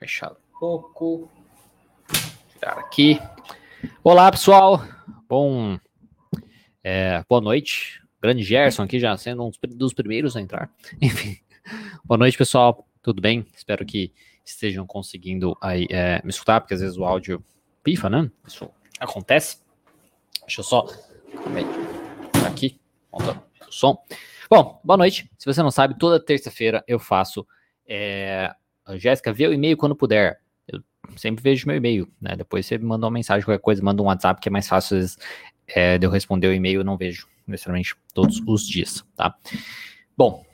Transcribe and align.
Fechar 0.00 0.32
um 0.32 0.58
pouco. 0.58 1.30
Tirar 2.48 2.78
aqui. 2.78 3.20
Olá, 4.02 4.30
pessoal. 4.30 4.82
Bom, 5.28 5.78
é, 6.82 7.22
boa 7.28 7.42
noite. 7.42 8.02
Grande 8.18 8.42
Gerson 8.42 8.84
aqui 8.84 8.98
já 8.98 9.14
sendo 9.18 9.44
um 9.44 9.50
dos 9.76 9.92
primeiros 9.92 10.38
a 10.38 10.40
entrar. 10.40 10.70
Enfim, 11.02 11.36
boa 12.02 12.16
noite, 12.16 12.38
pessoal. 12.38 12.88
Tudo 13.02 13.20
bem? 13.20 13.46
Espero 13.54 13.84
que 13.84 14.10
estejam 14.42 14.86
conseguindo 14.86 15.54
aí 15.60 15.86
é, 15.90 16.22
me 16.24 16.30
escutar, 16.30 16.62
porque 16.62 16.72
às 16.72 16.80
vezes 16.80 16.96
o 16.96 17.04
áudio 17.04 17.44
pifa, 17.84 18.08
né? 18.08 18.30
Isso 18.46 18.70
acontece. 18.98 19.58
Deixa 20.40 20.62
eu 20.62 20.64
só 20.64 20.86
aqui, 22.46 22.80
o 23.12 23.20
som. 23.70 24.02
Bom, 24.48 24.80
boa 24.82 24.96
noite. 24.96 25.30
Se 25.36 25.44
você 25.44 25.62
não 25.62 25.70
sabe, 25.70 25.98
toda 25.98 26.18
terça-feira 26.18 26.82
eu 26.88 26.98
faço 26.98 27.46
é, 27.86 28.54
Jéssica, 28.98 29.32
vê 29.32 29.46
o 29.46 29.52
e-mail 29.52 29.76
quando 29.76 29.94
puder. 29.94 30.40
Eu 30.68 30.80
sempre 31.16 31.42
vejo 31.42 31.66
meu 31.66 31.76
e-mail, 31.76 32.08
né? 32.20 32.36
Depois 32.36 32.66
você 32.66 32.78
manda 32.78 33.06
uma 33.06 33.12
mensagem, 33.12 33.44
qualquer 33.44 33.62
coisa, 33.62 33.82
manda 33.82 34.02
um 34.02 34.06
WhatsApp, 34.06 34.40
que 34.40 34.48
é 34.48 34.52
mais 34.52 34.68
fácil, 34.68 34.96
às 34.96 35.02
vezes, 35.02 35.18
é, 35.66 35.98
de 35.98 36.06
eu 36.06 36.10
responder 36.10 36.48
o 36.48 36.52
e-mail, 36.52 36.80
eu 36.80 36.84
não 36.84 36.96
vejo 36.96 37.26
necessariamente 37.46 37.94
todos 38.14 38.40
os 38.46 38.66
dias, 38.66 39.04
tá? 39.16 39.34
Bom, 40.16 40.44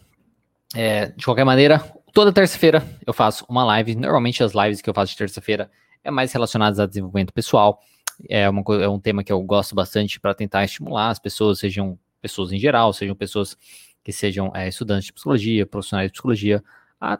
é, 0.74 1.06
de 1.06 1.24
qualquer 1.24 1.44
maneira, 1.44 1.78
toda 2.12 2.32
terça-feira 2.32 2.86
eu 3.06 3.12
faço 3.12 3.44
uma 3.48 3.64
live. 3.64 3.94
Normalmente 3.94 4.42
as 4.42 4.52
lives 4.52 4.80
que 4.80 4.88
eu 4.88 4.94
faço 4.94 5.12
de 5.12 5.18
terça-feira 5.18 5.70
é 6.02 6.10
mais 6.10 6.32
relacionadas 6.32 6.80
a 6.80 6.86
desenvolvimento 6.86 7.32
pessoal. 7.32 7.80
É, 8.28 8.48
uma, 8.48 8.62
é 8.82 8.88
um 8.88 8.98
tema 8.98 9.22
que 9.22 9.32
eu 9.32 9.42
gosto 9.42 9.74
bastante 9.74 10.18
para 10.18 10.34
tentar 10.34 10.64
estimular 10.64 11.10
as 11.10 11.18
pessoas, 11.18 11.58
sejam 11.58 11.98
pessoas 12.20 12.52
em 12.52 12.58
geral, 12.58 12.92
sejam 12.92 13.14
pessoas 13.14 13.56
que 14.02 14.12
sejam 14.12 14.50
é, 14.54 14.68
estudantes 14.68 15.06
de 15.06 15.12
psicologia, 15.12 15.66
profissionais 15.66 16.08
de 16.08 16.12
psicologia, 16.12 16.64
a 17.00 17.18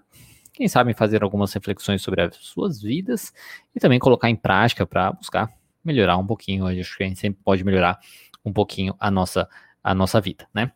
quem 0.57 0.69
sabe 0.69 0.95
fazer 0.95 1.23
algumas 1.23 1.53
reflexões 1.53 2.01
sobre 2.01 2.23
as 2.23 2.35
suas 2.37 2.81
vidas 2.81 3.33
e 3.75 3.79
também 3.79 3.99
colocar 3.99 4.31
em 4.31 4.35
prática 4.35 4.87
para 4.87 5.13
buscar 5.13 5.51
melhorar 5.85 6.17
um 6.17 6.27
pouquinho. 6.27 6.69
Eu 6.69 6.81
acho 6.81 6.97
que 6.97 7.05
a 7.05 7.07
gente 7.07 7.21
sempre 7.21 7.41
pode 7.45 7.63
melhorar 7.63 8.01
um 8.43 8.51
pouquinho 8.51 8.97
a 8.99 9.11
nossa, 9.11 9.47
a 9.85 9.95
nossa 9.95 10.19
vida, 10.19 10.49
né? 10.55 10.73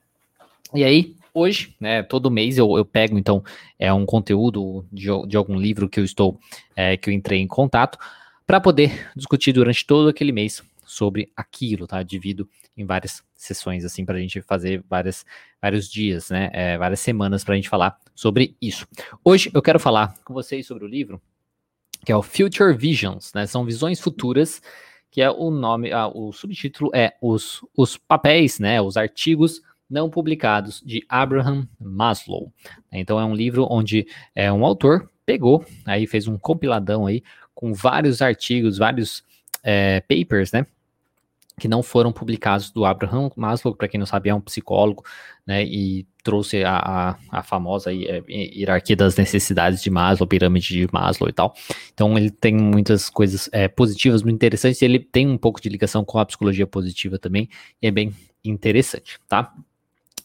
E 0.75 0.85
aí, 0.85 1.17
hoje, 1.33 1.75
né, 1.81 2.03
todo 2.03 2.31
mês 2.31 2.59
eu, 2.59 2.77
eu 2.77 2.85
pego, 2.85 3.19
então, 3.19 3.43
é 3.79 3.91
um 3.93 4.05
conteúdo 4.05 4.87
de, 4.93 5.07
de 5.27 5.37
algum 5.37 5.59
livro 5.59 5.89
que 5.89 5.99
eu 5.99 6.05
estou, 6.05 6.39
é, 6.77 6.99
que 6.99 7.09
eu 7.09 7.15
entrei 7.15 7.41
em 7.41 7.49
contato, 7.49 7.99
para 8.47 8.61
poder 8.61 9.11
discutir 9.17 9.53
durante 9.53 9.87
todo 9.87 10.11
aquele 10.11 10.31
mês 10.31 10.63
sobre 10.91 11.31
aquilo, 11.37 11.87
tá? 11.87 12.03
Divido 12.03 12.49
em 12.77 12.85
várias 12.85 13.23
sessões, 13.35 13.85
assim, 13.85 14.05
para 14.05 14.17
a 14.17 14.21
gente 14.21 14.41
fazer 14.43 14.85
várias, 14.89 15.25
vários 15.61 15.91
dias, 15.91 16.31
né? 16.31 16.51
É, 16.53 16.79
várias 16.79 17.01
semanas 17.01 17.45
para 17.45 17.55
a 17.55 17.57
gente 17.57 17.69
falar 17.69 17.99
sobre 18.15 18.57
isso. 18.61 18.87
Hoje 19.25 19.51
eu 19.55 19.63
quero 19.63 19.79
falar 19.79 20.15
com 20.25 20.35
vocês 20.35 20.67
sobre 20.67 20.85
o 20.85 20.89
livro 20.89 21.21
que 22.05 22.13
é 22.13 22.17
o 22.17 22.23
Future 22.23 22.77
Visions, 22.77 23.33
né? 23.35 23.47
São 23.47 23.65
visões 23.65 24.01
futuras, 24.01 24.63
que 25.11 25.21
é 25.21 25.31
o 25.31 25.51
nome, 25.51 25.93
ah, 25.93 26.09
o 26.09 26.33
subtítulo 26.33 26.91
é 26.95 27.15
os, 27.21 27.61
os 27.77 27.97
papéis, 27.97 28.59
né? 28.59 28.81
Os 28.81 28.97
artigos 28.97 29.61
não 29.89 30.09
publicados 30.09 30.81
de 30.85 31.05
Abraham 31.09 31.69
Maslow. 31.79 32.53
Então 32.93 33.19
é 33.19 33.25
um 33.25 33.35
livro 33.35 33.67
onde 33.69 34.07
é 34.35 34.53
um 34.53 34.65
autor 34.65 35.11
pegou, 35.27 35.65
aí 35.85 36.07
fez 36.07 36.27
um 36.27 36.39
compiladão 36.39 37.07
aí 37.07 37.23
com 37.55 37.73
vários 37.73 38.23
artigos, 38.23 38.79
vários 38.79 39.23
é, 39.63 40.01
papers, 40.01 40.53
né? 40.53 40.67
Que 41.59 41.69
não 41.69 41.83
foram 41.83 42.13
publicados 42.13 42.71
do 42.71 42.85
Abraham 42.85 43.31
Maslow, 43.37 43.75
para 43.75 43.89
quem 43.89 43.99
não 43.99 44.07
sabe, 44.07 44.31
é 44.31 44.35
um 44.35 44.41
psicólogo, 44.41 45.05
né, 45.47 45.65
e 45.65 46.07
trouxe 46.23 46.63
a, 46.65 46.77
a, 46.77 47.17
a 47.31 47.43
famosa 47.43 47.93
é, 47.93 48.23
hierarquia 48.29 48.97
das 48.97 49.17
necessidades 49.17 49.83
de 49.83 49.91
Maslow, 49.91 50.27
pirâmide 50.27 50.69
de 50.69 50.89
Maslow 50.93 51.29
e 51.29 51.33
tal. 51.33 51.55
Então 51.93 52.17
ele 52.17 52.31
tem 52.31 52.55
muitas 52.55 53.11
coisas 53.11 53.49
é, 53.53 53.69
positivas, 53.69 54.23
muito 54.23 54.37
interessantes, 54.37 54.81
e 54.81 54.85
ele 54.85 54.99
tem 54.99 55.29
um 55.29 55.39
pouco 55.39 55.61
de 55.61 55.69
ligação 55.69 56.05
com 56.05 56.19
a 56.19 56.27
psicologia 56.27 56.67
positiva 56.67 57.19
também, 57.19 57.49
e 57.83 57.87
é 57.87 57.91
bem 57.91 58.15
interessante, 58.45 59.19
tá? 59.29 59.53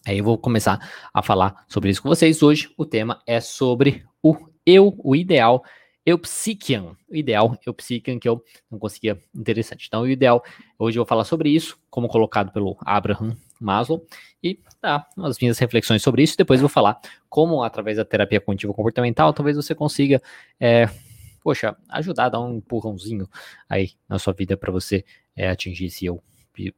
Aí 0.06 0.19
eu 0.19 0.24
vou 0.24 0.38
começar 0.38 0.80
a 1.12 1.22
falar 1.24 1.66
sobre 1.68 1.90
isso 1.90 2.02
com 2.02 2.09
vocês. 2.09 2.44
Hoje 2.44 2.69
o 2.78 2.86
tema 2.86 3.22
é 3.25 3.42
sobre 3.42 4.03
o 4.22 4.38
eu, 4.63 4.96
o 5.00 5.16
ideal 5.16 5.63
Eupsychian, 6.06 6.96
o 7.10 7.16
ideal 7.16 7.58
Eupsychian 7.66 8.20
que 8.20 8.30
eu 8.30 8.44
não 8.70 8.78
conseguia 8.78 9.20
interessante. 9.34 9.88
Então, 9.88 10.04
o 10.04 10.10
ideal, 10.10 10.44
hoje 10.78 10.98
eu 11.00 11.04
vou 11.04 11.08
falar 11.08 11.24
sobre 11.24 11.50
isso, 11.50 11.78
como 11.90 12.08
colocado 12.08 12.52
pelo 12.52 12.78
Abraham 12.82 13.36
Maslow, 13.60 14.06
e 14.44 14.60
tá, 14.80 15.08
as 15.18 15.40
minhas 15.40 15.58
reflexões 15.58 16.04
sobre 16.04 16.22
isso. 16.22 16.38
Depois 16.38 16.60
eu 16.60 16.68
vou 16.68 16.74
falar 16.74 17.00
como, 17.28 17.64
através 17.64 17.98
da 17.98 18.06
terapia 18.06 18.40
cognitivo 18.40 18.74
comportamental, 18.74 19.34
talvez 19.34 19.56
você 19.58 19.74
consiga, 19.74 20.22
é, 20.60 20.88
poxa, 21.44 21.76
ajudar, 21.90 22.30
dar 22.30 22.40
um 22.40 22.58
empurrãozinho 22.58 23.28
aí 23.68 23.92
na 24.08 24.20
sua 24.20 24.34
vida 24.34 24.56
para 24.56 24.72
você 24.72 25.04
é, 25.36 25.50
atingir 25.50 25.86
esse 25.86 26.06
eu 26.06 26.22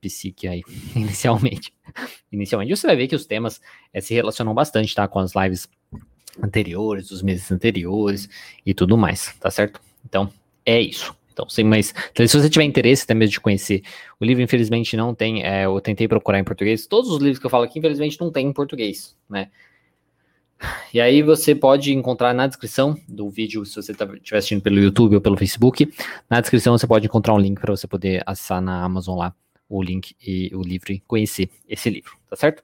psique 0.02 0.48
aí, 0.48 0.64
inicialmente. 0.96 1.74
Inicialmente, 2.32 2.76
você 2.76 2.88
vai 2.88 2.96
ver 2.96 3.08
que 3.08 3.16
os 3.16 3.26
temas 3.26 3.62
é, 3.94 4.02
se 4.02 4.14
relacionam 4.14 4.54
bastante, 4.54 4.96
tá, 4.96 5.08
com 5.08 5.20
as 5.20 5.34
lives 5.36 5.68
anteriores, 6.42 7.10
dos 7.10 7.22
meses 7.22 7.52
anteriores 7.52 8.30
e 8.66 8.74
tudo 8.74 8.98
mais, 8.98 9.36
tá 9.40 9.50
certo? 9.50 9.80
Então, 10.06 10.30
é 10.66 10.80
isso. 10.80 11.16
Então, 11.32 11.48
sem 11.48 11.64
mais. 11.64 11.94
Então, 12.12 12.28
se 12.28 12.36
você 12.36 12.50
tiver 12.50 12.66
interesse 12.66 13.04
até 13.04 13.14
mesmo 13.14 13.34
de 13.34 13.40
conhecer, 13.40 13.84
o 14.20 14.26
livro, 14.26 14.42
infelizmente, 14.42 14.98
não 14.98 15.14
tem. 15.14 15.44
É, 15.44 15.66
eu 15.66 15.80
tentei 15.80 16.08
procurar 16.08 16.40
em 16.40 16.44
português. 16.44 16.88
Todos 16.88 17.12
os 17.12 17.20
livros 17.20 17.38
que 17.38 17.46
eu 17.46 17.50
falo 17.50 17.64
aqui, 17.64 17.78
infelizmente, 17.78 18.20
não 18.20 18.32
tem 18.32 18.48
em 18.48 18.54
português, 18.54 19.16
né? 19.30 19.50
E 20.92 21.00
aí 21.00 21.22
você 21.22 21.54
pode 21.54 21.94
encontrar 21.94 22.34
na 22.34 22.48
descrição 22.48 22.98
do 23.08 23.30
vídeo, 23.30 23.64
se 23.66 23.76
você 23.76 23.92
estiver 23.92 24.20
tá, 24.20 24.38
assistindo 24.38 24.62
pelo 24.62 24.80
YouTube 24.80 25.16
ou 25.16 25.22
pelo 25.22 25.38
Facebook, 25.38 25.88
na 26.28 26.42
descrição 26.42 26.76
você 26.76 26.88
pode 26.88 27.06
encontrar 27.06 27.36
um 27.36 27.40
link 27.40 27.60
para 27.60 27.76
você 27.76 27.88
poder 27.88 28.24
acessar 28.26 28.60
na 28.60 28.84
Amazon 28.84 29.20
lá 29.20 29.36
o 29.70 29.84
link 29.84 30.16
e 30.26 30.50
o 30.56 30.62
livro 30.62 30.92
e 30.92 31.00
conhecer 31.02 31.50
esse 31.70 31.90
livro, 31.90 32.18
tá 32.30 32.36
certo? 32.36 32.64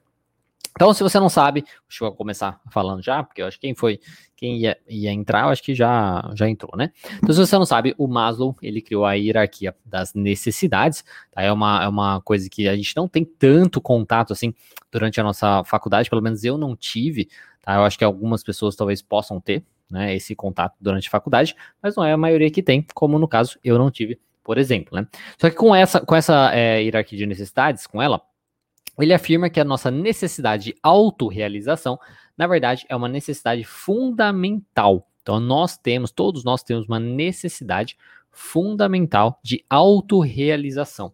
Então, 0.76 0.92
se 0.92 1.04
você 1.04 1.20
não 1.20 1.28
sabe, 1.28 1.64
deixa 1.88 2.04
eu 2.04 2.12
começar 2.12 2.60
falando 2.70 3.00
já, 3.00 3.22
porque 3.22 3.40
eu 3.40 3.46
acho 3.46 3.60
que 3.60 3.66
quem 3.68 3.76
foi, 3.76 4.00
quem 4.36 4.58
ia, 4.58 4.76
ia 4.88 5.12
entrar, 5.12 5.44
eu 5.44 5.48
acho 5.50 5.62
que 5.62 5.72
já, 5.72 6.32
já 6.34 6.48
entrou, 6.48 6.76
né? 6.76 6.90
Então, 7.16 7.32
se 7.32 7.38
você 7.38 7.56
não 7.56 7.64
sabe, 7.64 7.94
o 7.96 8.08
Maslow, 8.08 8.56
ele 8.60 8.82
criou 8.82 9.04
a 9.04 9.12
hierarquia 9.12 9.74
das 9.84 10.14
necessidades, 10.14 11.04
tá? 11.30 11.42
É 11.42 11.52
uma, 11.52 11.84
é 11.84 11.88
uma 11.88 12.20
coisa 12.22 12.50
que 12.50 12.66
a 12.68 12.74
gente 12.74 12.96
não 12.96 13.06
tem 13.06 13.24
tanto 13.24 13.80
contato, 13.80 14.32
assim, 14.32 14.52
durante 14.90 15.20
a 15.20 15.24
nossa 15.24 15.62
faculdade, 15.62 16.10
pelo 16.10 16.22
menos 16.22 16.42
eu 16.42 16.58
não 16.58 16.74
tive, 16.74 17.28
tá? 17.62 17.76
Eu 17.76 17.84
acho 17.84 17.96
que 17.96 18.04
algumas 18.04 18.42
pessoas 18.42 18.74
talvez 18.74 19.00
possam 19.00 19.40
ter, 19.40 19.64
né, 19.88 20.16
esse 20.16 20.34
contato 20.34 20.74
durante 20.80 21.06
a 21.06 21.10
faculdade, 21.10 21.54
mas 21.80 21.94
não 21.94 22.04
é 22.04 22.12
a 22.12 22.16
maioria 22.16 22.50
que 22.50 22.62
tem, 22.62 22.84
como 22.94 23.16
no 23.16 23.28
caso 23.28 23.58
eu 23.62 23.78
não 23.78 23.92
tive, 23.92 24.18
por 24.42 24.58
exemplo, 24.58 24.98
né? 24.98 25.06
Só 25.38 25.48
que 25.48 25.54
com 25.54 25.72
essa, 25.72 26.00
com 26.00 26.16
essa 26.16 26.50
é, 26.52 26.82
hierarquia 26.82 27.16
de 27.16 27.26
necessidades, 27.26 27.86
com 27.86 28.02
ela, 28.02 28.20
ele 29.02 29.12
afirma 29.12 29.50
que 29.50 29.60
a 29.60 29.64
nossa 29.64 29.90
necessidade 29.90 30.64
de 30.64 30.76
autorrealização, 30.82 31.98
na 32.36 32.46
verdade, 32.46 32.84
é 32.88 32.94
uma 32.94 33.08
necessidade 33.08 33.64
fundamental. 33.64 35.08
Então, 35.22 35.40
nós 35.40 35.76
temos, 35.76 36.10
todos 36.10 36.44
nós 36.44 36.62
temos 36.62 36.86
uma 36.86 37.00
necessidade 37.00 37.96
fundamental 38.30 39.40
de 39.42 39.64
autorrealização. 39.70 41.12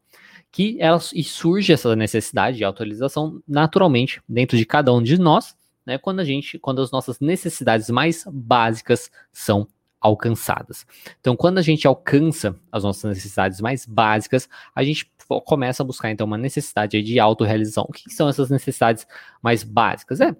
Que 0.51 0.77
ela, 0.81 0.99
e 1.15 1.23
surge 1.23 1.73
essa 1.73 1.95
necessidade 1.95 2.57
de 2.57 2.65
autorrealização 2.65 3.41
naturalmente 3.47 4.21
dentro 4.29 4.57
de 4.57 4.67
cada 4.67 4.93
um 4.93 5.01
de 5.01 5.17
nós, 5.17 5.55
né, 5.87 5.97
quando 5.97 6.21
a 6.21 6.25
gente, 6.25 6.59
quando 6.59 6.83
as 6.83 6.91
nossas 6.91 7.21
necessidades 7.21 7.89
mais 7.89 8.25
básicas 8.27 9.11
são 9.33 9.69
alcançadas. 10.01 10.87
Então, 11.21 11.37
quando 11.37 11.59
a 11.59 11.63
gente 11.63 11.87
alcança 11.87 12.57
as 12.73 12.83
nossas 12.83 13.05
necessidades 13.05 13.61
mais 13.61 13.85
básicas, 13.85 14.49
a 14.75 14.83
gente 14.83 15.11
começa 15.45 15.83
a 15.83 15.87
buscar 15.87 16.11
então 16.11 16.27
uma 16.27 16.39
necessidade 16.39 17.01
de 17.03 17.21
autorrealização. 17.21 17.85
O 17.89 17.93
que 17.93 18.13
são 18.13 18.29
essas 18.29 18.51
necessidades 18.51 19.07
mais 19.43 19.63
básicas? 19.63 20.21
É 20.21 20.35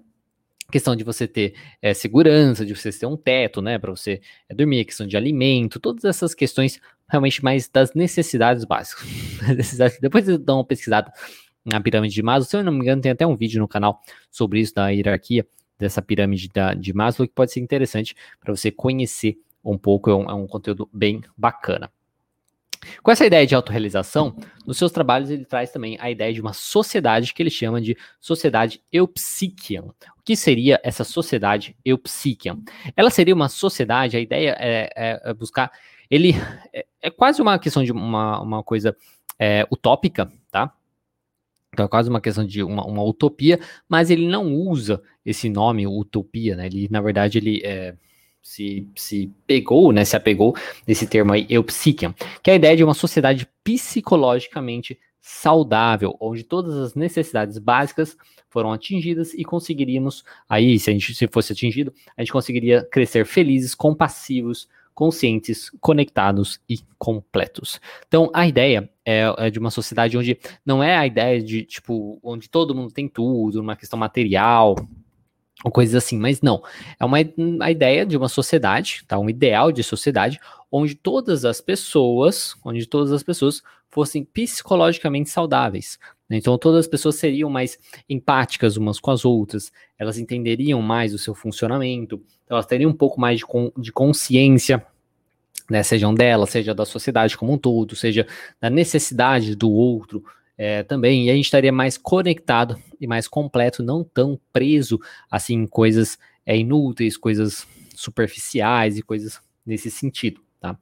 questão 0.71 0.95
de 0.95 1.03
você 1.03 1.27
ter 1.27 1.53
é, 1.81 1.93
segurança, 1.93 2.65
de 2.65 2.73
você 2.73 2.91
ter 2.91 3.05
um 3.05 3.17
teto, 3.17 3.61
né, 3.61 3.77
para 3.77 3.91
você 3.91 4.21
é, 4.47 4.55
dormir, 4.55 4.85
questão 4.85 5.05
de 5.05 5.17
alimento, 5.17 5.81
todas 5.81 6.05
essas 6.05 6.33
questões 6.33 6.79
realmente 7.09 7.43
mais 7.43 7.67
das 7.67 7.93
necessidades 7.93 8.63
básicas. 8.63 9.05
Depois 10.01 10.29
eu 10.29 10.37
dou 10.37 10.57
uma 10.57 10.65
pesquisada 10.65 11.11
na 11.65 11.79
pirâmide 11.81 12.15
de 12.15 12.23
Maslow, 12.23 12.49
se 12.49 12.55
eu 12.55 12.63
não 12.63 12.71
me 12.71 12.79
engano, 12.79 13.01
tem 13.01 13.11
até 13.11 13.27
um 13.27 13.35
vídeo 13.35 13.59
no 13.59 13.67
canal 13.67 14.01
sobre 14.31 14.61
isso, 14.61 14.73
da 14.73 14.89
hierarquia 14.89 15.45
dessa 15.77 16.01
pirâmide 16.01 16.47
da, 16.47 16.73
de 16.73 16.93
Maslow, 16.93 17.27
que 17.27 17.33
pode 17.33 17.51
ser 17.51 17.59
interessante 17.59 18.15
para 18.39 18.55
você 18.55 18.71
conhecer 18.71 19.37
um 19.63 19.77
pouco, 19.77 20.09
é 20.09 20.15
um, 20.15 20.29
é 20.29 20.33
um 20.33 20.47
conteúdo 20.47 20.89
bem 20.91 21.21
bacana. 21.37 21.91
Com 23.03 23.11
essa 23.11 23.25
ideia 23.25 23.45
de 23.45 23.53
autorrealização, 23.53 24.35
nos 24.65 24.77
seus 24.77 24.91
trabalhos 24.91 25.29
ele 25.29 25.45
traz 25.45 25.71
também 25.71 25.97
a 25.99 26.09
ideia 26.09 26.33
de 26.33 26.41
uma 26.41 26.53
sociedade 26.53 27.33
que 27.33 27.41
ele 27.43 27.49
chama 27.49 27.79
de 27.79 27.95
sociedade 28.19 28.81
eupsichian. 28.91 29.83
O 30.17 30.23
que 30.23 30.35
seria 30.35 30.79
essa 30.83 31.03
sociedade 31.03 31.75
eupsichian? 31.85 32.59
Ela 32.95 33.11
seria 33.11 33.35
uma 33.35 33.49
sociedade, 33.49 34.17
a 34.17 34.19
ideia 34.19 34.55
é, 34.59 34.89
é, 34.95 35.21
é 35.23 35.33
buscar, 35.33 35.71
ele 36.09 36.33
é, 36.73 36.85
é, 37.01 37.09
quase 37.11 37.41
uma 37.41 37.59
questão 37.59 37.83
de 37.83 37.91
uma, 37.91 38.41
uma 38.41 38.63
coisa 38.63 38.95
é, 39.37 39.67
utópica, 39.71 40.31
tá? 40.51 40.73
Então 41.73 41.85
é 41.85 41.87
quase 41.87 42.09
uma 42.09 42.19
questão 42.19 42.45
de 42.45 42.63
uma, 42.63 42.85
uma, 42.85 43.03
utopia, 43.03 43.59
mas 43.87 44.09
ele 44.09 44.27
não 44.27 44.53
usa 44.53 45.01
esse 45.25 45.49
nome 45.49 45.87
utopia, 45.87 46.55
né? 46.55 46.65
Ele, 46.65 46.87
na 46.91 46.99
verdade, 46.99 47.37
ele 47.37 47.61
é, 47.63 47.95
se, 48.41 48.87
se 48.95 49.31
pegou, 49.45 49.91
né, 49.91 50.03
se 50.03 50.15
apegou 50.15 50.55
nesse 50.87 51.07
termo 51.07 51.33
aí, 51.33 51.45
eupsichian, 51.49 52.13
que 52.41 52.49
é 52.49 52.53
a 52.53 52.57
ideia 52.57 52.75
de 52.75 52.83
uma 52.83 52.93
sociedade 52.93 53.47
psicologicamente 53.63 54.97
saudável, 55.21 56.17
onde 56.19 56.43
todas 56.43 56.75
as 56.75 56.95
necessidades 56.95 57.57
básicas 57.59 58.17
foram 58.49 58.73
atingidas 58.73 59.33
e 59.33 59.43
conseguiríamos, 59.43 60.25
aí, 60.49 60.77
se 60.79 60.89
a 60.89 60.93
gente 60.93 61.13
se 61.13 61.27
fosse 61.27 61.53
atingido, 61.53 61.93
a 62.17 62.21
gente 62.21 62.33
conseguiria 62.33 62.83
crescer 62.83 63.25
felizes, 63.25 63.75
compassivos, 63.75 64.67
conscientes, 64.93 65.69
conectados 65.79 66.59
e 66.67 66.79
completos. 66.97 67.79
Então, 68.07 68.29
a 68.33 68.45
ideia 68.47 68.89
é, 69.05 69.33
é, 69.37 69.49
de 69.49 69.57
uma 69.57 69.71
sociedade 69.71 70.17
onde 70.17 70.37
não 70.65 70.83
é 70.83 70.97
a 70.97 71.07
ideia 71.07 71.41
de, 71.41 71.63
tipo, 71.63 72.19
onde 72.21 72.49
todo 72.49 72.75
mundo 72.75 72.91
tem 72.91 73.07
tudo, 73.07 73.61
uma 73.61 73.75
questão 73.75 73.97
material, 73.97 74.75
ou 75.63 75.71
coisas 75.71 75.95
assim, 75.95 76.17
mas 76.17 76.41
não. 76.41 76.63
É 76.99 77.05
uma 77.05 77.17
a 77.61 77.71
ideia 77.71 78.05
de 78.05 78.17
uma 78.17 78.29
sociedade, 78.29 79.03
tá? 79.07 79.17
Um 79.19 79.29
ideal 79.29 79.71
de 79.71 79.83
sociedade 79.83 80.39
onde 80.71 80.95
todas 80.95 81.45
as 81.45 81.59
pessoas, 81.61 82.55
onde 82.63 82.85
todas 82.85 83.11
as 83.11 83.23
pessoas 83.23 83.61
fossem 83.89 84.23
psicologicamente 84.23 85.29
saudáveis. 85.29 85.99
Né? 86.29 86.37
Então 86.37 86.57
todas 86.57 86.81
as 86.81 86.87
pessoas 86.87 87.15
seriam 87.15 87.49
mais 87.49 87.77
empáticas 88.09 88.77
umas 88.77 88.99
com 88.99 89.11
as 89.11 89.25
outras, 89.25 89.71
elas 89.99 90.17
entenderiam 90.17 90.81
mais 90.81 91.13
o 91.13 91.17
seu 91.17 91.35
funcionamento, 91.35 92.21
elas 92.49 92.65
teriam 92.65 92.91
um 92.91 92.95
pouco 92.95 93.19
mais 93.19 93.39
de, 93.39 93.45
de 93.77 93.91
consciência 93.91 94.85
né, 95.69 95.83
sejam 95.83 96.13
dela, 96.13 96.45
seja 96.45 96.75
da 96.75 96.85
sociedade 96.85 97.37
como 97.37 97.53
um 97.53 97.57
todo, 97.57 97.95
seja 97.95 98.27
da 98.59 98.69
necessidade 98.69 99.55
do 99.55 99.71
outro, 99.71 100.23
é, 100.63 100.83
também, 100.83 101.25
e 101.25 101.31
a 101.31 101.33
gente 101.33 101.45
estaria 101.45 101.71
mais 101.71 101.97
conectado 101.97 102.79
e 102.99 103.07
mais 103.07 103.27
completo, 103.27 103.81
não 103.81 104.03
tão 104.03 104.39
preso 104.53 104.99
assim 105.27 105.55
em 105.55 105.65
coisas 105.65 106.19
é, 106.45 106.55
inúteis, 106.55 107.17
coisas 107.17 107.67
superficiais 107.95 108.95
e 108.95 109.01
coisas 109.01 109.41
nesse 109.65 109.89
sentido. 109.89 110.39
Tá? 110.59 110.77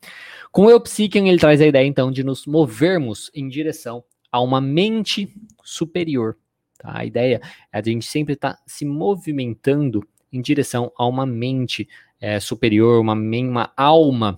Com 0.52 0.66
o 0.66 0.70
Eupsychian, 0.70 1.26
ele 1.26 1.40
traz 1.40 1.62
a 1.62 1.66
ideia 1.66 1.86
então 1.86 2.12
de 2.12 2.26
nos 2.26 2.46
movermos 2.46 3.32
em 3.34 3.48
direção 3.48 4.04
a 4.30 4.42
uma 4.42 4.60
mente 4.60 5.34
superior. 5.64 6.36
Tá? 6.78 6.98
A 6.98 7.06
ideia 7.06 7.40
é 7.72 7.80
a 7.80 7.82
gente 7.82 8.06
sempre 8.06 8.34
estar 8.34 8.56
tá 8.56 8.60
se 8.68 8.84
movimentando 8.84 10.06
em 10.30 10.42
direção 10.42 10.92
a 10.98 11.08
uma 11.08 11.26
mente 11.26 11.88
é, 12.20 12.38
superior, 12.42 13.00
uma, 13.00 13.14
uma 13.14 13.72
alma 13.78 14.38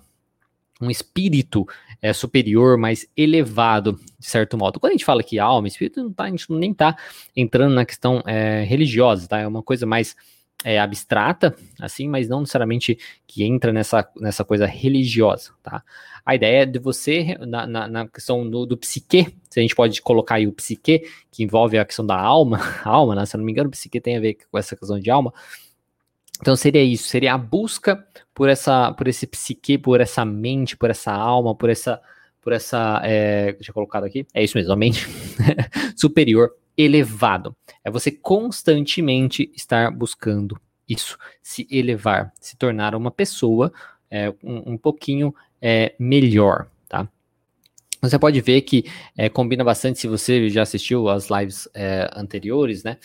um 0.82 0.90
espírito 0.90 1.66
é, 2.02 2.12
superior, 2.12 2.76
mais 2.76 3.06
elevado, 3.16 3.98
de 4.18 4.26
certo 4.26 4.58
modo. 4.58 4.80
Quando 4.80 4.90
a 4.90 4.94
gente 4.94 5.04
fala 5.04 5.22
que 5.22 5.38
alma, 5.38 5.68
espírito, 5.68 6.02
não 6.02 6.12
tá, 6.12 6.24
a 6.24 6.30
gente 6.30 6.50
nem 6.50 6.72
está 6.72 6.96
entrando 7.34 7.72
na 7.74 7.86
questão 7.86 8.20
é, 8.26 8.64
religiosa, 8.64 9.28
tá? 9.28 9.38
É 9.38 9.46
uma 9.46 9.62
coisa 9.62 9.86
mais 9.86 10.16
é, 10.64 10.80
abstrata, 10.80 11.54
assim, 11.80 12.08
mas 12.08 12.28
não 12.28 12.40
necessariamente 12.40 12.98
que 13.26 13.44
entra 13.44 13.72
nessa, 13.72 14.08
nessa 14.16 14.44
coisa 14.44 14.66
religiosa, 14.66 15.52
tá? 15.62 15.82
A 16.24 16.34
ideia 16.34 16.62
é 16.62 16.66
de 16.66 16.78
você, 16.78 17.36
na, 17.40 17.66
na, 17.66 17.88
na 17.88 18.08
questão 18.08 18.48
do, 18.48 18.64
do, 18.64 18.76
psique, 18.76 19.34
se 19.50 19.58
a 19.58 19.62
gente 19.62 19.74
pode 19.74 20.00
colocar 20.02 20.36
aí 20.36 20.46
o 20.46 20.52
psique, 20.52 21.02
que 21.30 21.42
envolve 21.42 21.78
a 21.78 21.84
questão 21.84 22.06
da 22.06 22.18
alma, 22.18 22.60
alma, 22.84 23.14
né? 23.14 23.26
Se 23.26 23.36
eu 23.36 23.38
não 23.38 23.44
me 23.44 23.52
engano, 23.52 23.68
o 23.68 23.72
psique 23.72 24.00
tem 24.00 24.16
a 24.16 24.20
ver 24.20 24.38
com 24.50 24.58
essa 24.58 24.76
questão 24.76 24.98
de 24.98 25.10
alma, 25.10 25.32
então 26.42 26.56
seria 26.56 26.82
isso, 26.82 27.04
seria 27.08 27.34
a 27.34 27.38
busca 27.38 28.04
por 28.34 28.48
essa, 28.48 28.92
por 28.94 29.06
esse 29.06 29.28
psique, 29.28 29.78
por 29.78 30.00
essa 30.00 30.24
mente, 30.24 30.76
por 30.76 30.90
essa 30.90 31.12
alma, 31.12 31.54
por 31.54 31.70
essa, 31.70 32.02
por 32.40 32.52
essa, 32.52 33.00
é, 33.04 33.52
deixa 33.52 33.70
eu 33.70 33.74
colocar 33.74 34.02
aqui, 34.02 34.26
é 34.34 34.42
isso 34.42 34.58
mesmo, 34.58 34.72
a 34.72 34.76
mente 34.76 35.06
superior, 35.96 36.52
elevado. 36.76 37.54
É 37.84 37.92
você 37.92 38.10
constantemente 38.10 39.52
estar 39.54 39.92
buscando 39.92 40.60
isso, 40.88 41.16
se 41.40 41.64
elevar, 41.70 42.32
se 42.40 42.56
tornar 42.56 42.96
uma 42.96 43.12
pessoa 43.12 43.72
é, 44.10 44.28
um, 44.42 44.72
um, 44.72 44.76
pouquinho 44.76 45.32
é, 45.60 45.94
melhor, 45.96 46.66
tá? 46.88 47.08
Você 48.00 48.18
pode 48.18 48.40
ver 48.40 48.62
que 48.62 48.90
é, 49.16 49.28
combina 49.28 49.62
bastante 49.62 50.00
se 50.00 50.08
você 50.08 50.48
já 50.50 50.62
assistiu 50.62 51.08
as 51.08 51.28
lives 51.30 51.68
anteriores, 52.16 52.82
né? 52.82 52.98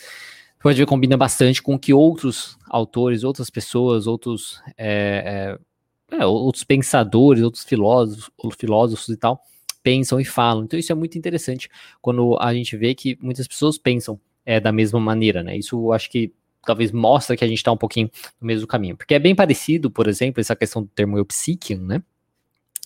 Pode 0.60 0.78
ver 0.78 0.86
combina 0.86 1.16
bastante 1.16 1.62
com 1.62 1.74
o 1.74 1.78
que 1.78 1.92
outros 1.92 2.58
autores, 2.68 3.24
outras 3.24 3.50
pessoas, 3.50 4.06
outros, 4.06 4.60
é, 4.76 5.56
é, 6.10 6.18
é, 6.18 6.26
outros 6.26 6.64
pensadores, 6.64 7.42
outros 7.42 7.64
filósofos, 7.64 8.30
filósofos 8.58 9.08
e 9.08 9.16
tal 9.16 9.42
pensam 9.82 10.20
e 10.20 10.24
falam. 10.24 10.64
Então 10.64 10.78
isso 10.78 10.92
é 10.92 10.94
muito 10.94 11.16
interessante 11.16 11.68
quando 12.02 12.36
a 12.40 12.52
gente 12.52 12.76
vê 12.76 12.94
que 12.94 13.16
muitas 13.22 13.48
pessoas 13.48 13.78
pensam 13.78 14.20
é, 14.44 14.60
da 14.60 14.72
mesma 14.72 15.00
maneira, 15.00 15.42
né? 15.42 15.56
Isso 15.56 15.92
acho 15.92 16.10
que 16.10 16.32
talvez 16.64 16.92
mostra 16.92 17.36
que 17.36 17.44
a 17.44 17.48
gente 17.48 17.58
está 17.58 17.72
um 17.72 17.76
pouquinho 17.76 18.10
no 18.40 18.46
mesmo 18.46 18.66
caminho, 18.66 18.96
porque 18.96 19.14
é 19.14 19.18
bem 19.18 19.34
parecido, 19.34 19.90
por 19.90 20.06
exemplo, 20.06 20.40
essa 20.40 20.54
questão 20.54 20.82
do 20.82 20.88
termo 20.88 21.16
eupsichian, 21.16 21.78
né? 21.78 22.02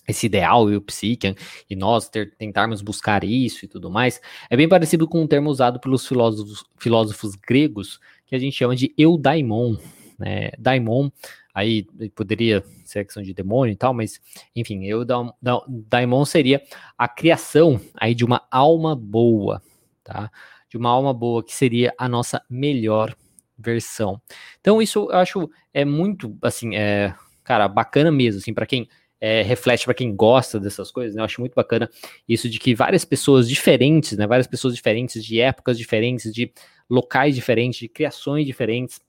Esse 0.07 0.25
ideal 0.25 0.71
e 0.71 0.75
o 0.75 0.81
psique, 0.81 1.35
e 1.69 1.75
nós 1.75 2.09
ter, 2.09 2.35
tentarmos 2.35 2.81
buscar 2.81 3.23
isso 3.23 3.65
e 3.65 3.67
tudo 3.67 3.89
mais, 3.89 4.19
é 4.49 4.57
bem 4.57 4.67
parecido 4.67 5.07
com 5.07 5.21
um 5.21 5.27
termo 5.27 5.49
usado 5.49 5.79
pelos 5.79 6.05
filósofos, 6.07 6.63
filósofos 6.77 7.35
gregos, 7.35 7.99
que 8.25 8.35
a 8.35 8.39
gente 8.39 8.55
chama 8.55 8.75
de 8.75 8.93
eudaimon, 8.97 9.77
né? 10.17 10.51
Daimon, 10.57 11.09
aí 11.53 11.85
poderia 12.15 12.63
ser 12.83 12.99
a 12.99 13.05
questão 13.05 13.23
de 13.23 13.33
demônio 13.33 13.73
e 13.73 13.75
tal, 13.75 13.93
mas 13.93 14.19
enfim, 14.55 14.85
eudaimon 14.85 16.25
seria 16.25 16.61
a 16.97 17.07
criação 17.07 17.79
aí 17.95 18.15
de 18.15 18.25
uma 18.25 18.45
alma 18.51 18.95
boa, 18.95 19.61
tá? 20.03 20.31
De 20.69 20.77
uma 20.77 20.89
alma 20.89 21.13
boa 21.13 21.43
que 21.43 21.53
seria 21.53 21.93
a 21.97 22.09
nossa 22.09 22.41
melhor 22.49 23.15
versão. 23.57 24.19
Então 24.59 24.81
isso 24.81 25.07
eu 25.11 25.17
acho 25.17 25.49
é 25.73 25.85
muito 25.85 26.35
assim, 26.41 26.75
é, 26.75 27.13
cara, 27.43 27.67
bacana 27.67 28.11
mesmo, 28.11 28.39
assim, 28.39 28.53
para 28.53 28.65
quem 28.65 28.89
é, 29.25 29.41
reflete 29.41 29.85
para 29.85 29.93
quem 29.93 30.13
gosta 30.13 30.59
dessas 30.59 30.91
coisas, 30.91 31.15
né? 31.15 31.21
Eu 31.21 31.23
acho 31.23 31.39
muito 31.39 31.55
bacana 31.55 31.89
isso 32.27 32.49
de 32.49 32.59
que 32.59 32.75
várias 32.75 33.05
pessoas 33.05 33.47
diferentes, 33.47 34.17
né? 34.17 34.27
Várias 34.27 34.47
pessoas 34.47 34.75
diferentes, 34.75 35.23
de 35.23 35.39
épocas 35.39 35.77
diferentes, 35.77 36.33
de 36.33 36.51
locais 36.89 37.33
diferentes, 37.33 37.79
de 37.79 37.87
criações 37.87 38.45
diferentes, 38.45 38.99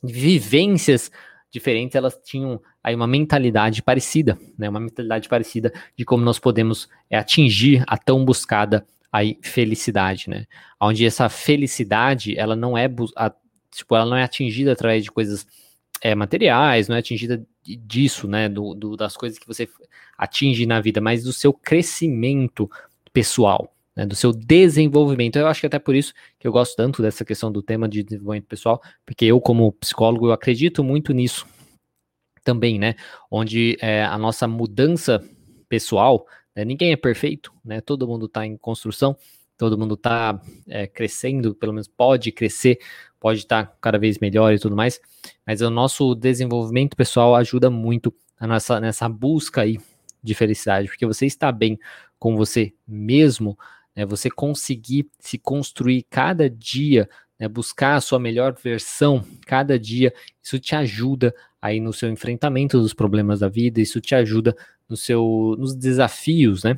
de 0.00 0.12
vivências 0.12 1.10
diferentes, 1.50 1.96
elas 1.96 2.16
tinham 2.22 2.62
aí 2.84 2.94
uma 2.94 3.08
mentalidade 3.08 3.82
parecida, 3.82 4.38
né? 4.56 4.68
Uma 4.68 4.78
mentalidade 4.78 5.28
parecida 5.28 5.72
de 5.96 6.04
como 6.04 6.22
nós 6.22 6.38
podemos 6.38 6.88
é, 7.10 7.18
atingir 7.18 7.82
a 7.88 7.98
tão 7.98 8.24
buscada 8.24 8.86
aí 9.10 9.40
felicidade, 9.42 10.30
né? 10.30 10.46
Onde 10.80 11.04
essa 11.04 11.28
felicidade, 11.28 12.38
ela 12.38 12.54
não 12.54 12.78
é 12.78 12.88
tipo, 13.72 13.96
ela 13.96 14.06
não 14.06 14.16
é 14.16 14.22
atingida 14.22 14.70
através 14.70 15.02
de 15.02 15.10
coisas 15.10 15.44
é, 16.02 16.16
materiais, 16.16 16.88
não 16.88 16.96
é 16.96 16.98
atingida 16.98 17.46
disso, 17.62 18.26
né, 18.26 18.48
do, 18.48 18.74
do, 18.74 18.96
das 18.96 19.16
coisas 19.16 19.38
que 19.38 19.46
você 19.46 19.68
atinge 20.18 20.66
na 20.66 20.80
vida, 20.80 21.00
mas 21.00 21.22
do 21.22 21.32
seu 21.32 21.52
crescimento 21.52 22.68
pessoal, 23.12 23.72
né, 23.94 24.04
do 24.04 24.16
seu 24.16 24.32
desenvolvimento. 24.32 25.36
Eu 25.38 25.46
acho 25.46 25.60
que 25.60 25.66
até 25.66 25.78
por 25.78 25.94
isso 25.94 26.12
que 26.40 26.48
eu 26.48 26.50
gosto 26.50 26.74
tanto 26.74 27.00
dessa 27.00 27.24
questão 27.24 27.52
do 27.52 27.62
tema 27.62 27.88
de 27.88 28.02
desenvolvimento 28.02 28.48
pessoal, 28.48 28.82
porque 29.06 29.24
eu, 29.24 29.40
como 29.40 29.70
psicólogo, 29.72 30.26
eu 30.26 30.32
acredito 30.32 30.82
muito 30.82 31.12
nisso 31.12 31.46
também, 32.42 32.80
né, 32.80 32.96
onde 33.30 33.78
é, 33.80 34.02
a 34.02 34.18
nossa 34.18 34.48
mudança 34.48 35.24
pessoal, 35.68 36.26
né, 36.56 36.64
ninguém 36.64 36.90
é 36.90 36.96
perfeito, 36.96 37.52
né, 37.64 37.80
todo 37.80 38.08
mundo 38.08 38.26
está 38.26 38.44
em 38.44 38.56
construção, 38.56 39.16
todo 39.56 39.78
mundo 39.78 39.94
está 39.94 40.42
é, 40.66 40.88
crescendo, 40.88 41.54
pelo 41.54 41.72
menos 41.72 41.86
pode 41.86 42.32
crescer, 42.32 42.80
pode 43.22 43.38
estar 43.38 43.76
cada 43.80 44.00
vez 44.00 44.18
melhor 44.18 44.52
e 44.52 44.58
tudo 44.58 44.74
mais, 44.74 45.00
mas 45.46 45.60
o 45.60 45.70
nosso 45.70 46.12
desenvolvimento 46.12 46.96
pessoal 46.96 47.36
ajuda 47.36 47.70
muito 47.70 48.12
nossa, 48.40 48.80
nessa 48.80 49.08
busca 49.08 49.60
aí 49.60 49.78
de 50.20 50.34
felicidade, 50.34 50.88
porque 50.88 51.06
você 51.06 51.24
está 51.24 51.52
bem 51.52 51.78
com 52.18 52.36
você 52.36 52.74
mesmo, 52.86 53.56
né, 53.94 54.04
você 54.04 54.28
conseguir 54.28 55.08
se 55.20 55.38
construir 55.38 56.04
cada 56.10 56.50
dia, 56.50 57.08
né, 57.38 57.46
buscar 57.46 57.94
a 57.94 58.00
sua 58.00 58.18
melhor 58.18 58.56
versão 58.60 59.24
cada 59.46 59.78
dia, 59.78 60.12
isso 60.42 60.58
te 60.58 60.74
ajuda 60.74 61.32
aí 61.60 61.78
no 61.78 61.92
seu 61.92 62.10
enfrentamento 62.10 62.80
dos 62.80 62.92
problemas 62.92 63.38
da 63.38 63.48
vida, 63.48 63.80
isso 63.80 64.00
te 64.00 64.16
ajuda 64.16 64.56
no 64.88 64.96
seu, 64.96 65.54
nos 65.56 65.76
desafios, 65.76 66.64
né, 66.64 66.76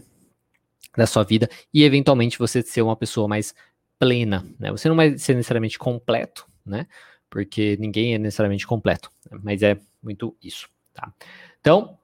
da 0.95 1.07
sua 1.07 1.25
vida 1.25 1.49
e 1.73 1.85
eventualmente 1.85 2.39
você 2.39 2.61
ser 2.61 2.83
uma 2.83 2.97
pessoa 2.97 3.27
mais 3.27 3.55
plena, 3.99 4.45
né? 4.59 4.71
Você 4.71 4.89
não 4.89 4.97
vai 4.97 5.17
ser 5.19 5.35
necessariamente 5.35 5.79
completo, 5.79 6.47
né? 6.65 6.87
Porque 7.29 7.77
ninguém 7.79 8.15
é 8.15 8.19
necessariamente 8.19 8.67
completo, 8.67 9.11
né? 9.31 9.39
mas 9.43 9.63
é 9.63 9.79
muito 10.03 10.37
isso, 10.43 10.69
tá? 10.93 11.13
Então, 11.61 11.99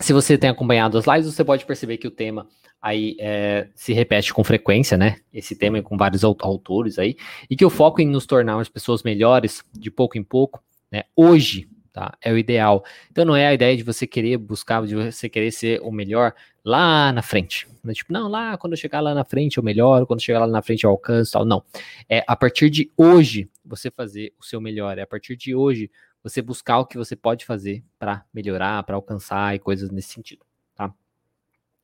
se 0.00 0.12
você 0.12 0.38
tem 0.38 0.48
acompanhado 0.48 0.96
as 0.96 1.06
lives, 1.06 1.34
você 1.34 1.44
pode 1.44 1.66
perceber 1.66 1.98
que 1.98 2.06
o 2.06 2.10
tema 2.10 2.48
aí 2.80 3.16
é, 3.18 3.68
se 3.74 3.92
repete 3.92 4.32
com 4.32 4.44
frequência, 4.44 4.96
né? 4.96 5.18
Esse 5.32 5.56
tema 5.56 5.78
é 5.78 5.82
com 5.82 5.96
vários 5.96 6.22
autores 6.22 6.98
aí, 6.98 7.16
e 7.50 7.56
que 7.56 7.64
o 7.64 7.70
foco 7.70 8.00
em 8.00 8.06
nos 8.06 8.26
tornarmos 8.26 8.68
pessoas 8.68 9.02
melhores 9.02 9.62
de 9.72 9.90
pouco 9.90 10.16
em 10.16 10.22
pouco, 10.22 10.62
né? 10.90 11.02
Hoje, 11.16 11.68
tá? 11.92 12.16
É 12.22 12.32
o 12.32 12.38
ideal. 12.38 12.84
Então 13.10 13.24
não 13.24 13.34
é 13.34 13.46
a 13.46 13.54
ideia 13.54 13.76
de 13.76 13.82
você 13.82 14.06
querer 14.06 14.36
buscar, 14.36 14.86
de 14.86 14.94
você 14.94 15.28
querer 15.28 15.50
ser 15.50 15.80
o 15.82 15.90
melhor 15.90 16.32
lá 16.66 17.12
na 17.12 17.22
frente. 17.22 17.68
Né? 17.84 17.94
Tipo, 17.94 18.12
não, 18.12 18.28
lá 18.28 18.58
quando 18.58 18.72
eu 18.72 18.76
chegar 18.76 19.00
lá 19.00 19.14
na 19.14 19.24
frente 19.24 19.56
eu 19.56 19.62
melhoro, 19.62 20.04
quando 20.04 20.20
chegar 20.20 20.40
lá 20.40 20.48
na 20.48 20.60
frente 20.60 20.82
eu 20.82 20.90
alcanço, 20.90 21.32
tal. 21.32 21.44
Não. 21.44 21.62
É 22.08 22.24
a 22.26 22.34
partir 22.34 22.68
de 22.68 22.90
hoje 22.96 23.48
você 23.64 23.88
fazer 23.88 24.34
o 24.38 24.44
seu 24.44 24.60
melhor, 24.60 24.98
é 24.98 25.02
a 25.02 25.06
partir 25.06 25.36
de 25.36 25.54
hoje 25.54 25.88
você 26.24 26.42
buscar 26.42 26.80
o 26.80 26.86
que 26.86 26.98
você 26.98 27.14
pode 27.14 27.44
fazer 27.44 27.84
para 28.00 28.24
melhorar, 28.34 28.82
para 28.82 28.96
alcançar 28.96 29.54
e 29.54 29.60
coisas 29.60 29.92
nesse 29.92 30.08
sentido, 30.08 30.44
tá? 30.74 30.92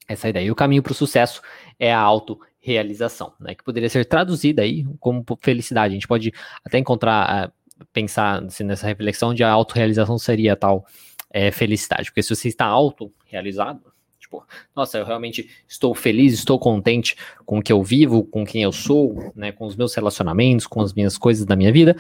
Essa 0.08 0.26
é 0.26 0.28
a 0.28 0.30
ideia. 0.30 0.46
E 0.46 0.50
o 0.50 0.56
caminho 0.56 0.82
para 0.82 0.90
o 0.90 0.96
sucesso 0.96 1.40
é 1.78 1.94
a 1.94 2.00
autorrealização, 2.00 3.34
né? 3.38 3.54
Que 3.54 3.62
poderia 3.62 3.88
ser 3.88 4.04
traduzida 4.04 4.62
aí 4.62 4.84
como 4.98 5.24
felicidade. 5.40 5.92
A 5.92 5.94
gente 5.94 6.08
pode 6.08 6.32
até 6.64 6.76
encontrar, 6.76 7.52
pensar 7.92 8.42
assim, 8.42 8.64
nessa 8.64 8.88
reflexão 8.88 9.32
de 9.32 9.44
a 9.44 9.50
autorrealização 9.50 10.18
seria 10.18 10.56
tal 10.56 10.84
é, 11.30 11.52
felicidade. 11.52 12.10
Porque 12.10 12.22
se 12.24 12.34
você 12.34 12.48
está 12.48 12.66
autorrealizado, 12.66 13.91
tipo, 14.32 14.46
nossa, 14.74 14.98
eu 14.98 15.04
realmente 15.04 15.48
estou 15.68 15.94
feliz, 15.94 16.32
estou 16.32 16.58
contente 16.58 17.16
com 17.44 17.58
o 17.58 17.62
que 17.62 17.72
eu 17.72 17.82
vivo, 17.82 18.24
com 18.24 18.44
quem 18.44 18.62
eu 18.62 18.72
sou, 18.72 19.32
né, 19.36 19.52
com 19.52 19.66
os 19.66 19.76
meus 19.76 19.94
relacionamentos, 19.94 20.66
com 20.66 20.80
as 20.80 20.94
minhas 20.94 21.18
coisas 21.18 21.44
da 21.44 21.54
minha 21.54 21.72
vida, 21.72 21.96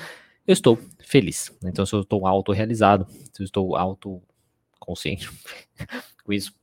eu 0.46 0.52
estou 0.52 0.78
feliz. 0.98 1.52
Então, 1.62 1.84
se 1.84 1.94
eu 1.94 2.00
estou 2.00 2.26
autorrealizado, 2.26 3.06
se 3.32 3.42
eu 3.42 3.44
estou 3.44 3.76
autoconsciente 3.76 5.30
com 6.24 6.32
isso, 6.32 6.54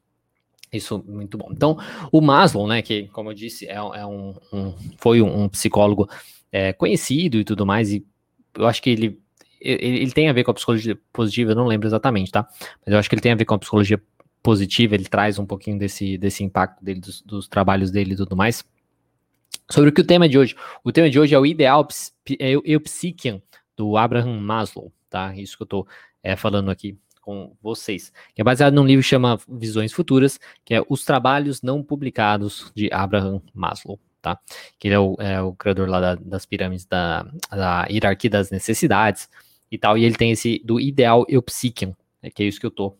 isso 0.73 1.03
é 1.07 1.11
muito 1.11 1.37
bom. 1.37 1.49
Então, 1.51 1.77
o 2.11 2.21
Maslow, 2.21 2.67
né, 2.67 2.81
que, 2.81 3.07
como 3.09 3.29
eu 3.29 3.33
disse, 3.33 3.67
é, 3.67 3.75
é 3.75 4.05
um, 4.05 4.35
um, 4.51 4.73
foi 4.97 5.21
um, 5.21 5.43
um 5.43 5.49
psicólogo 5.49 6.09
é, 6.51 6.73
conhecido 6.73 7.37
e 7.37 7.43
tudo 7.43 7.65
mais, 7.65 7.91
e 7.91 8.05
eu 8.55 8.67
acho 8.67 8.81
que 8.81 8.89
ele, 8.89 9.19
ele, 9.61 9.99
ele, 9.99 10.11
tem 10.11 10.29
a 10.29 10.33
ver 10.33 10.43
com 10.43 10.51
a 10.51 10.53
psicologia 10.53 10.97
positiva, 11.13 11.51
eu 11.51 11.55
não 11.55 11.67
lembro 11.67 11.87
exatamente, 11.87 12.31
tá? 12.31 12.47
Mas 12.85 12.93
eu 12.93 12.99
acho 12.99 13.07
que 13.07 13.15
ele 13.15 13.21
tem 13.21 13.31
a 13.31 13.35
ver 13.35 13.45
com 13.45 13.53
a 13.53 13.59
psicologia 13.59 14.01
positiva, 14.41 14.95
ele 14.95 15.05
traz 15.05 15.37
um 15.37 15.45
pouquinho 15.45 15.77
desse, 15.77 16.17
desse 16.17 16.43
impacto 16.43 16.83
dele, 16.83 16.99
dos, 16.99 17.21
dos 17.21 17.47
trabalhos 17.47 17.91
dele 17.91 18.13
e 18.13 18.17
tudo 18.17 18.35
mais. 18.35 18.63
Sobre 19.69 19.89
o 19.89 19.93
que 19.93 20.01
o 20.01 20.05
tema 20.05 20.27
de 20.27 20.37
hoje. 20.37 20.55
O 20.83 20.91
tema 20.91 21.09
de 21.09 21.19
hoje 21.19 21.35
é 21.35 21.39
o 21.39 21.45
ideal 21.45 21.87
é 22.39 22.53
eupsichian 22.65 23.41
do 23.75 23.97
Abraham 23.97 24.39
Maslow, 24.39 24.91
tá? 25.09 25.35
Isso 25.35 25.57
que 25.57 25.63
eu 25.63 25.67
tô 25.67 25.87
é, 26.23 26.35
falando 26.35 26.69
aqui 26.71 26.97
com 27.21 27.55
vocês. 27.61 28.11
Que 28.33 28.41
é 28.41 28.43
baseado 28.43 28.73
num 28.73 28.85
livro 28.85 29.03
que 29.03 29.09
chama 29.09 29.39
Visões 29.47 29.93
Futuras, 29.93 30.39
que 30.65 30.73
é 30.73 30.81
Os 30.89 31.05
Trabalhos 31.05 31.61
Não 31.61 31.83
Publicados 31.83 32.71
de 32.75 32.89
Abraham 32.91 33.41
Maslow, 33.53 33.99
tá? 34.21 34.39
Que 34.79 34.87
ele 34.87 34.95
é 34.95 34.99
o, 34.99 35.15
é 35.19 35.41
o 35.41 35.53
criador 35.53 35.87
lá 35.87 35.99
da, 35.99 36.15
das 36.15 36.45
pirâmides 36.45 36.85
da, 36.85 37.23
da, 37.51 37.85
hierarquia 37.89 38.29
das 38.29 38.49
necessidades 38.49 39.29
e 39.71 39.77
tal. 39.77 39.97
E 39.97 40.05
ele 40.05 40.15
tem 40.15 40.31
esse 40.31 40.59
do 40.65 40.79
ideal 40.79 41.25
eupsichian, 41.29 41.95
né, 42.21 42.29
que 42.31 42.41
é 42.41 42.47
isso 42.47 42.59
que 42.59 42.65
eu 42.65 42.71
tô 42.71 42.97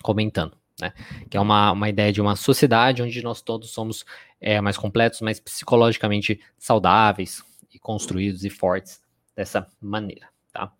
comentando. 0.00 0.56
Né? 0.80 0.92
Que 1.28 1.36
é 1.36 1.40
uma, 1.40 1.72
uma 1.72 1.88
ideia 1.88 2.12
de 2.12 2.20
uma 2.20 2.36
sociedade 2.36 3.02
onde 3.02 3.22
nós 3.22 3.42
todos 3.42 3.70
somos 3.70 4.04
é, 4.40 4.60
mais 4.60 4.76
completos, 4.76 5.20
mais 5.20 5.38
psicologicamente 5.38 6.40
saudáveis 6.58 7.42
e 7.72 7.78
construídos 7.78 8.44
e 8.44 8.50
fortes 8.50 9.00
dessa 9.34 9.66
maneira, 9.80 10.28
tá? 10.52 10.70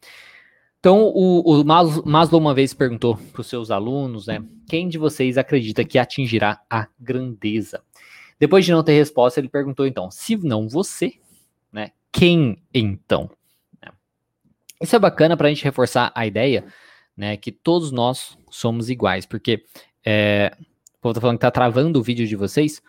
Então, 0.79 1.05
o, 1.15 1.61
o 1.61 1.65
Maslow 1.65 2.41
uma 2.41 2.53
vez 2.53 2.75
perguntou 2.75 3.17
para 3.17 3.41
os 3.41 3.47
seus 3.47 3.71
alunos, 3.71 4.27
né, 4.27 4.43
quem 4.69 4.89
de 4.89 4.99
vocês 4.99 5.39
acredita 5.39 5.85
que 5.85 5.97
atingirá 5.97 6.61
a 6.69 6.89
grandeza? 6.99 7.81
Depois 8.37 8.65
de 8.65 8.73
não 8.73 8.83
ter 8.83 8.95
resposta, 8.95 9.39
ele 9.39 9.49
perguntou 9.49 9.87
então, 9.87 10.11
se 10.11 10.37
não 10.37 10.69
você, 10.69 11.15
né, 11.73 11.93
quem 12.11 12.61
então? 12.75 13.31
Isso 14.83 14.97
é 14.97 14.99
bacana 14.99 15.37
para 15.37 15.47
a 15.47 15.51
gente 15.51 15.63
reforçar 15.63 16.11
a 16.13 16.27
ideia 16.27 16.65
né? 17.17 17.37
Que 17.37 17.53
todos 17.53 17.91
nós 17.91 18.37
somos 18.51 18.91
iguais, 18.91 19.27
porque 19.27 19.65
é, 20.05 20.57
o 20.95 21.01
povo 21.01 21.15
tá 21.15 21.21
falando 21.21 21.37
que 21.37 21.43
tá 21.43 21.51
travando 21.51 21.99
o 21.99 22.03
vídeo 22.03 22.27
de 22.27 22.37
vocês. 22.37 22.83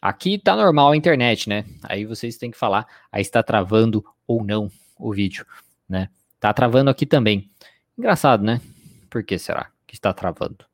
Aqui 0.00 0.38
tá 0.38 0.54
normal 0.54 0.92
a 0.92 0.96
internet, 0.96 1.48
né? 1.48 1.64
Aí 1.82 2.04
vocês 2.04 2.36
têm 2.36 2.50
que 2.50 2.58
falar, 2.58 2.86
aí 3.10 3.22
está 3.22 3.42
travando 3.42 4.04
ou 4.26 4.44
não 4.44 4.70
o 4.98 5.12
vídeo, 5.12 5.46
né? 5.88 6.10
Tá 6.38 6.52
travando 6.52 6.90
aqui 6.90 7.06
também. 7.06 7.50
Engraçado, 7.96 8.44
né? 8.44 8.60
Por 9.08 9.22
que 9.22 9.38
será 9.38 9.70
que 9.86 9.94
está 9.94 10.12
travando? 10.12 10.64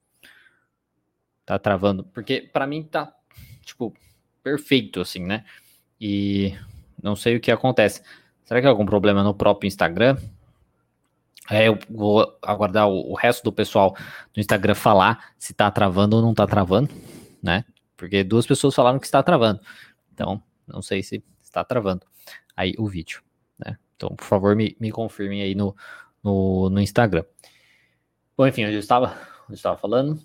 Tá 1.46 1.58
travando, 1.58 2.04
porque 2.04 2.40
para 2.40 2.66
mim 2.66 2.82
tá 2.82 3.12
tipo 3.64 3.94
perfeito 4.42 5.00
assim, 5.00 5.24
né? 5.24 5.44
E 6.00 6.56
não 7.02 7.14
sei 7.14 7.36
o 7.36 7.40
que 7.40 7.50
acontece. 7.50 8.02
Será 8.44 8.60
que 8.60 8.66
é 8.66 8.70
algum 8.70 8.86
problema 8.86 9.22
no 9.22 9.34
próprio 9.34 9.68
Instagram? 9.68 10.16
É, 11.50 11.66
eu 11.66 11.78
vou 11.90 12.38
aguardar 12.42 12.88
o, 12.88 13.10
o, 13.10 13.14
resto 13.14 13.42
do 13.42 13.52
pessoal 13.52 13.96
do 14.32 14.40
Instagram 14.40 14.74
falar 14.74 15.32
se 15.36 15.52
tá 15.52 15.68
travando 15.70 16.16
ou 16.16 16.22
não 16.22 16.32
tá 16.32 16.46
travando, 16.46 16.88
né? 17.42 17.64
Porque 17.96 18.22
duas 18.22 18.46
pessoas 18.46 18.74
falaram 18.74 19.00
que 19.00 19.06
está 19.06 19.20
travando. 19.22 19.60
Então, 20.14 20.40
não 20.66 20.80
sei 20.80 21.02
se 21.02 21.24
está 21.42 21.64
travando 21.64 22.06
aí 22.56 22.74
o 22.78 22.86
vídeo, 22.86 23.20
né? 23.58 23.76
Então, 23.96 24.10
por 24.10 24.24
favor, 24.24 24.54
me, 24.54 24.76
me 24.78 24.92
confirmem 24.92 25.42
aí 25.42 25.54
no, 25.56 25.74
no, 26.22 26.70
no 26.70 26.80
Instagram. 26.80 27.24
Bom, 28.36 28.46
enfim, 28.46 28.62
eu 28.62 28.78
estava, 28.78 29.18
eu 29.48 29.54
estava 29.54 29.76
falando. 29.76 30.18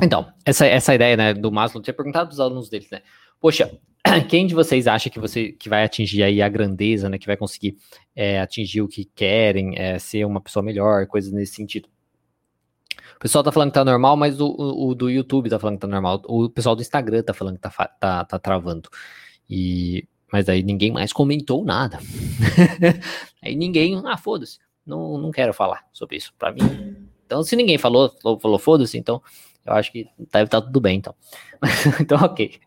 Então, 0.00 0.32
essa, 0.44 0.66
essa 0.66 0.94
ideia, 0.94 1.16
né, 1.16 1.34
do 1.34 1.50
Maslow, 1.50 1.82
tinha 1.82 1.92
perguntado 1.92 2.28
para 2.28 2.34
os 2.34 2.40
alunos 2.40 2.68
deles, 2.68 2.88
né? 2.90 3.02
Poxa, 3.40 3.76
quem 4.28 4.46
de 4.46 4.54
vocês 4.54 4.86
acha 4.86 5.10
que 5.10 5.18
você 5.18 5.52
que 5.52 5.68
vai 5.68 5.84
atingir 5.84 6.22
aí 6.22 6.42
a 6.42 6.48
grandeza, 6.48 7.08
né? 7.08 7.18
Que 7.18 7.26
vai 7.26 7.36
conseguir 7.36 7.76
é, 8.14 8.40
atingir 8.40 8.82
o 8.82 8.88
que 8.88 9.04
querem, 9.04 9.78
é, 9.78 9.98
ser 9.98 10.24
uma 10.24 10.40
pessoa 10.40 10.62
melhor, 10.62 11.06
coisas 11.06 11.32
nesse 11.32 11.54
sentido. 11.54 11.88
O 13.16 13.18
pessoal 13.20 13.44
tá 13.44 13.52
falando 13.52 13.68
que 13.68 13.74
tá 13.74 13.84
normal, 13.84 14.16
mas 14.16 14.40
o, 14.40 14.46
o, 14.46 14.88
o, 14.88 14.94
do 14.94 15.10
YouTube 15.10 15.50
tá 15.50 15.58
falando 15.58 15.76
que 15.76 15.82
tá 15.82 15.86
normal. 15.86 16.22
O 16.26 16.48
pessoal 16.48 16.74
do 16.74 16.82
Instagram 16.82 17.22
tá 17.22 17.34
falando 17.34 17.56
que 17.56 17.60
tá, 17.60 17.70
tá, 17.70 18.24
tá 18.24 18.38
travando. 18.38 18.88
E, 19.48 20.06
mas 20.32 20.48
aí 20.48 20.62
ninguém 20.62 20.90
mais 20.90 21.12
comentou 21.12 21.64
nada. 21.64 21.98
aí 23.42 23.54
ninguém, 23.54 24.00
ah, 24.06 24.16
foda-se, 24.16 24.58
não, 24.86 25.18
não 25.18 25.30
quero 25.30 25.52
falar 25.52 25.84
sobre 25.92 26.16
isso 26.16 26.32
pra 26.38 26.50
mim. 26.50 26.62
Então, 27.26 27.42
se 27.42 27.54
ninguém 27.54 27.76
falou, 27.76 28.10
falou, 28.22 28.40
falou 28.40 28.58
foda-se, 28.58 28.96
então 28.96 29.22
eu 29.66 29.74
acho 29.74 29.92
que 29.92 30.08
deve 30.32 30.46
estar 30.46 30.60
tá 30.60 30.66
tudo 30.66 30.80
bem, 30.80 30.96
então. 30.98 31.14
então, 32.00 32.18
ok. 32.22 32.58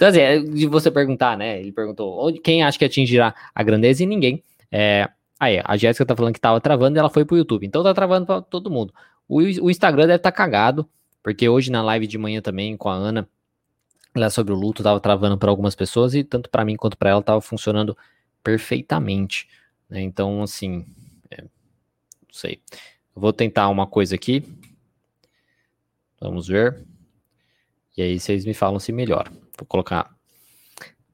Então, 0.00 0.08
assim, 0.08 0.20
é 0.20 0.38
de 0.38 0.66
você 0.66 0.90
perguntar, 0.90 1.36
né? 1.36 1.60
Ele 1.60 1.72
perguntou 1.72 2.32
quem 2.40 2.62
acha 2.62 2.78
que 2.78 2.86
atingirá 2.86 3.34
a 3.54 3.62
grandeza 3.62 4.02
e 4.02 4.06
ninguém. 4.06 4.42
É, 4.72 5.06
aí, 5.38 5.60
a 5.62 5.76
Jéssica 5.76 6.06
tá 6.06 6.16
falando 6.16 6.32
que 6.32 6.40
tava 6.40 6.58
travando 6.58 6.96
e 6.96 6.98
ela 6.98 7.10
foi 7.10 7.22
pro 7.22 7.36
YouTube. 7.36 7.66
Então 7.66 7.82
tá 7.82 7.92
travando 7.92 8.24
pra 8.24 8.40
todo 8.40 8.70
mundo. 8.70 8.94
O, 9.28 9.40
o 9.40 9.70
Instagram 9.70 10.06
deve 10.06 10.16
estar 10.16 10.30
tá 10.30 10.34
cagado, 10.34 10.88
porque 11.22 11.46
hoje 11.50 11.70
na 11.70 11.82
live 11.82 12.06
de 12.06 12.16
manhã 12.16 12.40
também 12.40 12.78
com 12.78 12.88
a 12.88 12.94
Ana, 12.94 13.28
lá 14.16 14.30
sobre 14.30 14.54
o 14.54 14.56
luto, 14.56 14.82
tava 14.82 14.98
travando 15.00 15.36
para 15.36 15.50
algumas 15.50 15.74
pessoas 15.74 16.14
e 16.14 16.24
tanto 16.24 16.48
para 16.48 16.64
mim 16.64 16.76
quanto 16.76 16.96
para 16.96 17.10
ela 17.10 17.22
tava 17.22 17.42
funcionando 17.42 17.94
perfeitamente. 18.42 19.50
Né? 19.86 20.00
Então, 20.00 20.42
assim, 20.42 20.86
é, 21.30 21.42
não 21.42 22.32
sei. 22.32 22.58
Vou 23.14 23.34
tentar 23.34 23.68
uma 23.68 23.86
coisa 23.86 24.14
aqui. 24.14 24.42
Vamos 26.18 26.48
ver. 26.48 26.82
E 27.98 28.00
aí 28.00 28.18
vocês 28.18 28.46
me 28.46 28.54
falam 28.54 28.78
se 28.78 28.92
melhora. 28.92 29.30
Vou 29.60 29.66
colocar 29.66 30.10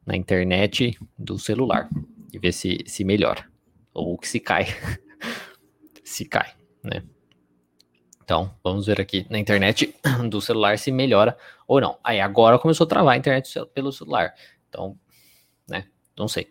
na 0.06 0.16
internet 0.16 0.96
do 1.18 1.36
celular 1.36 1.90
e 2.32 2.38
ver 2.38 2.52
se, 2.52 2.78
se 2.86 3.02
melhora. 3.02 3.44
Ou 3.92 4.16
que 4.16 4.28
se 4.28 4.38
cai. 4.38 4.66
se 6.04 6.24
cai, 6.24 6.52
né? 6.80 7.02
Então, 8.22 8.54
vamos 8.62 8.86
ver 8.86 9.00
aqui 9.00 9.26
na 9.28 9.36
internet 9.36 9.92
do 10.30 10.40
celular 10.40 10.78
se 10.78 10.92
melhora 10.92 11.36
ou 11.66 11.80
não. 11.80 11.98
Aí 12.04 12.20
agora 12.20 12.56
começou 12.56 12.84
a 12.84 12.88
travar 12.88 13.14
a 13.14 13.16
internet 13.16 13.52
pelo 13.74 13.90
celular. 13.90 14.32
Então, 14.68 14.96
né? 15.68 15.88
Não 16.16 16.28
sei. 16.28 16.46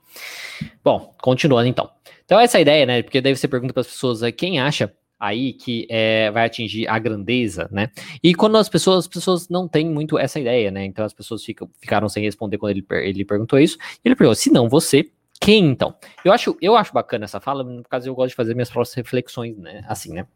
Bom, 0.83 1.15
continuando 1.21 1.67
então. 1.67 1.89
Então, 2.25 2.37
essa 2.37 2.57
é 2.57 2.59
a 2.59 2.61
ideia, 2.61 2.85
né? 2.85 3.03
Porque 3.03 3.21
daí 3.21 3.33
você 3.33 3.47
pergunta 3.47 3.73
para 3.73 3.81
as 3.81 3.87
pessoas 3.87 4.19
quem 4.35 4.59
acha 4.59 4.93
aí 5.25 5.53
que 5.53 5.88
é, 5.89 6.29
vai 6.32 6.46
atingir 6.46 6.88
a 6.88 7.00
grandeza, 7.00 7.67
né? 7.72 7.89
E 8.24 8.34
quando 8.34 8.58
as 8.58 8.70
pessoas, 8.70 9.00
as 9.00 9.08
pessoas 9.08 9.50
não 9.50 9.67
têm 9.67 9.89
muito 9.89 10.17
essa 10.17 10.39
ideia, 10.39 10.70
né? 10.72 10.86
Então 10.86 11.03
as 11.03 11.13
pessoas 11.13 11.44
ficam, 11.44 11.70
ficaram 11.79 12.08
sem 12.08 12.24
responder 12.24 12.58
quando 12.58 12.72
ele, 12.72 12.86
ele 13.03 13.25
perguntou 13.25 13.60
isso. 13.60 13.77
Ele 14.03 14.15
perguntou: 14.15 14.36
se 14.36 14.51
não 14.51 14.70
você, 14.70 15.10
quem 15.39 15.65
então? 15.65 15.96
Eu 16.24 16.32
acho, 16.32 16.58
eu 16.62 16.75
acho 16.75 16.94
bacana 16.94 17.25
essa 17.25 17.39
fala, 17.39 17.63
no 17.63 17.84
caso 17.84 18.08
eu 18.08 18.15
gosto 18.15 18.29
de 18.29 18.36
fazer 18.36 18.53
minhas 18.53 18.70
próprias 18.70 18.94
reflexões, 18.94 19.58
né? 19.58 19.84
Assim, 19.88 20.13
né? 20.13 20.27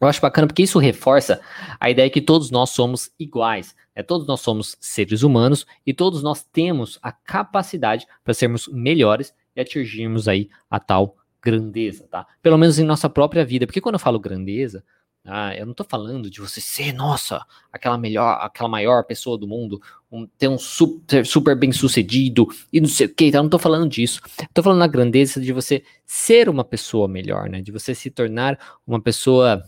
Eu 0.00 0.06
acho 0.06 0.20
bacana 0.20 0.46
porque 0.46 0.62
isso 0.62 0.78
reforça 0.78 1.40
a 1.80 1.90
ideia 1.90 2.08
que 2.08 2.20
todos 2.20 2.50
nós 2.50 2.70
somos 2.70 3.10
iguais. 3.18 3.74
Né? 3.96 4.02
Todos 4.02 4.28
nós 4.28 4.40
somos 4.40 4.76
seres 4.80 5.22
humanos 5.22 5.66
e 5.84 5.92
todos 5.92 6.22
nós 6.22 6.44
temos 6.44 7.00
a 7.02 7.10
capacidade 7.10 8.06
para 8.22 8.32
sermos 8.32 8.68
melhores 8.68 9.34
e 9.56 9.60
atingirmos 9.60 10.28
aí 10.28 10.48
a 10.70 10.78
tal 10.78 11.16
grandeza, 11.48 12.06
tá? 12.10 12.26
Pelo 12.42 12.58
menos 12.58 12.78
em 12.78 12.84
nossa 12.84 13.08
própria 13.08 13.44
vida. 13.44 13.66
Porque 13.66 13.80
quando 13.80 13.94
eu 13.94 14.00
falo 14.00 14.20
grandeza, 14.20 14.84
ah, 15.24 15.54
eu 15.54 15.66
não 15.66 15.74
tô 15.74 15.84
falando 15.84 16.30
de 16.30 16.40
você 16.40 16.60
ser, 16.60 16.92
nossa, 16.92 17.44
aquela 17.72 17.98
melhor, 17.98 18.38
aquela 18.40 18.68
maior 18.68 19.04
pessoa 19.04 19.36
do 19.38 19.46
mundo, 19.46 19.80
um, 20.10 20.26
ter 20.26 20.48
um 20.48 20.58
super, 20.58 21.24
super 21.26 21.56
bem 21.56 21.72
sucedido 21.72 22.46
e 22.72 22.80
não 22.80 22.88
sei 22.88 23.06
o 23.06 23.14
que, 23.14 23.30
tá? 23.30 23.38
eu 23.38 23.42
não 23.42 23.50
tô 23.50 23.58
falando 23.58 23.88
disso. 23.88 24.20
Tô 24.52 24.62
falando 24.62 24.80
da 24.80 24.86
grandeza 24.86 25.40
de 25.40 25.52
você 25.52 25.82
ser 26.06 26.48
uma 26.48 26.64
pessoa 26.64 27.08
melhor, 27.08 27.48
né? 27.48 27.60
De 27.60 27.72
você 27.72 27.94
se 27.94 28.10
tornar 28.10 28.58
uma 28.86 29.00
pessoa. 29.00 29.62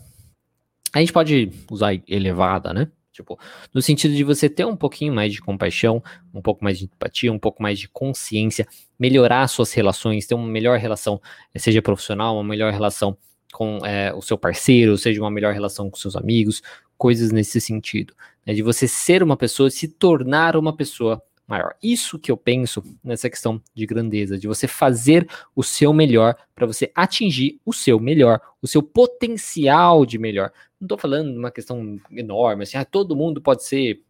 A 0.93 0.99
gente 0.99 1.13
pode 1.13 1.51
usar 1.69 1.93
elevada, 2.07 2.73
né? 2.73 2.87
Tipo, 3.11 3.37
no 3.73 3.81
sentido 3.81 4.15
de 4.15 4.23
você 4.23 4.49
ter 4.49 4.65
um 4.65 4.75
pouquinho 4.75 5.13
mais 5.13 5.33
de 5.33 5.41
compaixão, 5.41 6.01
um 6.33 6.41
pouco 6.41 6.63
mais 6.63 6.79
de 6.79 6.85
empatia, 6.85 7.31
um 7.31 7.39
pouco 7.39 7.61
mais 7.61 7.77
de 7.77 7.89
consciência, 7.89 8.65
melhorar 8.97 9.47
suas 9.47 9.73
relações, 9.73 10.25
ter 10.25 10.33
uma 10.33 10.47
melhor 10.47 10.79
relação, 10.79 11.21
seja 11.55 11.81
profissional, 11.81 12.35
uma 12.35 12.43
melhor 12.43 12.71
relação 12.71 13.17
com 13.51 13.85
é, 13.85 14.13
o 14.13 14.21
seu 14.21 14.37
parceiro, 14.37 14.97
seja 14.97 15.21
uma 15.21 15.29
melhor 15.29 15.53
relação 15.53 15.89
com 15.89 15.97
seus 15.97 16.15
amigos, 16.15 16.61
coisas 16.97 17.31
nesse 17.31 17.59
sentido. 17.59 18.13
Né, 18.45 18.53
de 18.53 18.61
você 18.61 18.87
ser 18.87 19.21
uma 19.21 19.35
pessoa, 19.35 19.69
se 19.69 19.87
tornar 19.87 20.55
uma 20.55 20.75
pessoa 20.75 21.21
maior. 21.51 21.75
Isso 21.83 22.17
que 22.17 22.31
eu 22.31 22.37
penso 22.37 22.81
nessa 23.03 23.29
questão 23.29 23.61
de 23.75 23.85
grandeza, 23.85 24.37
de 24.37 24.47
você 24.47 24.67
fazer 24.67 25.27
o 25.53 25.61
seu 25.61 25.91
melhor 25.91 26.35
para 26.55 26.65
você 26.65 26.89
atingir 26.95 27.59
o 27.65 27.73
seu 27.73 27.99
melhor, 27.99 28.39
o 28.61 28.67
seu 28.67 28.81
potencial 28.81 30.05
de 30.05 30.17
melhor. 30.17 30.51
Não 30.79 30.85
estou 30.85 30.97
falando 30.97 31.33
de 31.33 31.37
uma 31.37 31.51
questão 31.51 31.99
enorme, 32.09 32.63
assim, 32.63 32.77
ah, 32.77 32.85
todo 32.85 33.15
mundo 33.15 33.41
pode 33.41 33.65
ser 33.65 34.01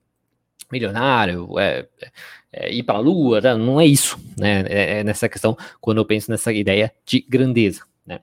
milionário, 0.71 1.60
é, 1.60 1.88
é, 2.00 2.12
é 2.53 2.74
ir 2.74 2.83
para 2.83 2.98
a 2.98 3.01
lua, 3.01 3.41
tá? 3.41 3.57
não 3.57 3.81
é 3.81 3.86
isso, 3.86 4.17
né? 4.38 4.62
É, 4.67 5.00
é, 5.00 5.03
nessa 5.03 5.27
questão, 5.27 5.57
quando 5.81 5.98
eu 5.98 6.05
penso 6.05 6.29
nessa 6.31 6.53
ideia 6.53 6.93
de 7.05 7.25
grandeza, 7.27 7.81
né? 8.05 8.21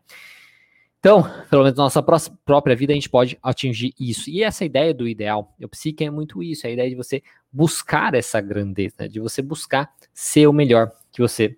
Então, 1.09 1.23
pelo 1.49 1.63
menos 1.63 1.79
na 1.79 1.85
nossa 1.85 2.03
própria 2.03 2.77
vida, 2.77 2.93
a 2.93 2.95
gente 2.95 3.09
pode 3.09 3.39
atingir 3.43 3.95
isso. 3.99 4.29
E 4.29 4.43
essa 4.43 4.63
ideia 4.63 4.93
do 4.93 5.09
ideal, 5.09 5.55
eu 5.59 5.67
psique 5.67 6.05
é 6.05 6.11
muito 6.11 6.43
isso, 6.43 6.67
é 6.67 6.69
a 6.69 6.73
ideia 6.75 6.91
de 6.91 6.95
você 6.95 7.23
buscar 7.51 8.15
essa 8.15 8.43
grandeza, 8.43 8.95
né? 8.99 9.09
de 9.09 9.19
você 9.19 9.41
buscar 9.41 9.91
ser 10.13 10.47
o 10.47 10.53
melhor 10.53 10.93
que 11.11 11.23
você 11.23 11.57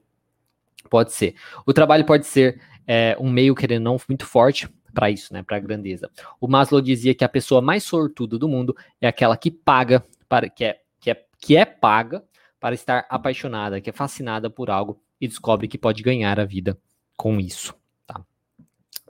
pode 0.88 1.10
ser. 1.10 1.34
O 1.66 1.72
trabalho 1.72 2.04
pode 2.04 2.28
ser 2.28 2.60
é, 2.86 3.16
um 3.18 3.28
meio, 3.28 3.52
querendo 3.56 3.82
não, 3.82 3.96
muito 4.08 4.24
forte 4.24 4.68
para 4.94 5.10
isso, 5.10 5.34
né? 5.34 5.42
Para 5.42 5.56
a 5.56 5.60
grandeza. 5.60 6.08
O 6.40 6.46
Maslow 6.46 6.80
dizia 6.80 7.12
que 7.12 7.24
a 7.24 7.28
pessoa 7.28 7.60
mais 7.60 7.82
sortuda 7.82 8.38
do 8.38 8.48
mundo 8.48 8.76
é 9.00 9.08
aquela 9.08 9.36
que 9.36 9.50
paga 9.50 10.06
para 10.28 10.48
que 10.48 10.62
é, 10.62 10.80
que 11.00 11.10
é, 11.10 11.24
que 11.40 11.56
é 11.56 11.64
paga 11.64 12.22
para 12.60 12.72
estar 12.72 13.04
apaixonada, 13.10 13.80
que 13.80 13.90
é 13.90 13.92
fascinada 13.92 14.48
por 14.48 14.70
algo 14.70 15.02
e 15.20 15.26
descobre 15.26 15.66
que 15.66 15.76
pode 15.76 16.04
ganhar 16.04 16.38
a 16.38 16.44
vida 16.44 16.78
com 17.16 17.40
isso. 17.40 17.79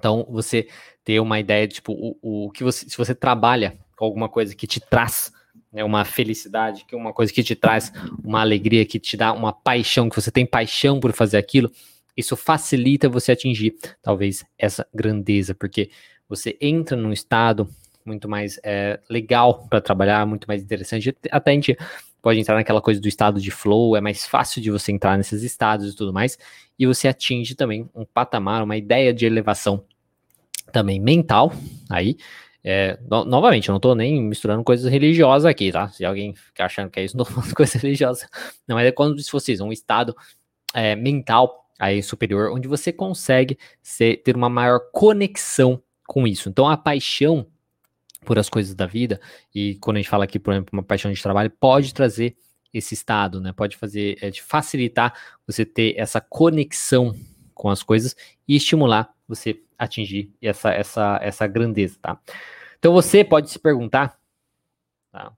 Então, 0.01 0.27
você 0.31 0.67
ter 1.05 1.21
uma 1.21 1.39
ideia 1.39 1.69
de, 1.69 1.75
tipo, 1.75 1.93
o, 1.93 2.47
o 2.47 2.51
que 2.51 2.65
você, 2.65 2.89
se 2.89 2.97
você 2.97 3.15
trabalha 3.15 3.77
com 3.95 4.07
alguma 4.07 4.31
coisa 4.31 4.55
que 4.55 4.67
te 4.67 4.81
traz 4.81 5.31
né, 5.71 5.85
uma 5.85 6.07
felicidade, 6.07 6.87
que 6.87 6.97
uma 6.97 7.13
coisa 7.13 7.31
que 7.31 7.43
te 7.43 7.55
traz 7.55 7.93
uma 8.25 8.41
alegria, 8.41 8.87
que 8.87 8.99
te 8.99 9.15
dá 9.15 9.31
uma 9.33 9.53
paixão, 9.53 10.09
que 10.09 10.17
você 10.17 10.31
tem 10.31 10.47
paixão 10.47 10.99
por 10.99 11.13
fazer 11.13 11.37
aquilo, 11.37 11.71
isso 12.17 12.35
facilita 12.35 13.11
você 13.11 13.33
atingir, 13.33 13.77
talvez, 14.03 14.43
essa 14.59 14.87
grandeza, 14.93 15.55
porque 15.55 15.91
você 16.27 16.57
entra 16.61 16.97
num 16.97 17.13
estado 17.13 17.69
muito 18.05 18.27
mais 18.27 18.59
é, 18.65 18.99
legal 19.09 19.67
para 19.69 19.83
trabalhar, 19.83 20.25
muito 20.27 20.47
mais 20.49 20.63
interessante. 20.63 21.15
Até 21.31 21.51
a 21.51 21.55
gente 21.55 21.77
pode 22.23 22.41
entrar 22.41 22.55
naquela 22.55 22.81
coisa 22.81 23.01
do 23.01 23.09
estado 23.09 23.39
de 23.39 23.51
flow, 23.51 23.97
é 23.97 24.01
mais 24.01 24.27
fácil 24.27 24.63
de 24.63 24.71
você 24.71 24.93
entrar 24.93 25.19
nesses 25.19 25.43
estados 25.43 25.93
e 25.93 25.97
tudo 25.97 26.11
mais, 26.11 26.39
e 26.79 26.87
você 26.87 27.07
atinge 27.07 27.55
também 27.55 27.89
um 27.95 28.07
patamar, 28.07 28.63
uma 28.63 28.79
ideia 28.79 29.13
de 29.13 29.27
elevação 29.27 29.85
também 30.71 31.01
mental, 31.01 31.53
aí, 31.89 32.17
é, 32.63 32.99
no, 33.09 33.25
novamente, 33.25 33.69
eu 33.69 33.73
não 33.73 33.79
estou 33.79 33.95
nem 33.95 34.23
misturando 34.23 34.63
coisas 34.63 34.91
religiosas 34.91 35.47
aqui, 35.47 35.73
tá? 35.73 35.89
Se 35.89 36.05
alguém 36.05 36.35
ficar 36.35 36.67
achando 36.67 36.91
que 36.91 37.01
é 37.01 37.05
isso, 37.05 37.17
não 37.19 37.25
falando 37.25 37.55
coisa. 37.55 37.79
Não, 38.67 38.77
mas 38.77 38.87
é 38.87 38.93
quando 38.93 39.21
se 39.23 39.31
fosse 39.31 39.61
um 39.63 39.73
estado 39.73 40.15
é, 40.75 40.95
mental 40.95 41.67
aí 41.79 42.03
superior, 42.03 42.53
onde 42.53 42.69
você 42.69 42.93
consegue 42.93 43.59
ser, 43.83 44.23
ter 44.23 44.37
uma 44.37 44.51
maior 44.51 44.81
conexão 44.93 45.83
com 46.07 46.27
isso. 46.27 46.49
Então, 46.49 46.69
a 46.69 46.77
paixão 46.77 47.47
por 48.25 48.39
as 48.39 48.51
coisas 48.51 48.75
da 48.75 48.85
vida, 48.85 49.19
e 49.55 49.77
quando 49.77 49.97
a 49.97 50.01
gente 50.01 50.11
fala 50.11 50.25
aqui, 50.25 50.39
por 50.39 50.53
exemplo, 50.53 50.71
uma 50.75 50.83
paixão 50.83 51.11
de 51.11 51.23
trabalho, 51.23 51.51
pode 51.51 51.95
trazer 51.95 52.37
esse 52.73 52.93
estado, 52.93 53.41
né? 53.41 53.53
Pode 53.53 53.77
fazer, 53.79 54.19
é, 54.21 54.31
facilitar 54.33 55.15
você 55.47 55.65
ter 55.65 55.95
essa 55.97 56.21
conexão 56.21 57.15
com 57.55 57.71
as 57.71 57.83
coisas 57.83 58.15
e 58.47 58.57
estimular 58.57 59.11
você 59.31 59.63
atingir 59.79 60.33
essa, 60.43 60.71
essa, 60.73 61.19
essa 61.23 61.47
grandeza, 61.47 61.99
tá? 62.03 62.21
Então 62.79 62.93
você 62.93 63.25
pode 63.25 63.51
se 63.51 63.59
perguntar, 63.59 64.19
tá? 65.11 65.33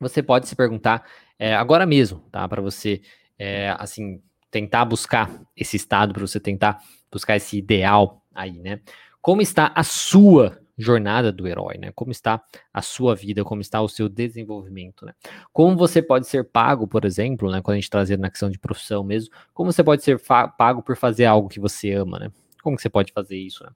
Você 0.00 0.22
pode 0.22 0.48
se 0.48 0.56
perguntar 0.56 1.04
é, 1.38 1.54
agora 1.54 1.84
mesmo, 1.84 2.20
tá? 2.30 2.48
Para 2.48 2.62
você, 2.62 3.02
é, 3.38 3.74
assim, 3.78 4.22
tentar 4.50 4.84
buscar 4.84 5.30
esse 5.56 5.76
estado, 5.76 6.14
para 6.14 6.26
você 6.26 6.40
tentar 6.40 6.82
buscar 7.10 7.36
esse 7.36 7.58
ideal 7.58 8.22
aí, 8.34 8.58
né? 8.60 8.80
Como 9.20 9.42
está 9.42 9.72
a 9.74 9.82
sua 9.82 10.58
jornada 10.78 11.32
do 11.32 11.46
herói, 11.48 11.76
né? 11.76 11.90
Como 11.92 12.12
está 12.12 12.40
a 12.72 12.80
sua 12.80 13.14
vida, 13.14 13.44
como 13.44 13.60
está 13.60 13.82
o 13.82 13.88
seu 13.88 14.08
desenvolvimento, 14.08 15.04
né? 15.04 15.12
Como 15.52 15.76
você 15.76 16.00
pode 16.00 16.28
ser 16.28 16.44
pago, 16.44 16.86
por 16.86 17.04
exemplo, 17.04 17.50
né? 17.50 17.60
Quando 17.60 17.74
a 17.74 17.80
gente 17.80 17.90
trazer 17.90 18.16
na 18.16 18.30
questão 18.30 18.48
de 18.48 18.58
profissão 18.58 19.02
mesmo, 19.02 19.34
como 19.52 19.72
você 19.72 19.82
pode 19.82 20.04
ser 20.04 20.20
pago 20.56 20.82
por 20.82 20.96
fazer 20.96 21.24
algo 21.24 21.48
que 21.48 21.58
você 21.58 21.92
ama, 21.92 22.18
né? 22.20 22.30
Como 22.68 22.76
que 22.76 22.82
você 22.82 22.90
pode 22.90 23.12
fazer 23.12 23.38
isso? 23.38 23.64
Né? 23.64 23.70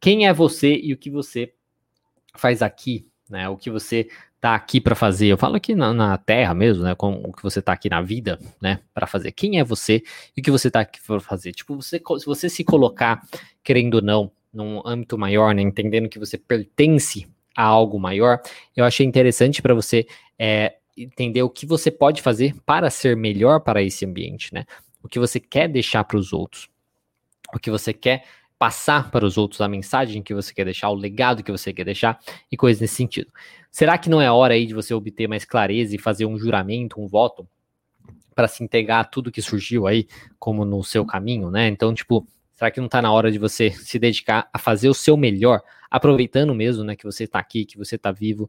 Quem 0.00 0.26
é 0.26 0.32
você 0.32 0.74
e 0.82 0.94
o 0.94 0.96
que 0.96 1.10
você 1.10 1.52
faz 2.34 2.62
aqui, 2.62 3.06
né? 3.28 3.50
O 3.50 3.56
que 3.58 3.70
você 3.70 4.08
tá 4.40 4.54
aqui 4.54 4.80
para 4.80 4.94
fazer? 4.94 5.26
Eu 5.26 5.36
falo 5.36 5.56
aqui 5.56 5.74
na, 5.74 5.92
na, 5.92 6.16
Terra 6.16 6.54
mesmo, 6.54 6.82
né? 6.82 6.94
Com 6.94 7.12
o 7.22 7.34
que 7.34 7.42
você 7.42 7.60
tá 7.60 7.74
aqui 7.74 7.90
na 7.90 8.00
vida, 8.00 8.38
né? 8.62 8.80
Para 8.94 9.06
fazer. 9.06 9.30
Quem 9.32 9.58
é 9.58 9.64
você 9.64 10.02
e 10.34 10.40
o 10.40 10.42
que 10.42 10.50
você 10.50 10.70
tá 10.70 10.80
aqui 10.80 10.98
para 11.06 11.20
fazer? 11.20 11.52
Tipo, 11.52 11.76
você, 11.76 12.00
se 12.18 12.24
você 12.24 12.48
se 12.48 12.64
colocar, 12.64 13.22
querendo 13.62 13.96
ou 13.96 14.02
não, 14.02 14.32
num 14.50 14.80
âmbito 14.86 15.18
maior, 15.18 15.54
né? 15.54 15.60
Entendendo 15.60 16.08
que 16.08 16.18
você 16.18 16.38
pertence 16.38 17.28
a 17.54 17.64
algo 17.64 18.00
maior, 18.00 18.40
eu 18.74 18.86
achei 18.86 19.04
interessante 19.04 19.60
para 19.60 19.74
você 19.74 20.06
é, 20.38 20.76
entender 20.96 21.42
o 21.42 21.50
que 21.50 21.66
você 21.66 21.90
pode 21.90 22.22
fazer 22.22 22.54
para 22.64 22.88
ser 22.88 23.14
melhor 23.18 23.60
para 23.60 23.82
esse 23.82 24.06
ambiente, 24.06 24.54
né? 24.54 24.64
O 25.02 25.08
que 25.08 25.18
você 25.18 25.38
quer 25.38 25.68
deixar 25.68 26.04
para 26.04 26.16
os 26.16 26.32
outros 26.32 26.70
o 27.54 27.58
que 27.58 27.70
você 27.70 27.92
quer 27.92 28.24
passar 28.58 29.10
para 29.10 29.24
os 29.24 29.38
outros, 29.38 29.62
a 29.62 29.68
mensagem 29.68 30.22
que 30.22 30.34
você 30.34 30.52
quer 30.52 30.64
deixar, 30.64 30.90
o 30.90 30.94
legado 30.94 31.42
que 31.42 31.50
você 31.50 31.72
quer 31.72 31.84
deixar 31.84 32.20
e 32.52 32.56
coisas 32.58 32.80
nesse 32.80 32.94
sentido. 32.94 33.32
Será 33.70 33.96
que 33.96 34.10
não 34.10 34.20
é 34.20 34.30
hora 34.30 34.52
aí 34.52 34.66
de 34.66 34.74
você 34.74 34.92
obter 34.92 35.26
mais 35.26 35.46
clareza 35.46 35.96
e 35.96 35.98
fazer 35.98 36.26
um 36.26 36.38
juramento, 36.38 37.00
um 37.00 37.06
voto 37.06 37.48
para 38.34 38.46
se 38.46 38.62
entregar 38.62 39.00
a 39.00 39.04
tudo 39.04 39.30
que 39.30 39.40
surgiu 39.40 39.86
aí 39.86 40.06
como 40.38 40.64
no 40.64 40.82
seu 40.84 41.06
caminho, 41.06 41.50
né? 41.50 41.68
Então, 41.68 41.94
tipo, 41.94 42.26
será 42.54 42.70
que 42.70 42.80
não 42.80 42.86
está 42.86 43.00
na 43.00 43.10
hora 43.10 43.32
de 43.32 43.38
você 43.38 43.70
se 43.70 43.98
dedicar 43.98 44.48
a 44.52 44.58
fazer 44.58 44.90
o 44.90 44.94
seu 44.94 45.16
melhor, 45.16 45.62
aproveitando 45.90 46.54
mesmo, 46.54 46.84
né, 46.84 46.94
que 46.94 47.04
você 47.04 47.24
está 47.24 47.38
aqui, 47.38 47.64
que 47.64 47.78
você 47.78 47.96
está 47.96 48.12
vivo? 48.12 48.48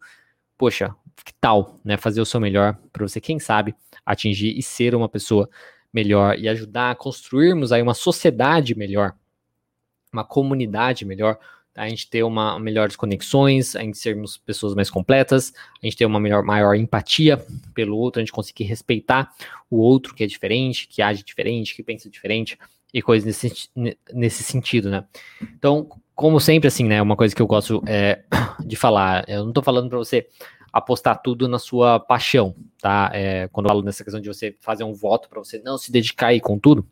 Poxa, 0.57 0.93
que 1.23 1.33
tal, 1.39 1.79
né, 1.85 1.95
fazer 1.95 2.19
o 2.19 2.25
seu 2.25 2.39
melhor 2.39 2.77
para 2.91 3.07
você, 3.07 3.21
quem 3.21 3.39
sabe, 3.39 3.73
atingir 4.05 4.57
e 4.57 4.61
ser 4.61 4.93
uma 4.93 5.07
pessoa 5.07 5.49
melhor 5.93 6.37
e 6.37 6.47
ajudar 6.47 6.91
a 6.91 6.95
construirmos 6.95 7.71
aí 7.71 7.81
uma 7.81 7.93
sociedade 7.93 8.75
melhor, 8.75 9.13
uma 10.11 10.23
comunidade 10.23 11.05
melhor, 11.05 11.37
a 11.75 11.87
gente 11.87 12.09
ter 12.09 12.23
uma 12.23 12.59
melhores 12.59 12.95
conexões, 12.95 13.75
a 13.75 13.81
gente 13.81 13.97
sermos 13.97 14.37
pessoas 14.37 14.75
mais 14.75 14.89
completas, 14.89 15.53
a 15.81 15.85
gente 15.85 15.95
ter 15.95 16.05
uma 16.05 16.19
melhor, 16.19 16.43
maior 16.43 16.75
empatia 16.75 17.37
pelo 17.73 17.97
outro, 17.97 18.19
a 18.19 18.23
gente 18.23 18.31
conseguir 18.31 18.65
respeitar 18.65 19.33
o 19.69 19.77
outro 19.77 20.13
que 20.13 20.23
é 20.23 20.27
diferente, 20.27 20.87
que 20.87 21.01
age 21.01 21.23
diferente, 21.23 21.73
que 21.73 21.83
pensa 21.83 22.09
diferente 22.09 22.57
e 22.93 23.01
coisas 23.01 23.25
nesse, 23.25 23.69
nesse 24.13 24.43
sentido, 24.43 24.89
né? 24.89 25.05
Então, 25.41 25.87
como 26.13 26.41
sempre, 26.41 26.67
assim, 26.67 26.83
né? 26.83 27.01
Uma 27.01 27.15
coisa 27.15 27.33
que 27.33 27.41
eu 27.41 27.47
gosto 27.47 27.81
é, 27.87 28.21
de 28.65 28.75
falar, 28.75 29.23
eu 29.29 29.45
não 29.45 29.53
tô 29.53 29.61
falando 29.61 29.87
para 29.87 29.97
você 29.97 30.27
apostar 30.71 31.21
tudo 31.21 31.47
na 31.47 31.59
sua 31.59 31.99
paixão, 31.99 32.55
tá? 32.79 33.09
É, 33.13 33.47
quando 33.49 33.65
eu 33.65 33.69
falo 33.69 33.81
nessa 33.81 34.03
questão 34.03 34.21
de 34.21 34.27
você 34.27 34.55
fazer 34.59 34.83
um 34.83 34.93
voto 34.93 35.27
para 35.29 35.39
você 35.39 35.59
não 35.59 35.77
se 35.77 35.91
dedicar 35.91 36.27
aí 36.27 36.39
com 36.39 36.57
tudo, 36.57 36.87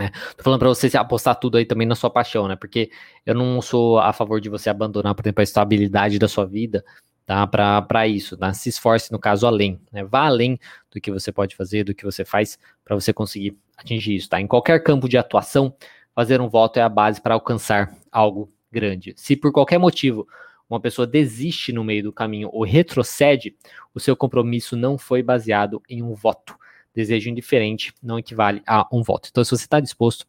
é, 0.00 0.08
tô 0.36 0.42
falando 0.42 0.58
para 0.58 0.68
você 0.68 0.96
apostar 0.96 1.36
tudo 1.36 1.56
aí 1.56 1.64
também 1.64 1.86
na 1.86 1.94
sua 1.94 2.10
paixão, 2.10 2.48
né? 2.48 2.56
Porque 2.56 2.90
eu 3.24 3.34
não 3.34 3.60
sou 3.62 3.98
a 3.98 4.12
favor 4.12 4.40
de 4.40 4.48
você 4.48 4.68
abandonar, 4.68 5.14
por 5.14 5.22
exemplo, 5.24 5.40
a 5.40 5.44
estabilidade 5.44 6.18
da 6.18 6.26
sua 6.26 6.44
vida, 6.44 6.84
tá? 7.24 7.46
Para 7.46 8.06
isso, 8.06 8.36
tá? 8.36 8.52
Se 8.52 8.68
esforce, 8.68 9.12
no 9.12 9.18
caso, 9.18 9.46
além, 9.46 9.80
né? 9.92 10.04
Vá 10.04 10.26
além 10.26 10.58
do 10.92 11.00
que 11.00 11.10
você 11.10 11.30
pode 11.30 11.54
fazer, 11.54 11.84
do 11.84 11.94
que 11.94 12.04
você 12.04 12.24
faz, 12.24 12.58
para 12.84 12.94
você 12.94 13.12
conseguir 13.12 13.56
atingir 13.76 14.16
isso, 14.16 14.28
tá? 14.28 14.40
Em 14.40 14.46
qualquer 14.46 14.82
campo 14.82 15.08
de 15.08 15.16
atuação, 15.16 15.74
fazer 16.14 16.40
um 16.40 16.48
voto 16.48 16.78
é 16.78 16.82
a 16.82 16.88
base 16.88 17.20
para 17.20 17.34
alcançar 17.34 17.94
algo 18.10 18.48
grande. 18.70 19.14
Se 19.16 19.36
por 19.36 19.52
qualquer 19.52 19.78
motivo 19.78 20.26
uma 20.68 20.80
pessoa 20.80 21.06
desiste 21.06 21.72
no 21.72 21.84
meio 21.84 22.04
do 22.04 22.12
caminho 22.12 22.48
ou 22.52 22.64
retrocede, 22.64 23.56
o 23.94 24.00
seu 24.00 24.16
compromisso 24.16 24.76
não 24.76 24.96
foi 24.96 25.22
baseado 25.22 25.82
em 25.88 26.02
um 26.02 26.14
voto. 26.14 26.56
Desejo 26.94 27.28
indiferente 27.28 27.92
não 28.02 28.18
equivale 28.18 28.62
a 28.66 28.86
um 28.92 29.02
voto. 29.02 29.28
Então, 29.30 29.44
se 29.44 29.50
você 29.50 29.64
está 29.64 29.80
disposto 29.80 30.26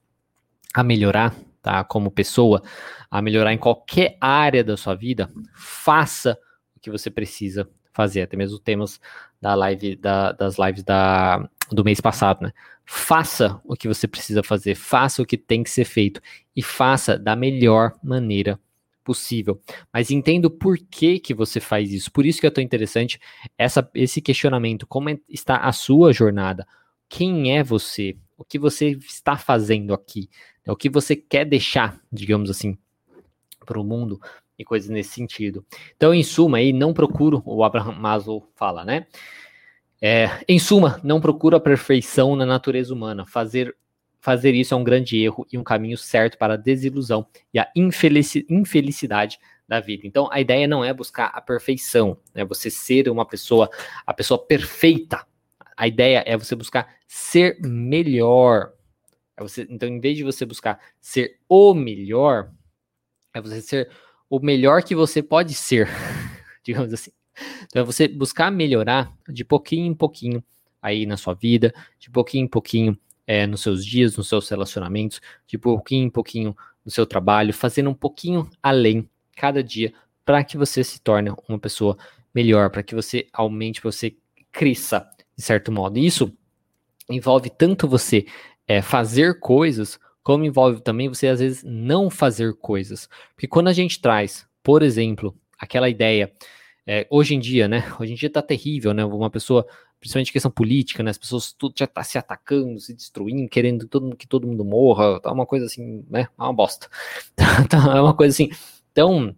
a 0.74 0.84
melhorar, 0.84 1.34
tá, 1.62 1.84
como 1.84 2.12
pessoa, 2.12 2.62
a 3.10 3.21
melhorar 3.21 3.54
em 3.54 3.58
qualquer 3.58 4.17
área 4.19 4.63
da 4.63 4.76
sua 4.76 4.95
vida, 4.95 5.32
faça 5.54 6.38
o 6.76 6.80
que 6.80 6.91
você 6.91 7.10
precisa 7.10 7.69
fazer. 7.93 8.24
Até 8.24 8.36
mesmo 8.36 8.60
temos 8.60 9.00
da 9.39 9.54
live 9.56 9.95
da, 9.95 10.32
das 10.32 10.58
lives 10.58 10.84
da, 10.84 11.48
do 11.71 11.84
mês 11.84 12.02
passado, 12.02 12.43
né? 12.43 12.52
Faça 12.84 13.60
o 13.63 13.76
que 13.76 13.88
você 13.88 14.08
precisa 14.08 14.43
fazer, 14.43 14.76
faça 14.76 15.21
o 15.21 15.26
que 15.26 15.38
tem 15.38 15.63
que 15.63 15.69
ser 15.69 15.86
feito 15.86 16.21
e 16.56 16.62
faça 16.62 17.17
da 17.17 17.36
melhor 17.36 17.93
maneira 18.04 18.60
possível. 19.05 19.61
Mas 19.93 20.09
entendo 20.09 20.49
por 20.49 20.77
que, 20.77 21.19
que 21.19 21.33
você 21.33 21.59
faz 21.59 21.93
isso. 21.93 22.11
Por 22.11 22.25
isso 22.25 22.41
que 22.41 22.47
é 22.47 22.51
tão 22.51 22.63
interessante 22.63 23.19
essa, 23.57 23.87
esse 23.93 24.19
questionamento. 24.19 24.87
Como 24.87 25.09
é, 25.09 25.17
está 25.29 25.57
a 25.57 25.71
sua 25.71 26.11
jornada? 26.11 26.67
Quem 27.07 27.55
é 27.55 27.63
você? 27.63 28.17
O 28.35 28.43
que 28.43 28.57
você 28.57 28.89
está 28.89 29.37
fazendo 29.37 29.93
aqui? 29.93 30.27
É 30.65 30.71
o 30.71 30.75
que 30.75 30.89
você 30.89 31.15
quer 31.15 31.45
deixar, 31.45 32.01
digamos 32.11 32.49
assim, 32.49 32.77
para 33.63 33.79
o 33.79 33.83
mundo 33.83 34.19
e 34.57 34.65
coisas 34.65 34.89
nesse 34.89 35.11
sentido. 35.11 35.63
Então, 35.95 36.13
em 36.13 36.23
suma, 36.23 36.57
aí 36.57 36.73
não 36.73 36.93
procuro, 36.93 37.43
o 37.45 37.63
Abraham 37.63 37.93
Maslow 37.93 38.49
fala, 38.55 38.83
né? 38.83 39.05
É, 40.01 40.29
em 40.47 40.59
suma, 40.59 40.99
não 41.03 41.21
procuro 41.21 41.55
a 41.55 41.59
perfeição 41.59 42.35
na 42.35 42.45
natureza 42.45 42.93
humana. 42.93 43.25
Fazer, 43.25 43.75
fazer 44.25 44.55
isso 44.55 44.73
é 44.73 44.77
um 44.77 44.83
grande 44.83 45.21
erro 45.21 45.45
e 45.53 45.55
um 45.55 45.63
caminho 45.63 45.95
certo 45.95 46.35
para 46.35 46.55
a 46.55 46.57
desilusão 46.57 47.27
e 47.53 47.59
a 47.59 47.71
infelicidade 47.75 49.38
da 49.67 49.79
vida. 49.79 50.07
Então, 50.07 50.27
a 50.31 50.41
ideia 50.41 50.67
não 50.67 50.83
é 50.83 50.91
buscar 50.91 51.27
a 51.27 51.39
perfeição, 51.39 52.17
né? 52.33 52.43
Você 52.45 52.71
ser 52.71 53.07
uma 53.07 53.23
pessoa, 53.23 53.69
a 54.03 54.11
pessoa 54.15 54.43
perfeita. 54.43 55.23
A 55.77 55.88
ideia 55.88 56.23
é 56.25 56.35
você 56.35 56.55
buscar 56.55 56.95
ser 57.07 57.59
melhor. 57.61 58.73
É 59.38 59.43
você, 59.43 59.67
então, 59.69 59.88
em 59.88 59.99
vez 59.99 60.17
de 60.17 60.23
você 60.23 60.43
buscar 60.43 60.79
ser 60.99 61.39
o 61.47 61.75
melhor, 61.75 62.51
é 63.31 63.39
você 63.39 63.61
ser 63.61 63.91
o 64.27 64.39
melhor 64.39 64.81
que 64.81 64.95
você 64.95 65.21
pode 65.21 65.53
ser, 65.53 65.88
digamos 66.65 66.91
assim. 66.91 67.11
Então, 67.65 67.83
é 67.83 67.85
você 67.85 68.07
buscar 68.07 68.49
melhorar 68.49 69.15
de 69.29 69.45
pouquinho 69.45 69.85
em 69.85 69.93
pouquinho 69.93 70.43
aí 70.81 71.05
na 71.05 71.15
sua 71.15 71.35
vida, 71.35 71.71
de 71.99 72.09
pouquinho 72.09 72.45
em 72.45 72.47
pouquinho 72.47 72.99
é, 73.27 73.45
nos 73.47 73.61
seus 73.61 73.85
dias, 73.85 74.15
nos 74.17 74.27
seus 74.27 74.47
relacionamentos, 74.49 75.21
de 75.47 75.57
pouquinho 75.57 76.07
em 76.07 76.09
pouquinho 76.09 76.55
no 76.83 76.91
seu 76.91 77.05
trabalho, 77.05 77.53
fazendo 77.53 77.89
um 77.89 77.93
pouquinho 77.93 78.49
além 78.61 79.09
cada 79.35 79.63
dia 79.63 79.93
para 80.23 80.43
que 80.43 80.57
você 80.57 80.83
se 80.83 80.99
torne 81.01 81.31
uma 81.47 81.59
pessoa 81.59 81.97
melhor, 82.33 82.69
para 82.69 82.83
que 82.83 82.95
você 82.95 83.27
aumente, 83.33 83.81
para 83.81 83.91
você 83.91 84.15
cresça 84.51 85.07
de 85.35 85.43
certo 85.43 85.71
modo. 85.71 85.99
Isso 85.99 86.31
envolve 87.09 87.49
tanto 87.49 87.88
você 87.88 88.25
é, 88.67 88.81
fazer 88.81 89.39
coisas, 89.39 89.99
como 90.23 90.43
envolve 90.43 90.81
também 90.81 91.07
você 91.09 91.27
às 91.27 91.39
vezes 91.39 91.63
não 91.63 92.09
fazer 92.09 92.55
coisas. 92.55 93.07
Porque 93.35 93.47
quando 93.47 93.67
a 93.67 93.73
gente 93.73 94.01
traz, 94.01 94.47
por 94.63 94.81
exemplo, 94.81 95.35
aquela 95.59 95.89
ideia, 95.89 96.31
é, 96.88 97.05
hoje 97.09 97.35
em 97.35 97.39
dia, 97.39 97.67
né? 97.67 97.83
Hoje 97.99 98.13
em 98.13 98.15
dia 98.15 98.29
tá 98.29 98.41
terrível, 98.41 98.93
né? 98.93 99.03
Uma 99.05 99.29
pessoa, 99.29 99.65
principalmente 100.05 100.31
questão 100.31 100.51
política, 100.51 101.01
né? 101.01 101.09
As 101.09 101.17
pessoas 101.17 101.51
tudo 101.51 101.73
já 101.75 101.87
tá 101.87 102.03
se 102.03 102.15
atacando, 102.15 102.79
se 102.79 102.93
destruindo, 102.93 103.49
querendo 103.49 103.87
todo, 103.87 104.15
que 104.15 104.27
todo 104.27 104.45
mundo 104.45 104.63
morra, 104.63 105.19
tá 105.19 105.31
uma 105.31 105.47
coisa 105.47 105.65
assim, 105.65 106.05
né? 106.07 106.27
É 106.37 106.43
uma 106.43 106.53
bosta. 106.53 106.87
É 107.35 107.41
uma 107.99 108.13
coisa 108.13 108.31
assim 108.31 108.51
tão 108.93 109.35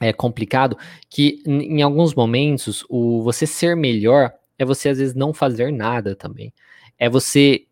é, 0.00 0.10
complicado 0.10 0.78
que 1.10 1.42
em 1.46 1.82
alguns 1.82 2.14
momentos 2.14 2.82
o 2.88 3.22
você 3.22 3.46
ser 3.46 3.76
melhor 3.76 4.32
é 4.58 4.64
você 4.64 4.88
às 4.88 4.96
vezes 4.96 5.14
não 5.14 5.34
fazer 5.34 5.70
nada 5.70 6.16
também. 6.16 6.50
É 6.98 7.06
você 7.06 7.66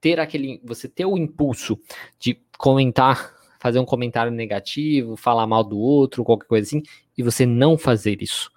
ter 0.00 0.20
aquele, 0.20 0.60
você 0.64 0.88
ter 0.88 1.06
o 1.06 1.18
impulso 1.18 1.76
de 2.20 2.38
comentar, 2.56 3.34
fazer 3.58 3.80
um 3.80 3.84
comentário 3.84 4.30
negativo, 4.30 5.16
falar 5.16 5.44
mal 5.48 5.64
do 5.64 5.76
outro, 5.76 6.22
qualquer 6.22 6.46
coisa 6.46 6.68
assim, 6.68 6.84
e 7.18 7.22
você 7.22 7.44
não 7.44 7.76
fazer 7.76 8.22
isso. 8.22 8.53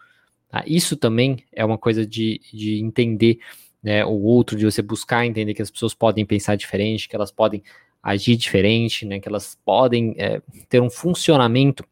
Tá? 0.50 0.64
Isso 0.66 0.96
também 0.96 1.44
é 1.52 1.64
uma 1.64 1.78
coisa 1.78 2.06
de, 2.06 2.40
de 2.54 2.80
entender 2.80 3.40
né, 3.82 4.06
o 4.06 4.22
outro, 4.22 4.58
de 4.58 4.66
você 4.66 4.82
buscar 4.82 5.26
entender 5.26 5.54
que 5.54 5.62
as 5.62 5.72
pessoas 5.72 5.94
podem 5.94 6.26
pensar 6.26 6.56
diferente, 6.56 7.08
que 7.08 7.16
elas 7.16 7.32
podem 7.32 7.64
agir 8.02 8.36
diferente, 8.36 9.06
né, 9.06 9.20
que 9.20 9.28
elas 9.28 9.58
podem 9.66 10.16
é, 10.18 10.42
ter 10.70 10.82
um 10.82 10.90
funcionamento 10.90 11.84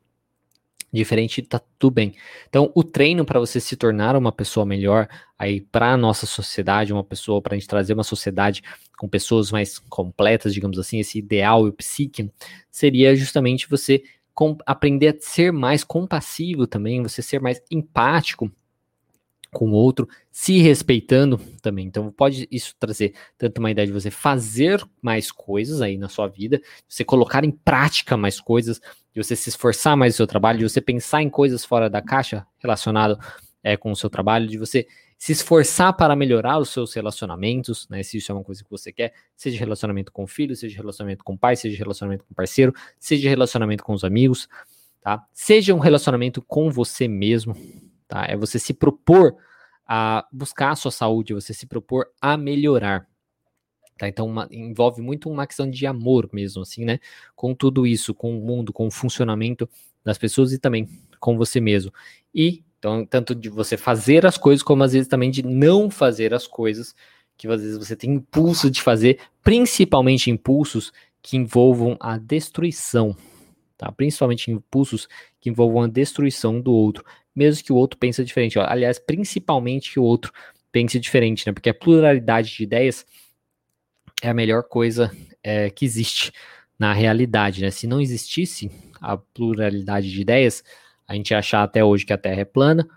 diferente, 0.91 1.41
tá 1.41 1.61
tudo 1.77 1.93
bem. 1.93 2.15
Então, 2.47 2.71
o 2.73 2.83
treino 2.83 3.25
para 3.25 3.39
você 3.39 3.59
se 3.59 3.75
tornar 3.75 4.15
uma 4.15 4.31
pessoa 4.31 4.65
melhor 4.65 5.07
aí 5.37 5.59
para 5.59 5.91
a 5.91 5.97
nossa 5.97 6.25
sociedade, 6.25 6.93
uma 6.93 7.03
pessoa 7.03 7.41
para 7.41 7.55
a 7.55 7.57
gente 7.57 7.67
trazer 7.67 7.93
uma 7.93 8.03
sociedade 8.03 8.63
com 8.97 9.07
pessoas 9.07 9.51
mais 9.51 9.77
completas, 9.77 10.53
digamos 10.53 10.79
assim, 10.79 10.99
esse 10.99 11.19
ideal 11.19 11.65
e 11.65 11.69
o 11.69 11.73
psique, 11.73 12.31
seria 12.71 13.13
justamente 13.15 13.69
você 13.69 14.01
aprender 14.65 15.15
a 15.15 15.19
ser 15.19 15.51
mais 15.51 15.83
compassivo 15.83 16.67
também, 16.67 17.01
você 17.01 17.21
ser 17.21 17.39
mais 17.41 17.61
empático 17.71 18.51
com 19.55 19.69
o 19.69 19.73
outro, 19.73 20.07
se 20.29 20.59
respeitando 20.59 21.37
também. 21.61 21.87
Então, 21.87 22.11
pode 22.11 22.45
isso 22.51 22.75
trazer 22.77 23.13
tanto 23.37 23.59
uma 23.59 23.71
ideia 23.71 23.87
de 23.87 23.93
você 23.93 24.11
fazer 24.11 24.83
mais 25.01 25.31
coisas 25.31 25.81
aí 25.81 25.97
na 25.97 26.09
sua 26.09 26.27
vida, 26.27 26.61
você 26.87 27.05
colocar 27.05 27.45
em 27.45 27.51
prática 27.51 28.17
mais 28.17 28.39
coisas, 28.41 28.81
de 29.13 29.23
você 29.23 29.33
se 29.33 29.47
esforçar 29.47 29.95
mais 29.95 30.13
no 30.13 30.17
seu 30.17 30.27
trabalho, 30.27 30.59
de 30.59 30.67
você 30.69 30.81
pensar 30.81 31.21
em 31.21 31.29
coisas 31.29 31.63
fora 31.63 31.89
da 31.89 32.01
caixa 32.01 32.45
relacionado 32.57 33.17
é, 33.63 33.77
com 33.77 33.91
o 33.91 33.95
seu 33.95 34.09
trabalho, 34.09 34.45
de 34.45 34.57
você 34.57 34.85
se 35.17 35.31
esforçar 35.31 35.95
para 35.95 36.15
melhorar 36.15 36.59
os 36.59 36.69
seus 36.69 36.93
relacionamentos, 36.93 37.87
né? 37.89 38.03
Se 38.03 38.17
isso 38.17 38.31
é 38.31 38.35
uma 38.35 38.43
coisa 38.43 38.63
que 38.63 38.69
você 38.69 38.91
quer, 38.91 39.13
seja 39.35 39.57
relacionamento 39.57 40.11
com 40.11 40.23
o 40.23 40.27
filho, 40.27 40.55
seja 40.55 40.75
relacionamento 40.75 41.23
com 41.23 41.33
o 41.33 41.37
pai, 41.37 41.55
seja 41.55 41.77
relacionamento 41.77 42.25
com 42.25 42.33
o 42.33 42.35
parceiro, 42.35 42.73
seja 42.99 43.29
relacionamento 43.29 43.83
com 43.83 43.93
os 43.93 44.03
amigos, 44.03 44.47
tá? 45.01 45.25
Seja 45.33 45.73
um 45.73 45.79
relacionamento 45.79 46.41
com 46.41 46.69
você 46.69 47.07
mesmo, 47.07 47.55
tá? 48.07 48.25
É 48.27 48.35
você 48.35 48.59
se 48.59 48.73
propor 48.73 49.35
a 49.87 50.27
buscar 50.31 50.71
a 50.71 50.75
sua 50.75 50.91
saúde, 50.91 51.33
você 51.33 51.53
se 51.53 51.65
propor 51.65 52.07
a 52.19 52.35
melhorar. 52.35 53.07
Tá? 53.97 54.09
Então 54.09 54.27
uma, 54.27 54.47
envolve 54.51 55.01
muito 55.01 55.29
uma 55.29 55.47
questão 55.47 55.69
de 55.69 55.87
amor 55.87 56.29
mesmo, 56.33 56.61
assim, 56.61 56.83
né? 56.83 56.99
Com 57.35 57.53
tudo 57.55 57.87
isso, 57.87 58.13
com 58.13 58.37
o 58.37 58.41
mundo, 58.41 58.73
com 58.73 58.87
o 58.87 58.91
funcionamento 58.91 59.69
das 60.03 60.17
pessoas 60.17 60.51
e 60.51 60.59
também 60.59 60.89
com 61.19 61.37
você 61.37 61.61
mesmo. 61.61 61.93
E 62.33 62.63
então, 62.85 63.03
tanto 63.03 63.33
de 63.33 63.49
você 63.49 63.75
fazer 63.77 64.27
as 64.27 64.37
coisas, 64.37 64.61
como 64.61 64.83
às 64.83 64.93
vezes 64.93 65.07
também 65.07 65.31
de 65.31 65.41
não 65.41 65.89
fazer 65.89 66.35
as 66.35 66.45
coisas 66.45 66.95
que 67.35 67.47
às 67.47 67.59
vezes 67.59 67.77
você 67.79 67.95
tem 67.95 68.13
impulso 68.13 68.69
de 68.69 68.79
fazer, 68.79 69.19
principalmente 69.43 70.29
impulsos 70.29 70.93
que 71.19 71.35
envolvam 71.35 71.97
a 71.99 72.19
destruição, 72.19 73.17
tá? 73.75 73.91
Principalmente 73.91 74.51
impulsos 74.51 75.07
que 75.41 75.49
envolvam 75.49 75.81
a 75.81 75.87
destruição 75.87 76.61
do 76.61 76.71
outro, 76.71 77.03
mesmo 77.35 77.63
que 77.63 77.73
o 77.73 77.75
outro 77.75 77.97
pense 77.97 78.23
diferente. 78.23 78.59
Aliás, 78.59 78.99
principalmente 78.99 79.91
que 79.91 79.99
o 79.99 80.03
outro 80.03 80.31
pense 80.71 80.99
diferente, 80.99 81.47
né? 81.47 81.53
Porque 81.53 81.69
a 81.69 81.73
pluralidade 81.73 82.55
de 82.55 82.63
ideias 82.63 83.03
é 84.21 84.29
a 84.29 84.33
melhor 84.33 84.63
coisa 84.63 85.11
é, 85.43 85.71
que 85.71 85.85
existe 85.85 86.31
na 86.77 86.93
realidade, 86.93 87.61
né? 87.61 87.71
Se 87.71 87.87
não 87.87 87.99
existisse 87.99 88.69
a 89.01 89.17
pluralidade 89.17 90.11
de 90.11 90.21
ideias, 90.21 90.63
a 91.07 91.13
gente 91.13 91.33
achar 91.33 91.63
até 91.63 91.83
hoje 91.83 92.05
que 92.05 92.13
a 92.13 92.17
Terra 92.17 92.41
é 92.41 92.45
plana. 92.45 92.87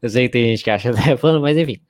Eu 0.00 0.08
sei 0.08 0.28
que 0.28 0.32
tem 0.32 0.46
gente 0.46 0.64
que 0.64 0.70
acha 0.70 0.90
a 0.90 0.94
Terra 0.94 1.12
é 1.12 1.16
plana, 1.16 1.40
mas 1.40 1.56
enfim, 1.56 1.80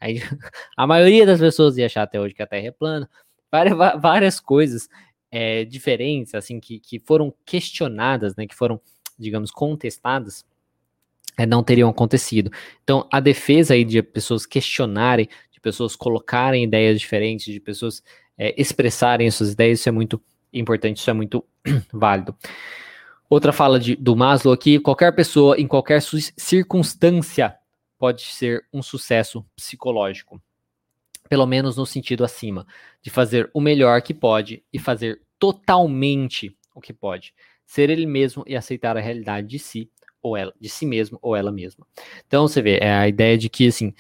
a 0.77 0.87
maioria 0.87 1.27
das 1.27 1.39
pessoas 1.39 1.77
ia 1.77 1.87
achar 1.87 2.03
até 2.03 2.21
hoje 2.21 2.35
que 2.35 2.43
a 2.43 2.47
Terra 2.47 2.69
é 2.69 2.71
plana. 2.71 3.09
Várias, 3.51 3.77
várias 4.01 4.41
coisas 4.41 4.89
é, 5.31 5.65
diferentes, 5.65 6.35
assim, 6.35 6.59
que, 6.59 6.81
que 6.81 6.99
foram 6.99 7.33
questionadas, 7.45 8.35
né, 8.37 8.47
que 8.47 8.55
foram, 8.55 8.81
digamos, 9.19 9.51
contestadas, 9.51 10.45
é, 11.37 11.47
não 11.47 11.63
teriam 11.63 11.89
acontecido. 11.89 12.51
Então, 12.83 13.09
a 13.13 13.21
defesa 13.21 13.75
aí 13.75 13.85
de 13.85 14.03
pessoas 14.03 14.45
questionarem, 14.45 15.29
de 15.51 15.61
pessoas 15.61 15.95
colocarem 15.95 16.65
ideias 16.65 17.01
diferentes, 17.01 17.53
de 17.53 17.61
pessoas 17.61 18.03
é, 18.37 18.55
expressarem 18.61 19.31
suas 19.31 19.53
ideias, 19.53 19.81
isso 19.81 19.89
é 19.89 19.93
muito 19.93 20.21
importante, 20.53 20.99
isso 20.99 21.11
é 21.11 21.15
muito 21.15 21.45
válido. 21.93 22.35
Outra 23.31 23.53
fala 23.53 23.81
de, 23.81 23.97
do 23.97 24.15
Maslow 24.15 24.53
aqui: 24.53 24.79
qualquer 24.79 25.15
pessoa, 25.15 25.59
em 25.59 25.67
qualquer 25.67 26.03
circunstância, 26.03 27.57
pode 27.99 28.23
ser 28.23 28.67
um 28.73 28.83
sucesso 28.83 29.43
psicológico 29.57 30.43
pelo 31.31 31.47
menos 31.47 31.77
no 31.77 31.87
sentido 31.87 32.25
acima, 32.25 32.67
de 33.01 33.09
fazer 33.09 33.49
o 33.55 33.61
melhor 33.61 34.03
que 34.03 34.13
pode 34.13 34.65
e 34.73 34.81
fazer 34.81 35.23
totalmente 35.39 36.57
o 36.75 36.81
que 36.81 36.93
pode, 36.93 37.33
ser 37.65 37.89
ele 37.89 38.05
mesmo 38.05 38.43
e 38.49 38.57
aceitar 38.57 38.97
a 38.97 39.01
realidade 39.01 39.47
de 39.47 39.59
si 39.61 39.89
ou 40.21 40.37
ela, 40.37 40.53
de 40.61 40.69
si 40.69 40.85
mesmo 40.85 41.21
ou 41.23 41.37
ela 41.37 41.53
mesma. 41.53 41.87
Então 42.27 42.49
você 42.49 42.61
vê, 42.61 42.79
é 42.79 42.93
a 42.93 43.07
ideia 43.07 43.39
de 43.39 43.49
que 43.49 43.69
assim, 43.69 43.95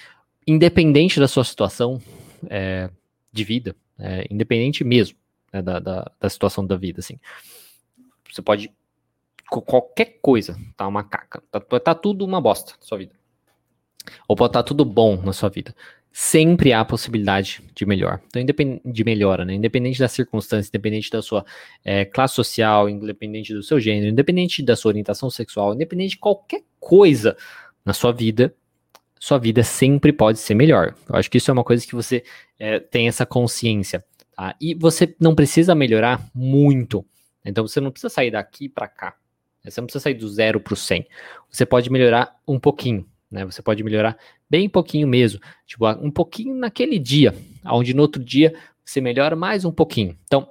independente 0.45 1.21
da 1.21 1.29
sua 1.29 1.45
situação 1.45 2.03
é, 2.49 2.90
de 3.33 3.45
vida, 3.45 3.77
é, 3.97 4.27
independente 4.29 4.83
mesmo 4.83 5.16
né, 5.53 5.62
da, 5.62 5.79
da, 5.79 6.11
da, 6.19 6.29
situação 6.29 6.66
da 6.66 6.77
vida, 6.77 6.99
assim, 6.99 7.16
você 8.29 8.43
pode 8.43 8.73
qualquer 9.51 10.19
coisa, 10.23 10.57
tá 10.77 10.87
uma 10.87 11.03
caca, 11.03 11.43
tá, 11.51 11.61
tá 11.61 11.95
tudo 11.95 12.25
uma 12.25 12.41
bosta 12.41 12.75
na 12.81 12.87
sua 12.87 12.99
vida, 12.99 13.13
ou 14.29 14.37
pode 14.37 14.51
estar 14.51 14.63
tá 14.63 14.67
tudo 14.67 14.85
bom 14.85 15.17
na 15.17 15.33
sua 15.33 15.49
vida 15.49 15.75
sempre 16.13 16.73
há 16.73 16.85
possibilidade 16.85 17.63
de 17.75 17.87
melhor. 17.87 18.21
Então, 18.27 18.43
independente 18.43 18.83
de 18.85 19.05
melhora, 19.05 19.45
né? 19.45 19.55
Independente 19.55 19.99
da 19.99 20.09
circunstância, 20.09 20.69
independente 20.69 21.11
da 21.11 21.23
sua 21.23 21.45
é, 21.85 22.05
classe 22.05 22.35
social, 22.35 22.89
independente 22.89 23.55
do 23.55 23.63
seu 23.63 23.79
gênero, 23.79 24.11
independente 24.11 24.63
da 24.63 24.75
sua 24.75 24.91
orientação 24.91 25.31
sexual, 25.31 25.75
independente 25.75 26.11
de 26.11 26.19
qualquer 26.19 26.63
coisa 26.79 27.37
na 27.85 27.93
sua 27.93 28.13
vida, 28.13 28.55
sua 29.19 29.39
vida 29.39 29.63
sempre 29.63 30.13
pode 30.13 30.39
ser 30.39 30.55
melhor. 30.55 30.95
Eu 31.09 31.17
acho 31.17 31.31
que 31.31 31.39
isso 31.39 31.51
é 31.51 31.53
uma 31.53 31.65
coisa 31.65 31.87
que 31.87 31.95
você 31.95 32.25
é, 32.59 32.81
tem 32.81 33.07
essa 33.07 33.25
consciência. 33.25 34.05
Tá? 34.35 34.57
E 34.61 34.75
você 34.75 35.15
não 35.21 35.35
precisa 35.35 35.75
melhorar 35.75 36.27
muito. 36.35 37.05
Então, 37.45 37.67
você 37.67 37.81
não 37.81 37.91
precisa 37.91 38.13
sair 38.13 38.31
daqui 38.31 38.69
para 38.69 38.89
cá. 38.89 39.15
Você 39.64 39.81
não 39.81 39.87
precisa 39.87 40.03
sair 40.03 40.14
do 40.14 40.29
zero 40.29 40.61
para 40.61 40.75
o 40.75 40.77
100. 40.77 41.07
Você 41.51 41.66
pode 41.66 41.90
melhorar 41.90 42.37
um 42.46 42.59
pouquinho. 42.59 43.07
Né? 43.31 43.44
Você 43.44 43.62
pode 43.62 43.83
melhorar 43.85 44.18
bem 44.49 44.68
pouquinho 44.68 45.07
mesmo, 45.07 45.40
tipo 45.64 45.88
um 45.88 46.11
pouquinho 46.11 46.55
naquele 46.55 46.99
dia, 46.99 47.35
onde 47.64 47.94
no 47.94 48.03
outro 48.03 48.23
dia 48.25 48.53
você 48.85 49.01
melhora 49.01 49.37
mais 49.37 49.64
um 49.64 49.70
pouquinho. 49.70 50.18
Então, 50.25 50.49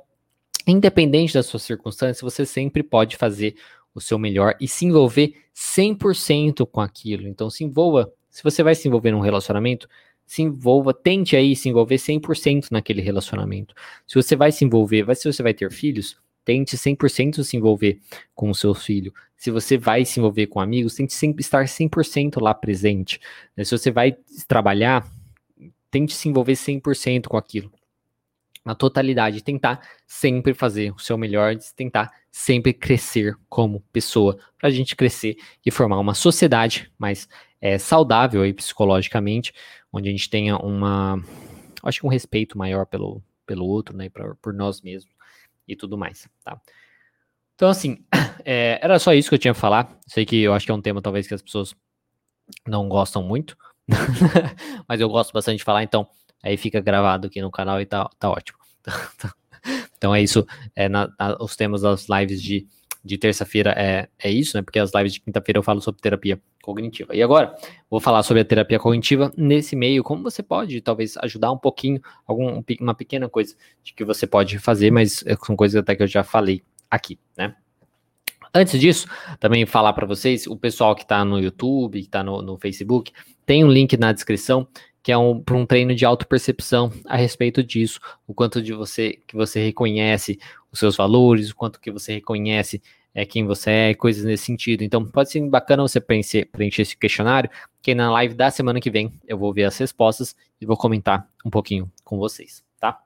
independente 0.65 1.33
das 1.33 1.45
suas 1.45 1.63
circunstâncias, 1.63 2.21
você 2.21 2.45
sempre 2.45 2.81
pode 2.81 3.17
fazer 3.17 3.55
o 3.93 3.99
seu 3.99 4.17
melhor 4.17 4.55
e 4.61 4.67
se 4.67 4.85
envolver 4.85 5.33
100% 5.53 6.65
com 6.65 6.79
aquilo. 6.79 7.27
Então, 7.27 7.49
se 7.49 7.63
envolva. 7.63 8.11
Se 8.29 8.43
você 8.43 8.63
vai 8.63 8.75
se 8.75 8.87
envolver 8.87 9.11
num 9.11 9.19
relacionamento, 9.19 9.89
se 10.25 10.43
envolva, 10.43 10.93
tente 10.93 11.35
aí 11.35 11.55
se 11.55 11.67
envolver 11.67 11.95
100% 11.95 12.67
naquele 12.71 13.01
relacionamento. 13.01 13.73
Se 14.07 14.15
você 14.15 14.35
vai 14.35 14.51
se 14.51 14.63
envolver, 14.63 15.03
vai, 15.03 15.15
se 15.15 15.29
você 15.29 15.43
vai 15.43 15.53
ter 15.53 15.71
filhos, 15.71 16.17
tente 16.49 16.75
100% 16.75 17.43
se 17.43 17.57
envolver 17.57 17.99
com 18.33 18.49
o 18.49 18.55
seu 18.55 18.73
filho. 18.73 19.13
Se 19.37 19.51
você 19.51 19.77
vai 19.77 20.03
se 20.03 20.19
envolver 20.19 20.47
com 20.47 20.59
amigos, 20.59 20.95
tente 20.95 21.13
sempre 21.13 21.41
estar 21.41 21.65
100% 21.65 22.41
lá 22.41 22.55
presente. 22.55 23.19
Se 23.63 23.77
você 23.77 23.91
vai 23.91 24.17
trabalhar, 24.47 25.07
tente 25.91 26.15
se 26.15 26.27
envolver 26.27 26.53
100% 26.53 27.27
com 27.27 27.37
aquilo 27.37 27.71
na 28.65 28.73
totalidade, 28.73 29.43
tentar 29.43 29.79
sempre 30.07 30.55
fazer 30.55 30.91
o 30.91 30.97
seu 30.97 31.19
melhor, 31.19 31.55
tentar 31.75 32.11
sempre 32.31 32.73
crescer 32.73 33.37
como 33.47 33.81
pessoa, 33.93 34.35
para 34.57 34.69
a 34.69 34.71
gente 34.71 34.95
crescer 34.95 35.37
e 35.63 35.69
formar 35.69 35.99
uma 35.99 36.15
sociedade 36.15 36.91
mais 36.97 37.29
é, 37.61 37.77
saudável 37.77 38.41
aí 38.41 38.53
psicologicamente, 38.53 39.53
onde 39.93 40.09
a 40.09 40.11
gente 40.11 40.27
tenha 40.27 40.57
uma, 40.57 41.23
acho 41.83 41.99
que 41.99 42.07
um 42.07 42.09
respeito 42.09 42.57
maior 42.57 42.87
pelo, 42.87 43.21
pelo 43.45 43.65
outro, 43.65 43.95
né, 43.95 44.09
pra, 44.09 44.33
por 44.41 44.51
nós 44.51 44.81
mesmos 44.81 45.18
e 45.69 45.75
tudo 45.75 45.97
mais, 45.97 46.27
tá? 46.43 46.59
Então, 47.55 47.69
assim, 47.69 48.03
é, 48.43 48.79
era 48.81 48.97
só 48.99 49.13
isso 49.13 49.29
que 49.29 49.35
eu 49.35 49.39
tinha 49.39 49.51
a 49.51 49.55
falar. 49.55 49.97
Sei 50.07 50.25
que 50.25 50.41
eu 50.41 50.53
acho 50.53 50.65
que 50.65 50.71
é 50.71 50.75
um 50.75 50.81
tema 50.81 51.01
talvez 51.01 51.27
que 51.27 51.33
as 51.33 51.41
pessoas 51.41 51.75
não 52.67 52.89
gostam 52.89 53.21
muito, 53.21 53.55
mas 54.87 54.99
eu 54.99 55.09
gosto 55.09 55.31
bastante 55.31 55.59
de 55.59 55.63
falar, 55.63 55.83
então 55.83 56.07
aí 56.41 56.57
fica 56.57 56.79
gravado 56.79 57.27
aqui 57.27 57.41
no 57.41 57.51
canal 57.51 57.79
e 57.79 57.85
tá, 57.85 58.09
tá 58.17 58.29
ótimo. 58.29 58.57
então 59.97 60.15
é 60.15 60.21
isso. 60.21 60.45
É, 60.75 60.89
na, 60.89 61.07
na, 61.19 61.37
os 61.39 61.55
temas 61.55 61.81
das 61.81 62.07
lives 62.09 62.41
de, 62.41 62.67
de 63.03 63.17
terça-feira 63.17 63.73
é, 63.77 64.07
é 64.19 64.29
isso, 64.29 64.57
né? 64.57 64.61
Porque 64.61 64.79
as 64.79 64.93
lives 64.93 65.13
de 65.13 65.21
quinta-feira 65.21 65.59
eu 65.59 65.63
falo 65.63 65.81
sobre 65.81 66.01
terapia 66.01 66.39
cognitiva. 66.61 67.15
E 67.15 67.23
agora, 67.23 67.55
vou 67.89 67.99
falar 67.99 68.23
sobre 68.23 68.41
a 68.41 68.45
terapia 68.45 68.79
cognitiva 68.79 69.31
nesse 69.37 69.75
meio, 69.75 70.03
como 70.03 70.23
você 70.23 70.43
pode 70.43 70.81
talvez 70.81 71.17
ajudar 71.17 71.51
um 71.51 71.57
pouquinho, 71.57 72.01
algum, 72.27 72.61
uma 72.79 72.93
pequena 72.93 73.29
coisa 73.29 73.55
de 73.83 73.93
que 73.93 74.03
você 74.03 74.27
pode 74.27 74.59
fazer, 74.59 74.91
mas 74.91 75.23
é, 75.25 75.35
são 75.45 75.55
coisas 75.55 75.79
até 75.79 75.95
que 75.95 76.03
eu 76.03 76.07
já 76.07 76.23
falei 76.23 76.61
aqui, 76.89 77.17
né? 77.37 77.55
Antes 78.53 78.79
disso, 78.79 79.07
também 79.39 79.65
falar 79.65 79.93
para 79.93 80.07
vocês, 80.07 80.47
o 80.47 80.55
pessoal 80.55 80.95
que 80.95 81.03
está 81.03 81.23
no 81.23 81.39
YouTube, 81.39 81.99
que 81.99 82.07
está 82.07 82.23
no, 82.23 82.41
no 82.41 82.57
Facebook, 82.57 83.11
tem 83.45 83.63
um 83.63 83.69
link 83.69 83.95
na 83.95 84.11
descrição 84.11 84.67
que 85.01 85.11
é 85.11 85.17
um, 85.17 85.41
para 85.41 85.55
um 85.55 85.65
treino 85.65 85.95
de 85.95 86.05
autopercepção 86.05 86.91
a 87.05 87.15
respeito 87.15 87.63
disso, 87.63 87.99
o 88.27 88.33
quanto 88.33 88.61
de 88.61 88.73
você 88.73 89.19
que 89.27 89.35
você 89.35 89.63
reconhece 89.63 90.39
os 90.71 90.79
seus 90.79 90.95
valores, 90.95 91.49
o 91.49 91.55
quanto 91.55 91.79
que 91.79 91.91
você 91.91 92.13
reconhece 92.13 92.81
é, 93.13 93.25
quem 93.25 93.45
você 93.45 93.71
é, 93.71 93.93
coisas 93.93 94.23
nesse 94.23 94.45
sentido. 94.45 94.83
Então, 94.83 95.05
pode 95.05 95.31
ser 95.31 95.41
bacana 95.49 95.83
você 95.83 95.99
preencher, 95.99 96.45
preencher 96.45 96.83
esse 96.83 96.97
questionário, 96.97 97.49
que 97.81 97.95
na 97.95 98.11
live 98.11 98.33
da 98.33 98.51
semana 98.51 98.79
que 98.79 98.91
vem 98.91 99.11
eu 99.27 99.37
vou 99.37 99.53
ver 99.53 99.63
as 99.63 99.77
respostas 99.77 100.35
e 100.59 100.65
vou 100.65 100.77
comentar 100.77 101.27
um 101.45 101.49
pouquinho 101.49 101.91
com 102.03 102.17
vocês, 102.17 102.63
tá? 102.79 103.01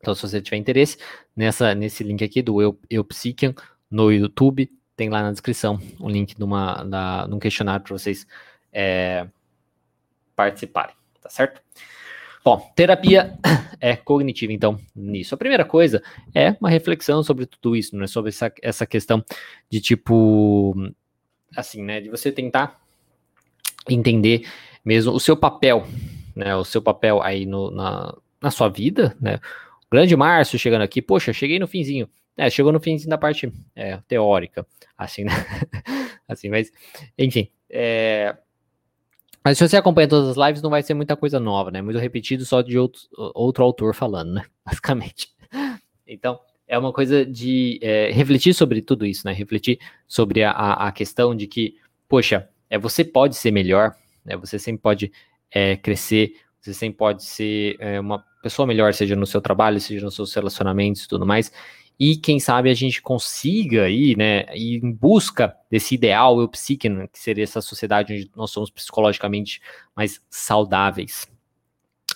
Então, 0.00 0.14
se 0.14 0.22
você 0.22 0.40
tiver 0.40 0.56
interesse, 0.56 0.96
nessa, 1.36 1.74
nesse 1.74 2.04
link 2.04 2.22
aqui 2.24 2.40
do 2.40 2.62
Eu, 2.62 2.78
Eu 2.88 3.04
Psiquian 3.04 3.54
no 3.90 4.12
YouTube, 4.12 4.70
tem 4.96 5.08
lá 5.08 5.22
na 5.22 5.32
descrição 5.32 5.80
um 6.00 6.08
link 6.08 6.34
de, 6.34 6.42
uma, 6.44 6.82
da, 6.84 7.26
de 7.26 7.34
um 7.34 7.38
questionário 7.38 7.84
para 7.84 7.96
vocês 7.96 8.26
é, 8.72 9.28
participarem 10.34 10.97
tá 11.28 11.30
certo? 11.30 11.62
Bom, 12.44 12.72
terapia 12.74 13.38
é 13.80 13.94
cognitiva, 13.94 14.52
então, 14.52 14.78
nisso. 14.96 15.34
A 15.34 15.38
primeira 15.38 15.64
coisa 15.64 16.02
é 16.34 16.56
uma 16.60 16.70
reflexão 16.70 17.22
sobre 17.22 17.44
tudo 17.46 17.76
isso, 17.76 17.96
né? 17.96 18.06
Sobre 18.06 18.30
essa, 18.30 18.52
essa 18.62 18.86
questão 18.86 19.22
de 19.68 19.80
tipo, 19.80 20.74
assim, 21.54 21.82
né? 21.82 22.00
De 22.00 22.08
você 22.08 22.32
tentar 22.32 22.80
entender 23.88 24.48
mesmo 24.84 25.12
o 25.12 25.20
seu 25.20 25.36
papel, 25.36 25.86
né? 26.34 26.56
O 26.56 26.64
seu 26.64 26.80
papel 26.80 27.22
aí 27.22 27.44
no, 27.44 27.70
na, 27.70 28.16
na 28.40 28.50
sua 28.50 28.68
vida, 28.68 29.14
né? 29.20 29.38
O 29.86 29.90
grande 29.90 30.16
Márcio 30.16 30.58
chegando 30.58 30.82
aqui, 30.82 31.02
poxa, 31.02 31.32
cheguei 31.32 31.58
no 31.58 31.66
finzinho. 31.66 32.08
É, 32.36 32.48
chegou 32.48 32.72
no 32.72 32.80
finzinho 32.80 33.10
da 33.10 33.18
parte 33.18 33.52
é, 33.74 33.98
teórica, 34.08 34.66
assim, 34.96 35.24
né? 35.24 35.32
assim, 36.26 36.48
mas, 36.48 36.72
enfim, 37.18 37.50
é, 37.68 38.36
mas 39.48 39.56
se 39.56 39.66
você 39.66 39.78
acompanha 39.78 40.06
todas 40.06 40.36
as 40.36 40.46
lives, 40.46 40.60
não 40.60 40.68
vai 40.68 40.82
ser 40.82 40.92
muita 40.92 41.16
coisa 41.16 41.40
nova, 41.40 41.70
né? 41.70 41.80
Muito 41.80 41.98
repetido 41.98 42.44
só 42.44 42.60
de 42.60 42.78
outro, 42.78 43.00
outro 43.34 43.64
autor 43.64 43.94
falando, 43.94 44.34
né? 44.34 44.44
Basicamente. 44.62 45.28
Então, 46.06 46.38
é 46.66 46.78
uma 46.78 46.92
coisa 46.92 47.24
de 47.24 47.78
é, 47.80 48.10
refletir 48.10 48.52
sobre 48.52 48.82
tudo 48.82 49.06
isso, 49.06 49.26
né? 49.26 49.32
Refletir 49.32 49.78
sobre 50.06 50.44
a, 50.44 50.50
a 50.50 50.92
questão 50.92 51.34
de 51.34 51.46
que, 51.46 51.76
poxa, 52.06 52.46
é, 52.68 52.78
você 52.78 53.02
pode 53.02 53.36
ser 53.36 53.50
melhor, 53.50 53.94
né? 54.22 54.36
Você 54.36 54.58
sempre 54.58 54.82
pode 54.82 55.10
é, 55.50 55.76
crescer, 55.76 56.34
você 56.60 56.74
sempre 56.74 56.98
pode 56.98 57.24
ser 57.24 57.76
é, 57.78 57.98
uma 57.98 58.22
pessoa 58.42 58.66
melhor, 58.66 58.92
seja 58.92 59.16
no 59.16 59.24
seu 59.24 59.40
trabalho, 59.40 59.80
seja 59.80 60.04
nos 60.04 60.14
seus 60.14 60.34
relacionamentos 60.34 61.04
e 61.04 61.08
tudo 61.08 61.24
mais 61.24 61.50
e 61.98 62.16
quem 62.16 62.38
sabe 62.38 62.70
a 62.70 62.74
gente 62.74 63.02
consiga 63.02 63.84
aí, 63.84 64.14
né, 64.16 64.44
ir 64.54 64.82
em 64.84 64.92
busca 64.92 65.56
desse 65.70 65.94
ideal 65.94 66.40
eu 66.40 66.48
psique, 66.48 66.88
né, 66.88 67.08
que 67.08 67.18
seria 67.18 67.44
essa 67.44 67.60
sociedade 67.60 68.12
onde 68.12 68.30
nós 68.36 68.50
somos 68.50 68.70
psicologicamente 68.70 69.60
mais 69.96 70.22
saudáveis, 70.30 71.26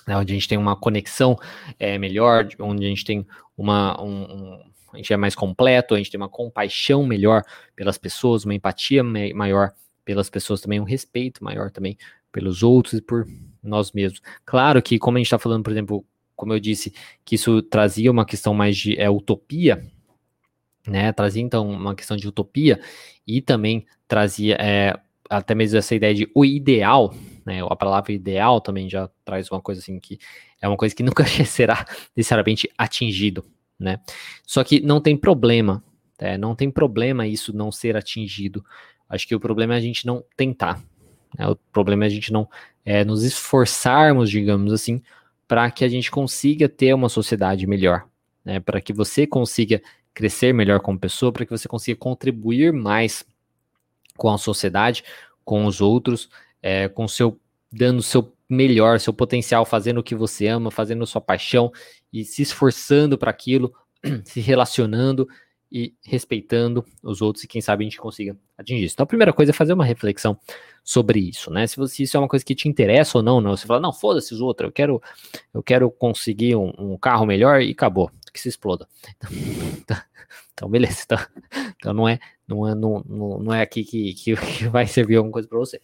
né, 0.07 0.17
onde 0.17 0.33
a 0.33 0.35
gente 0.35 0.49
tem 0.49 0.59
uma 0.59 0.77
conexão 0.77 1.37
é, 1.79 1.99
melhor, 1.99 2.49
onde 2.61 2.85
a 2.85 2.89
gente 2.89 3.05
tem 3.05 3.27
uma 3.57 4.01
um, 4.01 4.23
um, 4.23 4.73
a 4.93 4.97
gente 4.99 5.13
é 5.13 5.17
mais 5.17 5.35
completo, 5.35 5.95
a 5.95 5.99
gente 5.99 6.11
tem 6.11 6.21
uma 6.21 6.29
compaixão 6.29 7.05
melhor 7.05 7.43
pelas 7.75 7.99
pessoas, 7.99 8.45
uma 8.45 8.55
empatia 8.55 9.03
maior 9.03 9.73
pelas 10.05 10.29
pessoas 10.29 10.61
também, 10.61 10.81
um 10.81 10.85
respeito 10.85 11.43
maior 11.43 11.71
também 11.71 11.97
pelos 12.31 12.63
outros 12.63 12.95
e 12.95 13.01
por 13.03 13.27
nós 13.63 13.93
mesmos. 13.93 14.21
Claro 14.45 14.83
que, 14.83 14.99
como 14.99 15.17
a 15.17 15.21
gente 15.21 15.27
está 15.27 15.39
falando, 15.39 15.63
por 15.63 15.71
exemplo, 15.71 16.05
como 16.37 16.53
eu 16.53 16.61
disse, 16.61 16.93
que 17.25 17.35
isso 17.35 17.63
trazia 17.63 18.11
uma 18.11 18.25
questão 18.25 18.55
mais 18.55 18.77
de 18.77 18.99
é, 18.99 19.09
utopia, 19.09 19.85
né? 20.87 21.13
Trazia 21.13 21.43
então 21.43 21.69
uma 21.69 21.95
questão 21.95 22.17
de 22.17 22.27
utopia 22.27 22.81
e 23.27 23.41
também 23.41 23.87
trazia 24.09 24.57
é, 24.61 24.99
até 25.29 25.55
mesmo 25.55 25.79
essa 25.79 25.95
ideia 25.95 26.15
de 26.15 26.31
o 26.35 26.45
ideal, 26.45 27.15
né? 27.45 27.61
A 27.63 27.77
palavra 27.77 28.13
ideal 28.13 28.61
também 28.61 28.89
já 28.89 29.09
traz 29.25 29.51
uma 29.51 29.61
coisa 29.61 29.81
assim 29.81 29.99
que 29.99 30.19
é 30.61 30.69
uma 30.69 30.77
coisa 30.77 30.95
que 30.95 31.03
nunca 31.05 31.25
será 31.45 31.87
necessariamente 32.17 32.69
atingido, 32.77 33.45
né? 33.79 34.01
Só 34.45 34.63
que 34.65 34.81
não 34.81 35.01
tem 35.01 35.17
problema, 35.17 35.83
é, 36.19 36.37
não 36.37 36.55
tem 36.55 36.71
problema 36.71 37.27
isso 37.27 37.57
não 37.57 37.71
ser 37.71 37.97
atingido. 37.97 38.65
Acho 39.09 39.27
que 39.27 39.35
o 39.35 39.41
problema 39.41 39.75
é 39.75 39.77
a 39.77 39.81
gente 39.81 40.07
não 40.07 40.25
tentar. 40.37 40.83
Né? 41.39 41.47
O 41.49 41.57
problema 41.73 42.05
é 42.05 42.07
a 42.07 42.11
gente 42.11 42.33
não 42.33 42.49
é, 42.85 43.05
nos 43.05 43.23
esforçarmos, 43.23 44.31
digamos 44.31 44.73
assim, 44.73 45.03
para 45.53 45.71
que 45.71 45.85
a 45.85 45.89
gente 45.89 46.11
consiga 46.11 46.67
ter 46.67 46.95
uma 46.95 47.11
sociedade 47.11 47.67
melhor, 47.67 48.09
né? 48.43 48.59
Para 48.59 48.81
que 48.81 48.91
você 48.91 49.27
consiga 49.27 49.83
crescer 50.15 50.55
melhor 50.55 50.81
como 50.81 50.99
pessoa, 50.99 51.31
para 51.31 51.45
que 51.45 51.51
você 51.51 51.69
consiga 51.69 51.99
contribuir 51.99 52.73
mais 52.73 53.23
com 54.17 54.31
a 54.31 54.39
sociedade, 54.39 55.05
com 55.45 55.67
os 55.67 55.83
outros, 55.83 56.31
é, 56.63 56.89
com 56.89 57.07
seu 57.07 57.39
dando 57.71 58.03
seu 58.03 58.33
melhor, 58.49 58.99
seu 58.99 59.13
potencial, 59.13 59.67
fazendo 59.67 59.99
o 59.99 60.03
que 60.03 60.15
você 60.15 60.47
ama, 60.47 60.71
fazendo 60.71 61.07
sua 61.07 61.21
paixão 61.21 61.71
e 62.11 62.25
se 62.25 62.41
esforçando 62.41 63.19
para 63.19 63.31
aquilo, 63.31 63.75
se 64.25 64.41
relacionando 64.41 65.29
e 65.73 65.95
respeitando 66.05 66.85
os 67.03 67.23
outros 67.23 67.45
e 67.45 67.49
quem 67.49 67.63
sabe 67.63 67.83
a 67.83 67.87
gente 67.87 67.99
consiga 67.99 68.37
atingir 68.59 68.85
isso. 68.85 68.95
Então 68.95 69.05
a 69.05 69.07
primeira 69.07 69.33
coisa 69.33 69.51
é 69.51 69.55
fazer 69.55 69.73
uma 69.73 69.85
reflexão 69.85 70.39
sobre 70.85 71.19
isso, 71.19 71.51
né? 71.51 71.67
Se 71.67 71.77
você 71.77 72.03
isso 72.03 72.17
é 72.17 72.21
uma 72.21 72.29
coisa 72.29 72.45
que 72.45 72.55
te 72.55 72.69
interessa 72.69 73.19
ou 73.19 73.25
não, 73.25 73.41
não. 73.41 73.57
Você 73.57 73.67
fala, 73.67 73.81
não, 73.81 73.93
foda-se 73.93 74.35
os 74.35 74.41
outros, 74.43 74.69
eu 74.69 74.73
quero, 74.73 75.03
eu 75.55 75.63
quero 75.63 75.91
conseguir 75.91 76.57
um, 76.57 76.73
um, 76.79 76.99
carro 76.99 77.25
melhor 77.25 77.63
e 77.63 77.71
acabou, 77.71 78.11
que 78.33 78.39
se 78.39 78.51
exploda. 78.51 78.87
Então, 79.19 79.97
então 80.53 80.69
beleza. 80.69 81.03
Então, 81.05 81.19
então, 81.77 81.95
não 81.95 82.07
é, 82.07 82.19
não 82.47 82.69
é, 82.69 82.75
não, 82.75 83.03
não 83.07 83.55
é 83.55 83.63
aqui 83.63 83.83
que, 83.83 84.13
que, 84.13 84.37
que 84.37 84.69
vai 84.69 84.87
servir 84.87 85.17
alguma 85.17 85.33
coisa 85.33 85.49
para 85.49 85.59
você. 85.59 85.81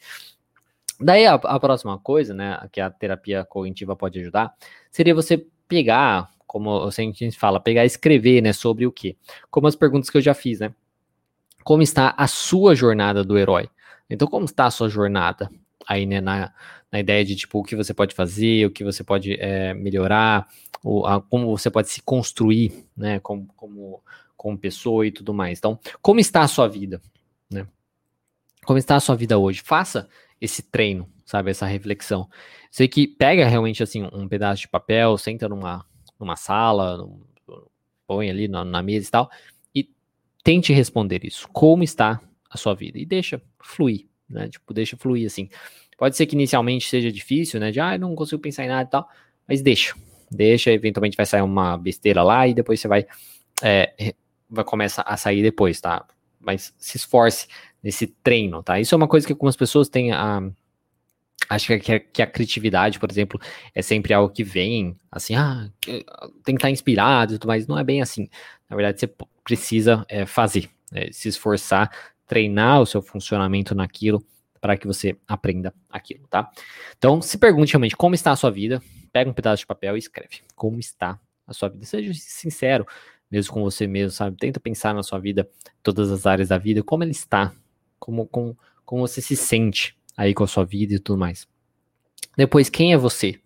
Daí 1.01 1.27
a, 1.27 1.35
a 1.35 1.61
próxima 1.61 1.99
coisa, 1.99 2.35
né, 2.35 2.59
que 2.71 2.81
a 2.81 2.91
terapia 2.91 3.45
cognitiva 3.45 3.97
pode 3.97 4.21
ajudar, 4.21 4.53
seria 4.91 5.15
você 5.15 5.47
pegar 5.67 6.29
como 6.49 6.83
a 6.83 6.91
gente 6.91 7.39
fala, 7.39 7.61
pegar 7.61 7.85
e 7.85 7.87
escrever, 7.87 8.41
né, 8.41 8.55
sobre 8.55 8.87
o 8.87 8.91
que? 8.91 9.17
Como 9.51 9.69
as 9.69 9.77
perguntas 9.77 10.09
que 10.09 10.17
eu 10.17 10.23
já 10.23 10.33
fiz, 10.33 10.59
né? 10.59 10.75
Como 11.63 11.83
está 11.83 12.15
a 12.17 12.27
sua 12.27 12.75
jornada 12.75 13.23
do 13.23 13.37
herói? 13.39 13.69
Então, 14.09 14.27
como 14.27 14.47
está 14.47 14.65
a 14.65 14.71
sua 14.71 14.89
jornada? 14.89 15.51
Aí, 15.87 16.07
né, 16.07 16.23
na, 16.23 16.51
na 16.91 16.99
ideia 16.99 17.23
de, 17.23 17.37
tipo, 17.37 17.59
o 17.59 17.63
que 17.63 17.77
você 17.77 17.93
pode 17.93 18.15
fazer, 18.15 18.67
o 18.67 18.71
que 18.71 18.83
você 18.83 19.05
pode 19.05 19.35
é, 19.35 19.75
melhorar, 19.75 20.49
o, 20.83 21.05
a, 21.07 21.21
como 21.21 21.55
você 21.55 21.71
pode 21.71 21.91
se 21.91 22.01
construir, 22.01 22.73
né, 22.97 23.21
como, 23.21 23.47
como, 23.55 24.03
como 24.35 24.57
pessoa 24.57 25.07
e 25.07 25.13
tudo 25.13 25.35
mais. 25.35 25.59
Então, 25.59 25.79
como 26.01 26.19
está 26.19 26.41
a 26.41 26.49
sua 26.49 26.67
vida, 26.67 27.03
né? 27.51 27.67
Como 28.65 28.79
está 28.79 28.97
a 28.97 29.01
sua 29.01 29.15
vida 29.15 29.37
hoje? 29.37 29.61
Faça 29.63 30.09
esse 30.41 30.63
treino, 30.63 31.07
sabe, 31.27 31.51
essa 31.51 31.67
reflexão. 31.67 32.27
Sei 32.71 32.89
que 32.89 33.07
pega 33.07 33.47
realmente, 33.47 33.83
assim, 33.83 34.09
um 34.13 34.27
pedaço 34.27 34.63
de 34.63 34.69
papel, 34.69 35.19
senta 35.19 35.47
numa 35.47 35.85
numa 36.19 36.37
sala, 36.37 36.99
num, 36.99 37.21
põe 38.07 38.31
ali 38.31 38.49
na, 38.49 38.65
na 38.65 38.83
mesa 38.83 39.07
e 39.07 39.11
tal, 39.11 39.31
e 39.75 39.91
tente 40.43 40.73
responder 40.73 41.25
isso. 41.25 41.47
Como 41.53 41.85
está 41.85 42.21
a 42.51 42.57
sua 42.57 42.75
vida? 42.75 42.99
E 42.99 43.05
deixa 43.05 43.41
fluir, 43.61 44.07
né? 44.29 44.49
Tipo, 44.49 44.73
deixa 44.73 44.97
fluir 44.97 45.27
assim. 45.27 45.49
Pode 45.97 46.17
ser 46.17 46.27
que 46.27 46.35
inicialmente 46.35 46.89
seja 46.89 47.13
difícil, 47.13 47.61
né? 47.61 47.71
De, 47.71 47.81
ah, 47.81 47.99
não 47.99 48.15
consigo 48.15 48.41
pensar 48.41 48.65
em 48.65 48.69
nada 48.69 48.89
e 48.89 48.91
tal, 48.91 49.09
mas 49.47 49.61
deixa. 49.61 49.95
Deixa, 50.31 50.71
eventualmente 50.71 51.17
vai 51.17 51.27
sair 51.27 51.43
uma 51.43 51.77
besteira 51.77 52.23
lá 52.23 52.47
e 52.47 52.55
depois 52.55 52.81
você 52.81 52.89
vai, 52.89 53.07
é, 53.63 54.15
vai 54.49 54.65
começar 54.65 55.03
a 55.03 55.17
sair 55.17 55.43
depois, 55.43 55.81
tá? 55.81 56.07
Mas 56.41 56.75
se 56.79 56.97
esforce 56.97 57.47
nesse 57.83 58.07
treino, 58.07 58.63
tá? 58.63 58.81
Isso 58.81 58.95
é 58.95 58.97
uma 58.97 59.09
coisa 59.09 59.27
que 59.27 59.33
algumas 59.33 59.57
pessoas 59.57 59.89
têm 59.89 60.13
a. 60.13 60.43
Acho 61.49 61.79
que 61.79 61.93
a, 61.93 62.01
que 62.01 62.23
a 62.23 62.27
criatividade, 62.27 62.99
por 62.99 63.11
exemplo, 63.11 63.41
é 63.75 63.81
sempre 63.81 64.13
algo 64.13 64.33
que 64.33 64.45
vem, 64.45 64.97
assim, 65.11 65.35
ah, 65.35 65.69
tem 65.81 66.05
que 66.55 66.55
estar 66.55 66.71
inspirado 66.71 67.39
mais. 67.47 67.67
Não 67.67 67.79
é 67.79 67.85
bem 67.85 68.03
assim. 68.03 68.29
Na 68.69 68.77
verdade, 68.77 69.01
você 69.01 69.11
precisa 69.43 70.05
é, 70.09 70.27
fazer, 70.27 70.69
é, 70.93 71.11
se 71.11 71.29
esforçar, 71.29 71.91
treinar 72.27 72.83
o 72.83 72.87
seu 72.87 73.01
funcionamento 73.01 73.75
naquilo 73.75 74.23
para 74.61 74.77
que 74.77 74.87
você 74.87 75.17
aprenda 75.27 75.73
aquilo, 75.89 76.27
tá? 76.29 76.51
Então, 76.99 77.23
se 77.23 77.39
pergunte 77.39 77.73
realmente 77.73 77.97
como 77.97 78.15
está 78.15 78.33
a 78.33 78.37
sua 78.37 78.51
vida, 78.51 78.83
pega 79.13 79.31
um 79.31 79.33
pedaço 79.33 79.61
de 79.61 79.67
papel 79.67 79.97
e 79.97 79.99
escreve 79.99 80.41
como 80.55 80.79
está 80.79 81.19
a 81.47 81.53
sua 81.55 81.69
vida. 81.69 81.87
Seja 81.87 82.13
sincero 82.15 82.87
mesmo 83.31 83.53
com 83.53 83.63
você 83.63 83.87
mesmo, 83.87 84.11
sabe? 84.11 84.37
Tenta 84.37 84.59
pensar 84.59 84.95
na 84.95 85.03
sua 85.03 85.19
vida, 85.19 85.49
todas 85.83 86.11
as 86.11 86.27
áreas 86.27 86.49
da 86.49 86.59
vida, 86.59 86.83
como 86.83 87.03
ela 87.03 87.13
está, 87.13 87.53
como, 87.99 88.27
como, 88.27 88.59
como 88.85 89.07
você 89.07 89.21
se 89.21 89.37
sente 89.37 89.98
aí 90.19 90.35
com 90.35 90.43
a 90.43 90.49
sua 90.49 90.65
vida 90.65 90.95
e 90.95 90.99
tudo 90.99 91.17
mais. 91.17 91.47
Depois, 92.37 92.69
quem 92.69 92.93
é 92.93 92.97
você? 92.97 93.39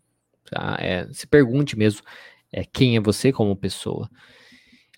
Tá? 0.51 0.77
É, 0.81 1.07
se 1.13 1.27
pergunte 1.27 1.79
mesmo 1.79 2.03
é, 2.51 2.65
quem 2.65 2.97
é 2.97 3.01
você 3.01 3.31
como 3.31 3.55
pessoa. 3.55 4.11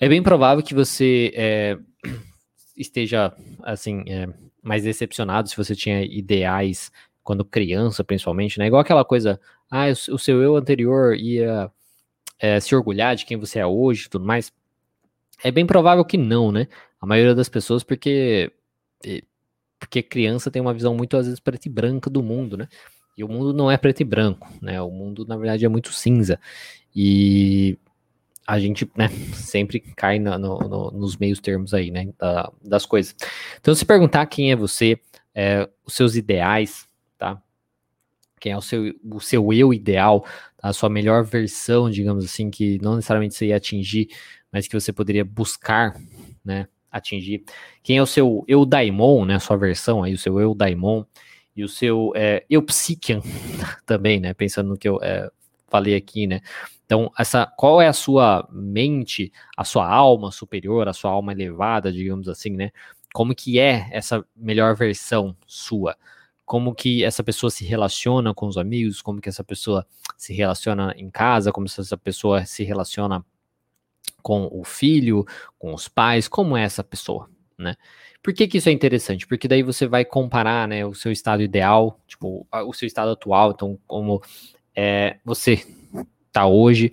É 0.00 0.08
bem 0.08 0.22
provável 0.22 0.62
que 0.62 0.72
você 0.72 1.32
é, 1.34 1.76
esteja 2.76 3.34
assim 3.64 4.04
é, 4.06 4.28
mais 4.62 4.84
decepcionado 4.84 5.48
se 5.48 5.56
você 5.56 5.74
tinha 5.74 6.04
ideais 6.04 6.92
quando 7.24 7.44
criança, 7.44 8.04
principalmente, 8.04 8.58
né? 8.58 8.66
Igual 8.68 8.82
aquela 8.82 9.04
coisa, 9.04 9.40
ah, 9.68 9.86
o 10.10 10.18
seu 10.18 10.42
eu 10.42 10.56
anterior 10.56 11.16
ia 11.16 11.70
é, 12.38 12.60
se 12.60 12.74
orgulhar 12.74 13.16
de 13.16 13.26
quem 13.26 13.36
você 13.36 13.58
é 13.58 13.66
hoje 13.66 14.08
tudo 14.08 14.24
mais. 14.24 14.52
É 15.42 15.50
bem 15.50 15.66
provável 15.66 16.04
que 16.04 16.16
não, 16.16 16.52
né? 16.52 16.68
A 17.00 17.06
maioria 17.06 17.34
das 17.34 17.48
pessoas, 17.48 17.82
porque 17.82 18.52
porque 19.84 20.02
criança 20.02 20.50
tem 20.50 20.60
uma 20.60 20.74
visão 20.74 20.94
muito 20.94 21.16
às 21.16 21.26
vezes 21.26 21.40
preto 21.40 21.66
e 21.66 21.68
branca 21.68 22.08
do 22.10 22.22
mundo, 22.22 22.56
né? 22.56 22.68
E 23.16 23.22
o 23.22 23.28
mundo 23.28 23.52
não 23.52 23.70
é 23.70 23.76
preto 23.76 24.00
e 24.00 24.04
branco, 24.04 24.48
né? 24.60 24.80
O 24.80 24.90
mundo 24.90 25.24
na 25.26 25.36
verdade 25.36 25.64
é 25.64 25.68
muito 25.68 25.92
cinza 25.92 26.40
e 26.94 27.78
a 28.46 28.58
gente 28.58 28.90
né, 28.96 29.08
sempre 29.34 29.80
cai 29.80 30.18
no, 30.18 30.38
no, 30.38 30.90
nos 30.90 31.16
meios 31.16 31.40
termos 31.40 31.72
aí, 31.72 31.90
né, 31.90 32.12
da, 32.18 32.52
das 32.62 32.84
coisas. 32.84 33.14
Então, 33.58 33.74
se 33.74 33.86
perguntar 33.86 34.26
quem 34.26 34.52
é 34.52 34.56
você, 34.56 35.00
é, 35.34 35.68
os 35.86 35.94
seus 35.94 36.14
ideais, 36.14 36.86
tá? 37.16 37.40
Quem 38.38 38.52
é 38.52 38.56
o 38.56 38.60
seu, 38.60 38.94
o 39.02 39.20
seu 39.20 39.50
eu 39.52 39.72
ideal, 39.72 40.26
tá? 40.58 40.68
a 40.68 40.72
sua 40.74 40.90
melhor 40.90 41.24
versão, 41.24 41.88
digamos 41.88 42.24
assim, 42.24 42.50
que 42.50 42.78
não 42.82 42.96
necessariamente 42.96 43.34
você 43.34 43.46
ia 43.46 43.56
atingir, 43.56 44.08
mas 44.52 44.68
que 44.68 44.78
você 44.78 44.92
poderia 44.92 45.24
buscar, 45.24 45.98
né, 46.44 46.68
atingir. 46.96 47.44
Quem 47.82 47.98
é 47.98 48.02
o 48.02 48.06
seu 48.06 48.44
eu 48.48 48.64
daimon, 48.64 49.24
né, 49.24 49.38
sua 49.38 49.56
versão 49.56 50.02
aí, 50.02 50.14
o 50.14 50.18
seu 50.18 50.40
eu 50.40 50.54
daimon, 50.54 51.04
e 51.56 51.62
o 51.64 51.68
seu 51.68 52.12
é, 52.16 52.44
eu 52.48 52.62
psiquian 52.62 53.20
também, 53.86 54.20
né, 54.20 54.34
pensando 54.34 54.70
no 54.70 54.76
que 54.76 54.88
eu 54.88 54.98
é, 55.02 55.30
falei 55.68 55.94
aqui, 55.94 56.26
né, 56.26 56.40
então, 56.86 57.10
essa, 57.18 57.46
qual 57.46 57.80
é 57.80 57.88
a 57.88 57.92
sua 57.92 58.46
mente, 58.52 59.32
a 59.56 59.64
sua 59.64 59.88
alma 59.88 60.30
superior, 60.30 60.86
a 60.88 60.92
sua 60.92 61.10
alma 61.10 61.32
elevada, 61.32 61.90
digamos 61.90 62.28
assim, 62.28 62.50
né? 62.50 62.70
Como 63.12 63.34
que 63.34 63.58
é 63.58 63.88
essa 63.90 64.24
melhor 64.36 64.76
versão 64.76 65.36
sua? 65.46 65.96
Como 66.44 66.74
que 66.74 67.02
essa 67.04 67.24
pessoa 67.24 67.50
se 67.50 67.64
relaciona 67.64 68.34
com 68.34 68.46
os 68.46 68.58
amigos? 68.58 69.00
Como 69.00 69.20
que 69.20 69.28
essa 69.28 69.42
pessoa 69.42 69.86
se 70.16 70.34
relaciona 70.34 70.94
em 70.96 71.10
casa? 71.10 71.52
Como 71.52 71.66
essa 71.66 71.96
pessoa 71.96 72.44
se 72.44 72.64
relaciona 72.64 73.24
com 74.22 74.48
o 74.50 74.64
filho, 74.64 75.24
com 75.58 75.74
os 75.74 75.88
pais? 75.88 76.28
Como 76.28 76.56
é 76.56 76.62
essa 76.62 76.82
pessoa, 76.82 77.28
né? 77.58 77.76
Por 78.22 78.32
que, 78.32 78.48
que 78.48 78.56
isso 78.56 78.70
é 78.70 78.72
interessante? 78.72 79.26
Porque 79.26 79.46
daí 79.46 79.62
você 79.62 79.86
vai 79.86 80.02
comparar, 80.02 80.66
né, 80.66 80.86
o 80.86 80.94
seu 80.94 81.12
estado 81.12 81.42
ideal, 81.42 82.00
tipo, 82.06 82.46
o 82.50 82.72
seu 82.72 82.86
estado 82.86 83.10
atual, 83.10 83.50
então 83.50 83.78
como 83.86 84.22
é, 84.74 85.18
você 85.22 85.62
está 86.26 86.46
hoje, 86.46 86.90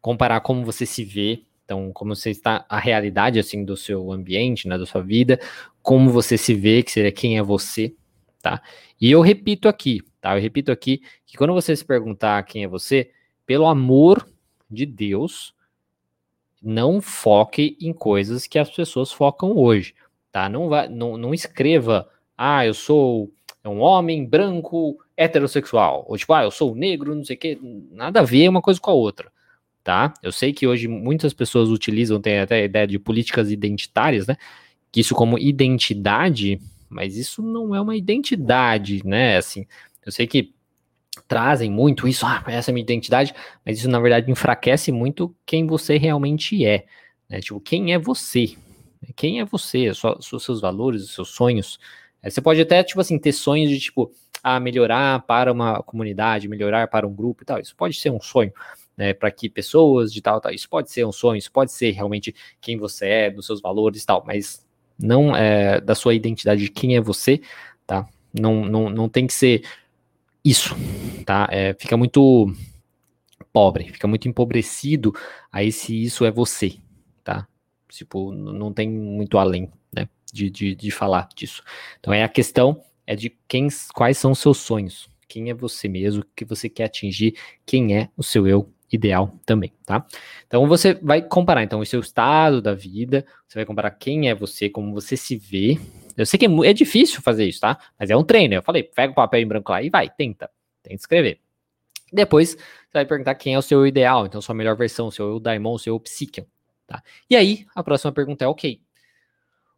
comparar 0.00 0.40
como 0.40 0.62
você 0.62 0.84
se 0.84 1.02
vê, 1.02 1.42
então 1.64 1.90
como 1.90 2.14
você 2.14 2.30
está 2.30 2.66
a 2.68 2.78
realidade 2.78 3.38
assim 3.38 3.64
do 3.64 3.78
seu 3.78 4.12
ambiente, 4.12 4.68
né, 4.68 4.76
da 4.76 4.84
sua 4.84 5.02
vida, 5.02 5.40
como 5.82 6.10
você 6.10 6.36
se 6.36 6.52
vê, 6.52 6.82
que 6.82 6.92
seria 6.92 7.10
quem 7.10 7.38
é 7.38 7.42
você, 7.42 7.94
tá? 8.42 8.62
E 9.00 9.10
eu 9.10 9.22
repito 9.22 9.68
aqui, 9.68 10.02
tá? 10.20 10.36
Eu 10.36 10.42
repito 10.42 10.70
aqui 10.70 11.02
que 11.24 11.38
quando 11.38 11.54
você 11.54 11.74
se 11.74 11.84
perguntar 11.84 12.42
quem 12.42 12.64
é 12.64 12.68
você, 12.68 13.10
pelo 13.46 13.66
amor 13.66 14.28
de 14.70 14.84
Deus, 14.84 15.54
não 16.64 17.00
foque 17.00 17.76
em 17.80 17.92
coisas 17.92 18.46
que 18.46 18.58
as 18.58 18.70
pessoas 18.70 19.12
focam 19.12 19.56
hoje, 19.56 19.94
tá? 20.32 20.48
Não 20.48 20.68
vai, 20.68 20.88
não, 20.88 21.16
não 21.16 21.34
escreva, 21.34 22.08
ah, 22.36 22.66
eu 22.66 22.74
sou 22.74 23.30
um 23.64 23.80
homem 23.80 24.24
branco 24.24 24.98
heterossexual, 25.16 26.04
ou 26.08 26.16
tipo, 26.16 26.32
ah, 26.32 26.44
eu 26.44 26.50
sou 26.50 26.74
negro, 26.74 27.14
não 27.14 27.24
sei 27.24 27.36
o 27.36 27.38
que, 27.38 27.58
nada 27.92 28.20
a 28.20 28.24
ver 28.24 28.48
uma 28.48 28.62
coisa 28.62 28.80
com 28.80 28.90
a 28.90 28.94
outra, 28.94 29.30
tá? 29.82 30.14
Eu 30.22 30.32
sei 30.32 30.52
que 30.52 30.66
hoje 30.66 30.88
muitas 30.88 31.32
pessoas 31.34 31.68
utilizam, 31.68 32.20
tem 32.20 32.40
até 32.40 32.56
a 32.62 32.64
ideia 32.64 32.86
de 32.86 32.98
políticas 32.98 33.50
identitárias, 33.50 34.26
né? 34.26 34.36
Que 34.90 35.00
isso 35.00 35.14
como 35.14 35.38
identidade, 35.38 36.60
mas 36.88 37.16
isso 37.16 37.42
não 37.42 37.74
é 37.74 37.80
uma 37.80 37.96
identidade, 37.96 39.02
né? 39.04 39.36
Assim, 39.36 39.66
eu 40.04 40.12
sei 40.12 40.26
que 40.26 40.53
trazem 41.26 41.70
muito 41.70 42.06
isso, 42.06 42.26
ah, 42.26 42.42
essa 42.46 42.70
é 42.70 42.72
a 42.72 42.74
minha 42.74 42.82
identidade, 42.82 43.34
mas 43.64 43.78
isso 43.78 43.88
na 43.88 43.98
verdade 43.98 44.30
enfraquece 44.30 44.92
muito 44.92 45.34
quem 45.46 45.66
você 45.66 45.96
realmente 45.96 46.64
é, 46.64 46.84
né? 47.28 47.40
Tipo, 47.40 47.60
quem 47.60 47.92
é 47.92 47.98
você? 47.98 48.54
Quem 49.16 49.40
é 49.40 49.44
você? 49.44 49.90
Os 49.90 50.42
seus 50.42 50.60
valores, 50.60 51.02
os 51.02 51.14
seus 51.14 51.30
sonhos. 51.30 51.78
Você 52.22 52.40
pode 52.40 52.60
até, 52.60 52.82
tipo 52.82 53.00
assim, 53.00 53.18
ter 53.18 53.32
sonhos 53.32 53.70
de, 53.70 53.78
tipo, 53.78 54.10
a 54.42 54.58
melhorar 54.58 55.22
para 55.26 55.52
uma 55.52 55.82
comunidade, 55.82 56.48
melhorar 56.48 56.88
para 56.88 57.06
um 57.06 57.14
grupo 57.14 57.42
e 57.42 57.46
tal. 57.46 57.60
Isso 57.60 57.74
pode 57.76 57.98
ser 57.98 58.10
um 58.10 58.20
sonho. 58.20 58.52
Né, 58.96 59.12
para 59.12 59.28
que 59.28 59.50
pessoas 59.50 60.12
de 60.12 60.22
tal, 60.22 60.40
tal, 60.40 60.52
isso 60.52 60.68
pode 60.68 60.88
ser 60.88 61.04
um 61.04 61.10
sonho, 61.10 61.36
isso 61.36 61.50
pode 61.50 61.72
ser 61.72 61.90
realmente 61.90 62.32
quem 62.60 62.78
você 62.78 63.06
é, 63.08 63.30
dos 63.30 63.44
seus 63.44 63.60
valores 63.60 64.00
e 64.00 64.06
tal, 64.06 64.22
mas 64.24 64.64
não 64.96 65.34
é 65.34 65.80
da 65.80 65.96
sua 65.96 66.14
identidade 66.14 66.62
de 66.62 66.70
quem 66.70 66.94
é 66.94 67.00
você, 67.00 67.40
tá? 67.84 68.08
Não, 68.32 68.64
não, 68.64 68.88
não 68.88 69.08
tem 69.08 69.26
que 69.26 69.34
ser 69.34 69.64
isso, 70.44 70.74
tá? 71.24 71.48
É, 71.50 71.74
fica 71.74 71.96
muito 71.96 72.52
pobre, 73.52 73.84
fica 73.92 74.06
muito 74.06 74.28
empobrecido 74.28 75.14
aí 75.50 75.70
se 75.72 76.02
isso 76.02 76.24
é 76.24 76.30
você, 76.30 76.76
tá? 77.22 77.46
Tipo, 77.88 78.32
não 78.32 78.72
tem 78.72 78.88
muito 78.90 79.38
além, 79.38 79.70
né? 79.94 80.08
De, 80.32 80.50
de, 80.50 80.74
de 80.74 80.90
falar 80.90 81.28
disso. 81.34 81.62
Então 82.00 82.12
é 82.12 82.24
a 82.24 82.28
questão 82.28 82.82
é 83.06 83.14
de 83.14 83.30
quem, 83.46 83.68
quais 83.94 84.18
são 84.18 84.32
os 84.32 84.38
seus 84.38 84.58
sonhos, 84.58 85.08
quem 85.28 85.50
é 85.50 85.54
você 85.54 85.88
mesmo, 85.88 86.22
o 86.22 86.26
que 86.34 86.44
você 86.44 86.68
quer 86.68 86.84
atingir, 86.84 87.36
quem 87.64 87.96
é 87.96 88.08
o 88.16 88.22
seu 88.22 88.46
eu 88.46 88.73
ideal 88.94 89.38
também, 89.44 89.72
tá? 89.84 90.06
Então 90.46 90.66
você 90.66 90.94
vai 90.94 91.22
comparar 91.22 91.62
então 91.62 91.80
o 91.80 91.86
seu 91.86 92.00
estado 92.00 92.62
da 92.62 92.74
vida, 92.74 93.24
você 93.46 93.58
vai 93.58 93.64
comparar 93.64 93.90
quem 93.90 94.28
é 94.28 94.34
você, 94.34 94.68
como 94.68 94.92
você 94.92 95.16
se 95.16 95.36
vê. 95.36 95.78
Eu 96.16 96.24
sei 96.24 96.38
que 96.38 96.46
é, 96.46 96.70
é 96.70 96.72
difícil 96.72 97.20
fazer 97.20 97.46
isso, 97.46 97.60
tá? 97.60 97.78
Mas 97.98 98.10
é 98.10 98.16
um 98.16 98.24
treino. 98.24 98.54
Eu 98.54 98.62
falei, 98.62 98.82
pega 98.82 99.12
o 99.12 99.14
papel 99.14 99.40
em 99.40 99.46
branco 99.46 99.72
lá 99.72 99.82
e 99.82 99.90
vai, 99.90 100.08
tenta, 100.08 100.50
tenta 100.82 100.96
escrever. 100.96 101.40
Depois 102.12 102.50
você 102.50 102.58
vai 102.92 103.04
perguntar 103.04 103.34
quem 103.34 103.54
é 103.54 103.58
o 103.58 103.62
seu 103.62 103.86
ideal, 103.86 104.26
então 104.26 104.40
sua 104.40 104.54
melhor 104.54 104.76
versão, 104.76 105.10
seu 105.10 105.28
eu 105.30 105.40
daimon, 105.40 105.76
seu 105.78 105.94
eu 105.94 106.00
psiquion, 106.00 106.44
tá? 106.86 107.02
E 107.28 107.34
aí 107.34 107.66
a 107.74 107.82
próxima 107.82 108.12
pergunta 108.12 108.44
é, 108.44 108.48
ok, 108.48 108.80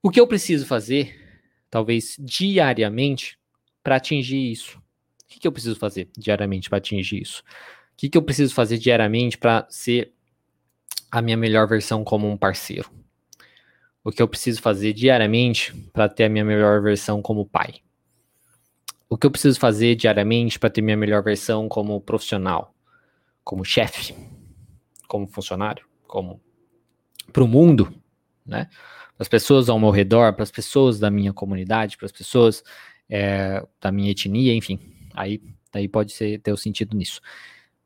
o 0.03 0.11
que 0.11 0.21
eu 0.21 0.27
preciso 0.27 0.67
fazer 0.67 1.27
talvez 1.71 2.17
diariamente, 2.19 3.39
para 3.83 3.97
atingir 3.97 4.51
isso? 4.51 4.79
O 4.79 5.29
que, 5.29 5.41
que 5.41 5.47
eu 5.47 5.53
preciso 5.53 5.77
fazer 5.77 6.09
diariamente 6.17 6.69
para 6.69 6.79
atingir 6.79 7.21
isso? 7.21 7.43
O 7.97 7.99
que, 7.99 8.11
que 8.11 8.19
eu 8.19 8.23
preciso 8.23 8.55
fazer 8.55 8.77
diariamente 8.77 9.39
para 9.39 9.67
ser 9.71 10.13
a 11.11 11.23
minha 11.23 11.37
melhor 11.37 11.67
versão 11.67 12.05
como 12.05 12.31
um 12.31 12.37
parceiro? 12.37 12.91
O 14.05 14.13
que 14.13 14.21
eu 14.21 14.29
preciso 14.29 14.61
fazer 14.61 14.93
diariamente 14.93 15.75
para 15.95 16.07
ter 16.07 16.25
a 16.25 16.29
minha 16.29 16.45
melhor 16.45 16.83
versão 16.83 17.23
como 17.23 17.47
pai? 17.47 17.77
O 19.09 19.17
que 19.17 19.27
eu 19.27 19.31
preciso 19.31 19.59
fazer 19.59 19.95
diariamente 19.95 20.59
para 20.59 20.69
ter 20.69 20.83
minha 20.83 20.97
melhor 20.97 21.23
versão 21.23 21.71
como 21.71 21.99
profissional, 21.99 22.75
como 23.43 23.65
chefe, 23.65 24.15
como 25.09 25.27
funcionário, 25.27 25.87
como 26.07 26.39
para 27.33 27.43
o 27.43 27.49
mundo, 27.49 27.91
né? 28.45 28.69
para 29.17 29.23
as 29.23 29.29
pessoas 29.29 29.71
ao 29.71 29.81
meu 29.81 29.91
redor, 29.91 30.35
para 30.35 30.43
as 30.43 30.51
pessoas 30.51 30.99
da 30.99 31.11
minha 31.11 31.33
comunidade, 31.33 31.97
para 31.97 32.05
as 32.05 32.13
pessoas 32.13 32.63
é, 33.09 33.67
da 33.81 33.91
minha 33.91 34.11
etnia, 34.11 34.55
enfim. 34.55 34.79
Aí, 35.15 35.41
aí 35.73 35.89
pode 35.89 36.13
ser, 36.13 36.41
ter 36.41 36.51
o 36.51 36.55
um 36.55 36.59
sentido 36.59 36.95
nisso. 36.95 37.23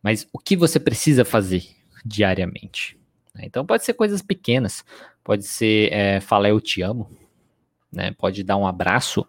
Mas 0.03 0.27
o 0.33 0.39
que 0.39 0.57
você 0.57 0.81
precisa 0.81 1.25
fazer 1.25 1.65
diariamente? 2.05 2.99
Né? 3.35 3.43
Então 3.45 3.65
pode 3.65 3.85
ser 3.85 3.95
coisas 3.95 4.23
pequenas, 4.23 4.85
pode 5.23 5.45
ser 5.45 5.93
é, 5.93 6.21
falar 6.21 6.51
eu 6.51 6.61
te 6.61 6.83
amo, 6.83 7.11
né? 7.93 8.13
Pode 8.13 8.43
dar 8.45 8.57
um 8.57 8.67
abraço, 8.67 9.27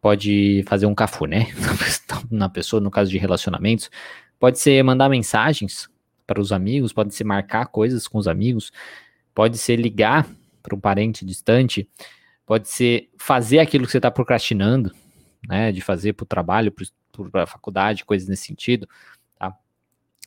pode 0.00 0.62
fazer 0.66 0.86
um 0.86 0.94
cafuné 0.94 1.48
na 2.30 2.48
pessoa, 2.48 2.80
no 2.80 2.90
caso 2.90 3.10
de 3.10 3.18
relacionamentos, 3.18 3.90
pode 4.38 4.58
ser 4.58 4.82
mandar 4.82 5.08
mensagens 5.08 5.88
para 6.26 6.40
os 6.40 6.52
amigos, 6.52 6.92
pode 6.92 7.14
ser 7.14 7.24
marcar 7.24 7.66
coisas 7.66 8.06
com 8.06 8.18
os 8.18 8.28
amigos, 8.28 8.70
pode 9.34 9.56
ser 9.56 9.76
ligar 9.76 10.28
para 10.62 10.76
um 10.76 10.80
parente 10.80 11.24
distante, 11.24 11.88
pode 12.44 12.68
ser 12.68 13.08
fazer 13.18 13.58
aquilo 13.58 13.86
que 13.86 13.92
você 13.92 13.98
está 13.98 14.10
procrastinando, 14.10 14.92
né? 15.46 15.72
De 15.72 15.80
fazer 15.80 16.12
para 16.12 16.24
o 16.24 16.26
trabalho, 16.26 16.72
para 17.32 17.44
a 17.44 17.46
faculdade, 17.46 18.04
coisas 18.04 18.28
nesse 18.28 18.46
sentido. 18.46 18.86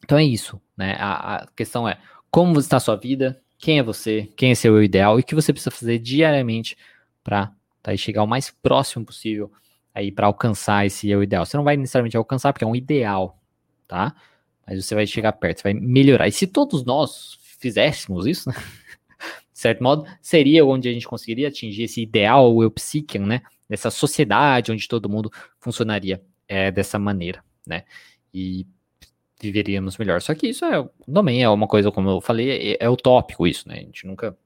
Então 0.03 0.17
é 0.17 0.23
isso, 0.23 0.61
né? 0.75 0.95
A, 0.99 1.35
a 1.35 1.47
questão 1.55 1.87
é 1.87 1.97
como 2.29 2.59
está 2.59 2.77
a 2.77 2.79
sua 2.79 2.95
vida, 2.95 3.41
quem 3.57 3.79
é 3.79 3.83
você, 3.83 4.29
quem 4.35 4.51
é 4.51 4.55
seu 4.55 4.81
ideal 4.83 5.19
e 5.19 5.21
o 5.21 5.25
que 5.25 5.35
você 5.35 5.53
precisa 5.53 5.71
fazer 5.71 5.99
diariamente 5.99 6.77
para 7.23 7.51
tá, 7.81 7.95
chegar 7.95 8.23
o 8.23 8.27
mais 8.27 8.49
próximo 8.49 9.05
possível 9.05 9.51
aí 9.93 10.11
para 10.11 10.27
alcançar 10.27 10.85
esse 10.85 11.09
eu 11.09 11.21
ideal. 11.21 11.45
Você 11.45 11.57
não 11.57 11.63
vai 11.63 11.77
necessariamente 11.77 12.17
alcançar 12.17 12.53
porque 12.53 12.63
é 12.63 12.67
um 12.67 12.75
ideal, 12.75 13.39
tá? 13.87 14.15
Mas 14.65 14.83
você 14.83 14.95
vai 14.95 15.05
chegar 15.05 15.33
perto, 15.33 15.57
você 15.57 15.63
vai 15.63 15.73
melhorar. 15.73 16.27
E 16.27 16.31
se 16.31 16.47
todos 16.47 16.83
nós 16.83 17.37
fizéssemos 17.59 18.25
isso, 18.25 18.49
né? 18.49 18.55
de 19.53 19.59
certo 19.59 19.83
modo, 19.83 20.05
seria 20.21 20.65
onde 20.65 20.89
a 20.89 20.93
gente 20.93 21.07
conseguiria 21.07 21.49
atingir 21.49 21.83
esse 21.83 22.01
ideal, 22.01 22.55
o 22.55 22.63
eu 22.63 22.71
psiquian, 22.71 23.25
né? 23.25 23.41
Dessa 23.69 23.91
sociedade 23.91 24.71
onde 24.71 24.87
todo 24.87 25.09
mundo 25.09 25.31
funcionaria 25.59 26.21
é, 26.47 26.71
dessa 26.71 26.97
maneira, 26.97 27.43
né? 27.65 27.83
E 28.33 28.65
viveríamos 29.41 29.97
melhor. 29.97 30.21
Só 30.21 30.33
que 30.35 30.47
isso 30.47 30.63
é, 30.65 30.87
também 31.11 31.43
é 31.43 31.49
uma 31.49 31.67
coisa, 31.67 31.91
como 31.91 32.09
eu 32.09 32.21
falei, 32.21 32.73
é, 32.73 32.77
é 32.79 32.89
utópico 32.89 33.47
isso, 33.47 33.67
né? 33.67 33.75
A 33.75 33.81
gente 33.81 34.05
nunca, 34.05 34.37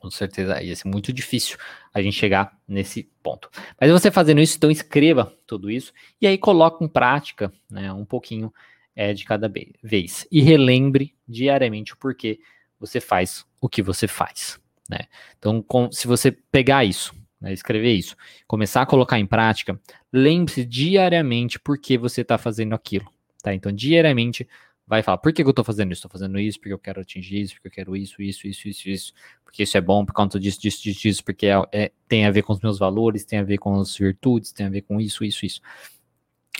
com 0.00 0.10
certeza, 0.10 0.62
ia 0.62 0.74
ser 0.76 0.88
muito 0.88 1.12
difícil 1.12 1.58
a 1.92 2.00
gente 2.00 2.14
chegar 2.14 2.56
nesse 2.66 3.10
ponto. 3.22 3.50
Mas 3.80 3.90
você 3.90 4.10
fazendo 4.10 4.40
isso, 4.40 4.56
então 4.56 4.70
escreva 4.70 5.32
tudo 5.46 5.70
isso 5.70 5.92
e 6.20 6.26
aí 6.26 6.38
coloque 6.38 6.84
em 6.84 6.88
prática, 6.88 7.52
né, 7.70 7.92
um 7.92 8.04
pouquinho 8.04 8.52
é, 8.94 9.12
de 9.12 9.24
cada 9.24 9.52
vez. 9.82 10.26
E 10.30 10.40
relembre 10.40 11.14
diariamente 11.26 11.94
o 11.94 11.96
porquê 11.96 12.38
você 12.78 13.00
faz 13.00 13.44
o 13.60 13.68
que 13.68 13.82
você 13.82 14.08
faz, 14.08 14.58
né? 14.88 15.06
Então, 15.38 15.62
com, 15.62 15.90
se 15.92 16.06
você 16.06 16.32
pegar 16.32 16.84
isso, 16.84 17.14
né, 17.40 17.52
escrever 17.52 17.92
isso, 17.92 18.16
começar 18.46 18.82
a 18.82 18.86
colocar 18.86 19.18
em 19.18 19.26
prática, 19.26 19.78
lembre-se 20.12 20.64
diariamente 20.64 21.58
por 21.58 21.78
que 21.78 21.96
você 21.96 22.22
está 22.22 22.36
fazendo 22.38 22.74
aquilo. 22.74 23.06
Tá? 23.42 23.52
Então, 23.54 23.72
diariamente, 23.72 24.48
vai 24.86 25.02
falar, 25.02 25.18
por 25.18 25.32
que, 25.32 25.42
eu 25.42 25.50
estou 25.50 25.64
fazendo 25.64 25.92
isso? 25.92 26.00
Estou 26.00 26.10
fazendo 26.10 26.38
isso 26.38 26.58
porque 26.58 26.72
eu 26.72 26.78
quero 26.78 27.00
atingir 27.00 27.40
isso, 27.40 27.54
porque 27.54 27.68
eu 27.68 27.72
quero 27.72 27.96
isso, 27.96 28.22
isso, 28.22 28.46
isso, 28.46 28.68
isso, 28.68 28.88
isso, 28.88 29.12
porque 29.44 29.62
isso 29.62 29.76
é 29.76 29.80
bom 29.80 30.04
por 30.04 30.12
conta 30.12 30.38
disso, 30.38 30.60
disso, 30.60 30.82
disso, 30.82 31.00
disso 31.00 31.24
porque 31.24 31.46
é, 31.46 31.62
é, 31.72 31.92
tem 32.08 32.26
a 32.26 32.30
ver 32.30 32.42
com 32.42 32.52
os 32.52 32.60
meus 32.60 32.78
valores, 32.78 33.24
tem 33.24 33.38
a 33.38 33.42
ver 33.42 33.58
com 33.58 33.78
as 33.80 33.96
virtudes, 33.96 34.52
tem 34.52 34.66
a 34.66 34.70
ver 34.70 34.82
com 34.82 35.00
isso, 35.00 35.24
isso, 35.24 35.44
isso. 35.44 35.60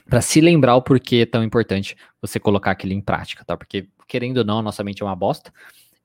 Para 0.09 0.21
se 0.21 0.41
lembrar 0.41 0.77
o 0.77 0.83
porquê 0.83 1.17
é 1.17 1.27
tão 1.27 1.45
importante 1.45 1.97
você 2.21 2.41
colocar 2.41 2.73
aquilo 2.73 2.93
em 2.93 3.01
prática, 3.01 3.45
tá? 3.45 3.57
Porque, 3.57 3.89
querendo 4.09 4.39
ou 4.39 4.45
não, 4.45 4.59
a 4.59 4.63
nossa 4.63 4.83
mente 4.83 5.03
é 5.03 5.07
uma 5.07 5.15
bosta, 5.15 5.53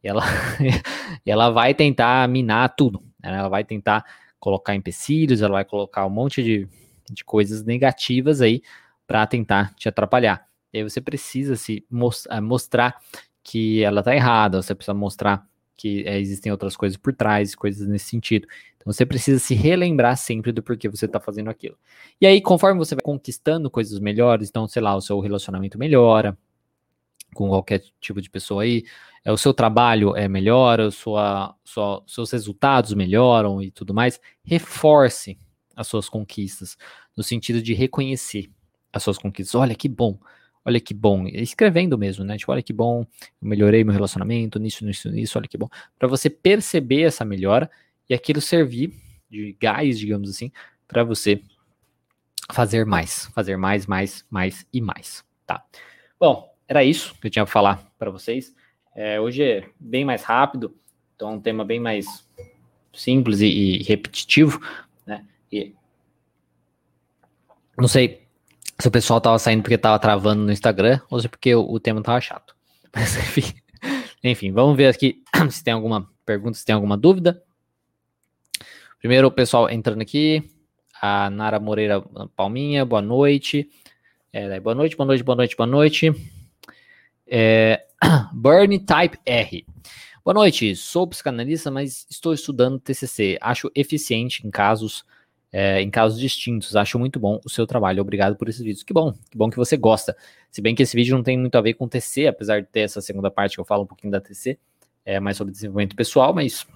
e 0.03 0.07
ela, 0.07 0.23
ela 1.25 1.49
vai 1.49 1.73
tentar 1.73 2.28
minar 2.30 2.75
tudo, 2.75 3.01
né? 3.21 3.38
ela 3.38 3.49
vai 3.49 3.63
tentar 3.63 4.05
colocar 4.39 4.75
empecilhos, 4.75 5.41
ela 5.41 5.53
vai 5.53 5.65
colocar 5.65 6.05
um 6.05 6.09
monte 6.09 6.43
de, 6.43 6.67
de 7.11 7.23
coisas 7.23 7.63
negativas 7.63 8.41
aí 8.41 8.61
para 9.07 9.25
tentar 9.25 9.73
te 9.75 9.89
atrapalhar. 9.89 10.47
E 10.74 10.80
aí 10.80 10.84
você 10.84 11.01
precisa 11.01 11.55
se 11.55 11.86
eh, 12.30 12.41
mostrar 12.41 12.99
que 13.43 13.82
ela 13.84 13.99
está 14.01 14.15
errada, 14.15 14.61
você 14.61 14.76
precisa 14.76 14.93
mostrar 14.93 15.47
que 15.78 16.03
é, 16.07 16.20
existem 16.20 16.51
outras 16.51 16.76
coisas 16.76 16.97
por 16.97 17.13
trás, 17.13 17.55
coisas 17.55 17.88
nesse 17.88 18.05
sentido. 18.05 18.47
Então 18.76 18.91
você 18.91 19.05
precisa 19.05 19.39
se 19.39 19.53
relembrar 19.53 20.18
sempre 20.18 20.51
do 20.51 20.63
porquê 20.63 20.89
você 20.89 21.05
está 21.05 21.20
fazendo 21.20 21.49
aquilo. 21.49 21.78
E 22.20 22.26
aí, 22.26 22.41
conforme 22.41 22.80
você 22.80 22.95
vai 22.95 23.03
conquistando 23.03 23.70
coisas 23.70 23.99
melhores, 23.99 24.49
então, 24.49 24.68
sei 24.68 24.82
lá, 24.82 24.95
o 24.95 25.01
seu 25.01 25.20
relacionamento 25.20 25.78
melhora 25.78 26.38
com 27.34 27.49
qualquer 27.49 27.84
tipo 27.99 28.22
de 28.22 28.30
pessoa 28.30 28.63
aí, 28.63 28.84
é, 29.24 29.32
o 29.32 29.38
seu 29.38 29.53
trabalho 29.53 30.15
é 30.15 30.28
melhora, 30.28 30.89
sua, 30.89 31.55
sua, 31.63 32.03
seus 32.07 32.32
resultados 32.32 32.93
melhoram 32.93 33.61
e 33.61 33.70
tudo 33.70 33.93
mais, 33.93 34.20
reforce 34.43 35.38
as 35.76 35.88
suas 35.88 36.09
conquistas, 36.09 36.78
no 37.15 37.22
sentido 37.22 37.61
de 37.61 37.74
reconhecer 37.74 38.49
as 38.91 39.03
suas 39.03 39.18
conquistas. 39.18 39.53
Olha 39.53 39.76
que 39.76 39.88
bom, 39.88 40.18
olha 40.68 40.82
que 40.82 40.93
bom, 40.93 41.26
escrevendo 41.28 41.97
mesmo, 41.97 42.26
né? 42.26 42.38
Tipo, 42.38 42.51
olha 42.51 42.61
que 42.61 42.74
bom, 42.74 43.07
eu 43.41 43.47
melhorei 43.47 43.86
meu 43.86 43.93
relacionamento, 43.93 44.59
nisso, 44.59 44.86
nisso, 44.86 45.09
nisso, 45.09 45.38
olha 45.38 45.47
que 45.47 45.57
bom. 45.57 45.70
Para 45.97 46.09
você 46.09 46.30
perceber 46.30 47.03
essa 47.03 47.24
melhora 47.24 47.72
e 48.09 48.13
aquilo 48.13 48.41
servir 48.41 48.93
de 49.30 49.55
gás, 49.61 49.97
digamos 49.97 50.30
assim, 50.30 50.51
para 50.86 51.05
você 51.05 51.41
fazer 52.51 52.86
mais, 52.86 53.28
fazer 53.28 53.55
mais, 53.55 53.88
mais, 53.88 54.26
mais 54.30 54.68
e 54.74 54.82
mais, 54.82 55.24
tá? 55.45 55.63
Bom, 56.20 56.53
era 56.68 56.84
isso 56.84 57.15
que 57.22 57.28
eu 57.28 57.32
tinha 57.32 57.45
para 57.45 57.51
falar 57.51 57.91
para 57.97 58.11
vocês. 58.11 58.53
É, 58.93 59.22
hoje 59.22 59.43
é 59.43 59.70
bem 59.80 60.03
mais 60.03 60.24
rápido, 60.24 60.76
então 61.15 61.30
é 61.30 61.34
um 61.34 61.39
tema 61.39 61.63
bem 61.63 61.80
mais 61.80 62.28
simples 62.93 63.39
e, 63.39 63.47
e 63.47 63.84
repetitivo, 63.84 64.59
né? 65.05 65.26
E 65.49 65.74
não 67.78 67.88
sei 67.88 68.26
se 68.80 68.88
o 68.88 68.91
pessoal 68.91 69.19
tava 69.19 69.39
saindo 69.39 69.63
porque 69.63 69.78
tava 69.78 69.97
travando 69.99 70.43
no 70.43 70.51
Instagram 70.51 70.99
ou 71.09 71.19
se 71.19 71.28
porque 71.28 71.53
o, 71.55 71.61
o 71.61 71.80
tema 71.80 72.01
tava 72.01 72.21
chato. 72.21 72.55
Mas 72.93 73.15
enfim, 73.17 73.53
enfim, 74.23 74.51
vamos 74.51 74.78
ver 74.78 74.88
aqui 74.88 75.23
se 75.49 75.63
tem 75.63 75.73
alguma 75.73 76.09
pergunta, 76.25 76.57
se 76.57 76.65
tem 76.65 76.75
alguma 76.75 76.97
dúvida. 76.97 77.41
Primeiro 78.99 79.28
o 79.28 79.32
pessoal 79.32 79.69
entrando 79.69 80.01
aqui, 80.01 80.43
a 81.01 81.30
Nara 81.30 81.59
Moreira 81.59 82.01
Palminha, 82.36 82.86
boa 82.86 83.01
noite. 83.01 83.69
É, 84.32 84.59
boa 84.59 84.75
noite, 84.75 84.95
boa 84.95 85.07
noite, 85.07 85.23
boa 85.23 85.36
noite, 85.36 85.55
boa 85.55 85.67
noite. 85.67 86.11
É, 87.25 87.86
Burn 88.34 88.80
Type 88.80 89.17
R. 89.25 89.65
Boa 90.23 90.34
noite, 90.34 90.75
sou 90.75 91.07
psicanalista, 91.07 91.71
mas 91.71 92.05
estou 92.09 92.34
estudando 92.34 92.80
TCC. 92.80 93.38
Acho 93.39 93.71
eficiente 93.73 94.45
em 94.45 94.51
casos 94.51 95.05
é, 95.51 95.81
em 95.81 95.89
casos 95.89 96.19
distintos. 96.19 96.75
Acho 96.75 96.99
muito 96.99 97.19
bom 97.19 97.39
o 97.45 97.49
seu 97.49 97.65
trabalho. 97.65 98.01
Obrigado 98.01 98.35
por 98.35 98.49
esses 98.49 98.61
vídeos. 98.61 98.83
Que 98.83 98.93
bom, 98.93 99.13
que 99.29 99.37
bom 99.37 99.49
que 99.49 99.57
você 99.57 99.77
gosta. 99.77 100.15
Se 100.51 100.61
bem 100.61 100.75
que 100.75 100.83
esse 100.83 100.95
vídeo 100.95 101.15
não 101.15 101.23
tem 101.23 101.37
muito 101.37 101.57
a 101.57 101.61
ver 101.61 101.73
com 101.73 101.87
TC, 101.87 102.27
apesar 102.27 102.61
de 102.61 102.67
ter 102.67 102.81
essa 102.81 103.01
segunda 103.01 103.31
parte 103.31 103.55
que 103.55 103.61
eu 103.61 103.65
falo 103.65 103.83
um 103.83 103.87
pouquinho 103.87 104.11
da 104.11 104.21
TC, 104.21 104.57
é 105.05 105.19
mais 105.19 105.37
sobre 105.37 105.53
desenvolvimento 105.53 105.95
pessoal, 105.95 106.33
mas 106.33 106.67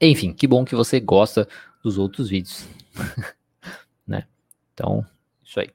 enfim, 0.00 0.32
que 0.32 0.46
bom 0.46 0.64
que 0.64 0.74
você 0.74 1.00
gosta 1.00 1.48
dos 1.82 1.98
outros 1.98 2.28
vídeos, 2.28 2.66
né? 4.06 4.26
Então, 4.72 5.04
isso 5.44 5.60
aí. 5.60 5.70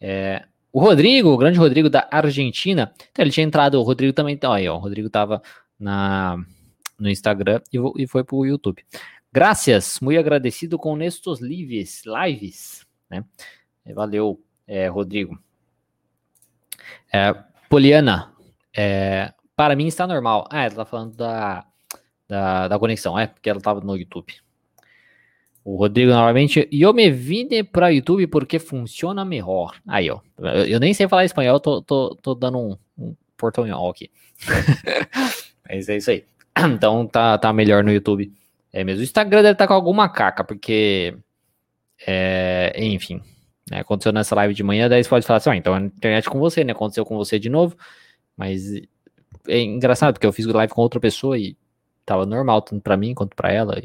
É, 0.00 0.44
o 0.72 0.80
Rodrigo, 0.80 1.30
o 1.30 1.36
grande 1.36 1.58
Rodrigo 1.58 1.88
da 1.88 2.06
Argentina, 2.10 2.92
então 3.10 3.24
ele 3.24 3.32
tinha 3.32 3.46
entrado, 3.46 3.80
o 3.80 3.82
Rodrigo 3.82 4.12
também, 4.12 4.34
então 4.34 4.52
aí, 4.52 4.68
ó, 4.68 4.76
o 4.76 4.78
Rodrigo 4.78 5.08
tava 5.08 5.42
na, 5.78 6.36
no 6.98 7.08
Instagram 7.08 7.60
e, 7.72 7.78
e 8.02 8.06
foi 8.06 8.22
pro 8.22 8.44
YouTube. 8.44 8.84
Graças, 9.32 10.00
muito 10.00 10.18
agradecido 10.18 10.78
com 10.78 11.00
estes 11.02 11.40
lives, 11.40 12.02
lives, 12.06 12.86
né? 13.10 13.24
É, 13.84 13.92
valeu, 13.92 14.42
é, 14.66 14.88
Rodrigo. 14.88 15.38
É, 17.12 17.34
Poliana, 17.68 18.32
é, 18.74 19.32
para 19.54 19.76
mim 19.76 19.86
está 19.86 20.06
normal. 20.06 20.48
Ah, 20.50 20.64
ela 20.64 20.74
tá 20.74 20.84
falando 20.84 21.14
da, 21.14 21.66
da, 22.26 22.68
da 22.68 22.78
conexão, 22.78 23.18
é, 23.18 23.26
porque 23.26 23.50
ela 23.50 23.58
estava 23.58 23.80
no 23.80 23.96
YouTube. 23.96 24.34
O 25.62 25.76
Rodrigo 25.76 26.10
novamente, 26.10 26.66
eu 26.72 26.94
me 26.94 27.10
vine 27.10 27.62
para 27.62 27.90
YouTube 27.90 28.26
porque 28.28 28.58
funciona 28.58 29.24
melhor. 29.24 29.78
Aí, 29.86 30.10
ó, 30.10 30.20
eu, 30.38 30.64
eu 30.64 30.80
nem 30.80 30.94
sei 30.94 31.06
falar 31.06 31.26
espanhol, 31.26 31.60
tô, 31.60 31.82
tô, 31.82 32.16
tô 32.16 32.34
dando 32.34 32.58
um, 32.58 32.78
um 32.96 33.14
aqui. 33.90 34.10
Mas 35.68 35.88
é 35.90 35.98
isso 35.98 36.10
aí. 36.10 36.24
Então 36.74 37.06
tá, 37.06 37.38
tá 37.38 37.52
melhor 37.52 37.84
no 37.84 37.92
YouTube. 37.92 38.32
É 38.72 38.84
mesmo. 38.84 39.00
O 39.00 39.04
Instagram 39.04 39.42
deve 39.42 39.52
estar 39.52 39.64
tá 39.64 39.68
com 39.68 39.74
alguma 39.74 40.08
caca, 40.08 40.44
porque. 40.44 41.16
É, 42.06 42.72
enfim. 42.76 43.22
Né, 43.70 43.80
aconteceu 43.80 44.12
nessa 44.12 44.34
live 44.34 44.54
de 44.54 44.62
manhã, 44.62 44.88
daí 44.88 45.02
você 45.02 45.10
pode 45.10 45.26
falar 45.26 45.38
assim, 45.38 45.50
ah, 45.50 45.56
então 45.56 45.74
a 45.74 45.80
internet 45.80 46.28
com 46.30 46.38
você, 46.38 46.64
né? 46.64 46.72
Aconteceu 46.72 47.04
com 47.04 47.16
você 47.16 47.38
de 47.38 47.48
novo. 47.48 47.76
Mas 48.36 48.74
é 49.46 49.60
engraçado, 49.60 50.14
porque 50.14 50.26
eu 50.26 50.32
fiz 50.32 50.46
live 50.46 50.72
com 50.72 50.80
outra 50.80 51.00
pessoa 51.00 51.38
e 51.38 51.56
tava 52.06 52.24
normal, 52.24 52.62
tanto 52.62 52.82
para 52.82 52.96
mim 52.96 53.14
quanto 53.14 53.36
para 53.36 53.52
ela. 53.52 53.82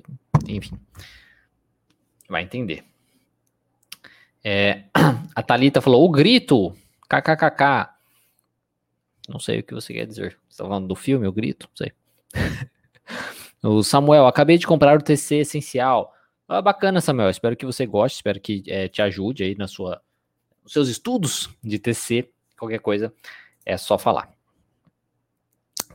Enfim. 0.48 0.78
Vai 2.30 2.44
entender. 2.44 2.84
É, 4.44 4.84
a 5.36 5.44
Thalita 5.44 5.82
falou: 5.82 6.06
o 6.06 6.10
grito, 6.10 6.76
kkkk. 7.10 7.94
Não 9.28 9.40
sei 9.40 9.60
o 9.60 9.64
que 9.64 9.74
você 9.74 9.94
quer 9.94 10.06
dizer. 10.06 10.38
Você 10.50 10.58
tá 10.58 10.68
falando 10.68 10.88
do 10.88 10.96
filme, 10.96 11.28
o 11.28 11.32
grito? 11.32 11.70
Não 11.70 11.78
sei. 11.78 11.92
O 13.64 13.82
Samuel, 13.82 14.28
acabei 14.28 14.58
de 14.58 14.68
comprar 14.68 14.98
o 14.98 15.02
TC 15.02 15.38
Essencial. 15.38 16.14
Ah, 16.50 16.62
bacana, 16.62 17.00
Samuel. 17.00 17.30
Espero 17.30 17.56
que 17.56 17.66
você 17.66 17.86
goste, 17.86 18.18
espero 18.18 18.38
que 18.40 18.62
é, 18.68 18.90
te 18.90 19.02
ajude 19.02 19.42
aí 19.42 19.56
na 19.56 19.68
sua, 19.68 20.02
nos 20.62 20.74
seus 20.74 20.90
estudos 20.90 21.50
de 21.64 21.80
TC. 21.80 22.30
Qualquer 22.60 22.80
coisa 22.80 23.14
é 23.66 23.78
só 23.78 23.98
falar. 23.98 24.30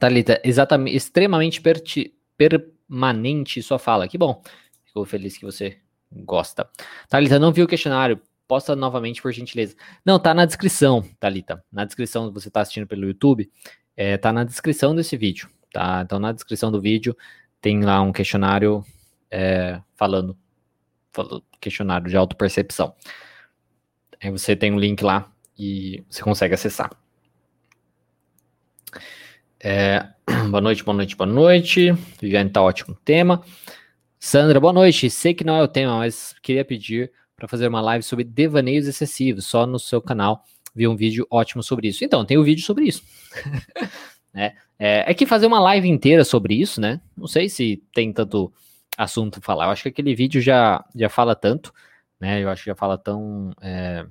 Thalita, 0.00 0.40
exatamente, 0.42 0.96
extremamente 0.96 1.60
perti, 1.60 2.14
permanente 2.38 3.62
sua 3.62 3.78
fala. 3.78 4.08
Que 4.08 4.16
bom. 4.16 4.42
Fico 4.86 5.04
feliz 5.04 5.36
que 5.36 5.44
você 5.44 5.78
gosta. 6.10 6.70
Thalita, 7.06 7.38
não 7.38 7.52
viu 7.52 7.66
o 7.66 7.68
questionário? 7.68 8.18
Posta 8.46 8.74
novamente, 8.74 9.20
por 9.20 9.30
gentileza. 9.30 9.76
Não, 10.02 10.18
tá 10.18 10.32
na 10.32 10.46
descrição, 10.46 11.02
Thalita. 11.20 11.62
Na 11.70 11.84
descrição, 11.84 12.32
você 12.32 12.50
tá 12.50 12.62
assistindo 12.62 12.86
pelo 12.86 13.04
YouTube, 13.04 13.50
é, 13.94 14.16
tá 14.16 14.32
na 14.32 14.42
descrição 14.42 14.94
desse 14.94 15.18
vídeo, 15.18 15.50
tá? 15.70 16.00
Então, 16.02 16.18
na 16.18 16.32
descrição 16.32 16.72
do 16.72 16.80
vídeo, 16.80 17.14
tem 17.61 17.82
lá 17.82 18.00
um 18.00 18.12
questionário 18.12 18.84
é, 19.30 19.80
falando, 19.96 20.36
falando, 21.12 21.44
questionário 21.61 22.09
de 22.09 22.16
autopercepção. 22.16 22.94
Aí 24.22 24.30
você 24.30 24.56
tem 24.56 24.72
um 24.72 24.78
link 24.78 25.02
lá 25.02 25.30
e 25.59 26.04
você 26.09 26.22
consegue 26.22 26.54
acessar. 26.54 26.90
É, 29.61 30.06
boa 30.50 30.61
noite, 30.61 30.84
boa 30.84 30.96
noite, 30.96 31.16
boa 31.16 31.30
noite. 31.30 31.92
Viviane 32.20 32.50
tá 32.50 32.62
ótimo 32.62 32.96
tema. 33.04 33.42
Sandra, 34.18 34.61
boa 34.61 34.72
noite. 34.72 35.11
Sei 35.11 35.34
que 35.34 35.44
não 35.44 35.56
é 35.56 35.62
o 35.62 35.68
tema, 35.68 35.98
mas 35.98 36.34
queria 36.42 36.64
pedir 36.64 37.12
para 37.36 37.46
fazer 37.46 37.68
uma 37.68 37.80
live 37.80 38.02
sobre 38.02 38.24
devaneios 38.24 38.86
excessivos, 38.86 39.46
só 39.46 39.66
no 39.66 39.78
seu 39.78 40.02
canal. 40.02 40.44
Vi 40.74 40.86
um 40.88 40.96
vídeo 40.96 41.26
ótimo 41.30 41.62
sobre 41.62 41.88
isso. 41.88 42.04
Então, 42.04 42.24
tem 42.24 42.38
um 42.38 42.42
vídeo 42.42 42.64
sobre 42.64 42.84
isso. 42.84 43.02
é, 44.39 44.55
é, 44.78 45.11
é, 45.11 45.14
que 45.14 45.26
fazer 45.26 45.47
uma 45.47 45.61
live 45.61 45.89
inteira 45.89 46.24
sobre 46.24 46.55
isso, 46.55 46.80
né? 46.80 47.01
Não 47.16 47.26
sei 47.26 47.49
se 47.49 47.82
tem 47.93 48.12
tanto 48.12 48.53
assunto 48.97 49.41
falar. 49.41 49.66
Eu 49.66 49.70
acho 49.70 49.82
que 49.82 49.89
aquele 49.89 50.14
vídeo 50.14 50.41
já, 50.41 50.84
já 50.95 51.09
fala 51.09 51.34
tanto, 51.34 51.72
né? 52.20 52.43
Eu 52.43 52.49
acho 52.49 52.62
que 52.62 52.70
já 52.70 52.76
fala 52.76 52.97
tão 52.97 53.53
é, 53.61 54.07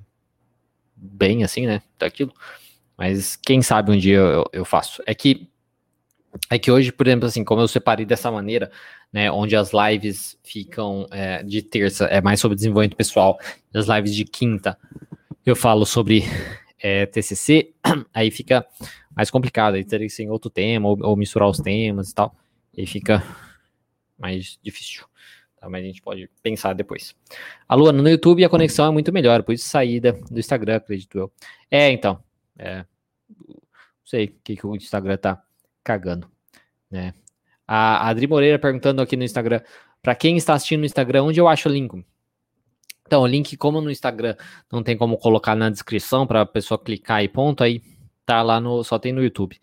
bem 0.94 1.44
assim, 1.44 1.66
né? 1.66 1.80
Daquilo. 1.98 2.32
Mas 2.96 3.36
quem 3.36 3.62
sabe 3.62 3.90
um 3.90 3.96
dia 3.96 4.18
eu, 4.18 4.44
eu 4.52 4.64
faço. 4.64 5.02
É 5.06 5.14
que 5.14 5.48
é 6.50 6.58
que 6.58 6.70
hoje, 6.70 6.92
por 6.92 7.06
exemplo, 7.06 7.26
assim, 7.26 7.42
como 7.42 7.62
eu 7.62 7.68
separei 7.68 8.04
dessa 8.04 8.30
maneira, 8.30 8.70
né, 9.10 9.30
onde 9.30 9.56
as 9.56 9.70
lives 9.72 10.38
ficam 10.44 11.06
é, 11.10 11.42
de 11.42 11.62
terça 11.62 12.04
é 12.04 12.20
mais 12.20 12.38
sobre 12.38 12.54
desenvolvimento 12.54 12.96
pessoal, 12.96 13.38
as 13.74 13.86
lives 13.86 14.14
de 14.14 14.24
quinta 14.26 14.76
eu 15.46 15.56
falo 15.56 15.86
sobre 15.86 16.24
é, 16.80 17.06
TCC, 17.06 17.72
aí 18.14 18.30
fica 18.30 18.66
mais 19.14 19.30
complicado, 19.30 19.74
aí 19.74 19.84
teria 19.84 20.06
que 20.06 20.12
ser 20.12 20.24
em 20.24 20.30
outro 20.30 20.50
tema, 20.50 20.88
ou, 20.88 20.98
ou 21.02 21.16
misturar 21.16 21.48
os 21.48 21.58
temas 21.58 22.10
e 22.10 22.14
tal, 22.14 22.34
aí 22.76 22.86
fica 22.86 23.22
mais 24.18 24.58
difícil. 24.62 25.04
Tá, 25.60 25.68
mas 25.68 25.82
a 25.82 25.86
gente 25.86 26.00
pode 26.00 26.30
pensar 26.42 26.72
depois. 26.72 27.16
A 27.68 27.74
Luana, 27.74 28.00
no 28.00 28.08
YouTube 28.08 28.44
a 28.44 28.48
conexão 28.48 28.86
é 28.86 28.90
muito 28.90 29.12
melhor, 29.12 29.42
por 29.42 29.52
isso 29.52 29.68
saída 29.68 30.12
do 30.30 30.38
Instagram, 30.38 30.76
acredito 30.76 31.18
eu. 31.18 31.32
É, 31.70 31.90
então, 31.90 32.22
é, 32.56 32.84
não 33.28 33.56
sei 34.04 34.26
o 34.26 34.34
que, 34.44 34.56
que 34.56 34.66
o 34.66 34.76
Instagram 34.76 35.16
tá 35.16 35.42
cagando, 35.82 36.30
né? 36.90 37.12
A 37.66 38.08
Adri 38.08 38.26
Moreira 38.26 38.58
perguntando 38.58 39.02
aqui 39.02 39.16
no 39.16 39.24
Instagram, 39.24 39.60
para 40.00 40.14
quem 40.14 40.36
está 40.36 40.54
assistindo 40.54 40.80
no 40.80 40.86
Instagram, 40.86 41.24
onde 41.24 41.40
eu 41.40 41.48
acho 41.48 41.68
o 41.68 41.72
link? 41.72 42.04
Então, 43.08 43.22
o 43.22 43.26
link, 43.26 43.56
como 43.56 43.80
no 43.80 43.90
Instagram 43.90 44.36
não 44.70 44.82
tem 44.82 44.94
como 44.94 45.16
colocar 45.16 45.54
na 45.54 45.70
descrição 45.70 46.26
para 46.26 46.42
a 46.42 46.46
pessoa 46.46 46.78
clicar 46.78 47.24
e 47.24 47.28
ponto, 47.28 47.64
aí 47.64 47.80
tá 48.26 48.42
lá 48.42 48.60
no, 48.60 48.84
só 48.84 48.98
tem 48.98 49.14
no 49.14 49.22
YouTube. 49.22 49.58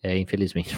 É, 0.00 0.16
infelizmente. 0.16 0.76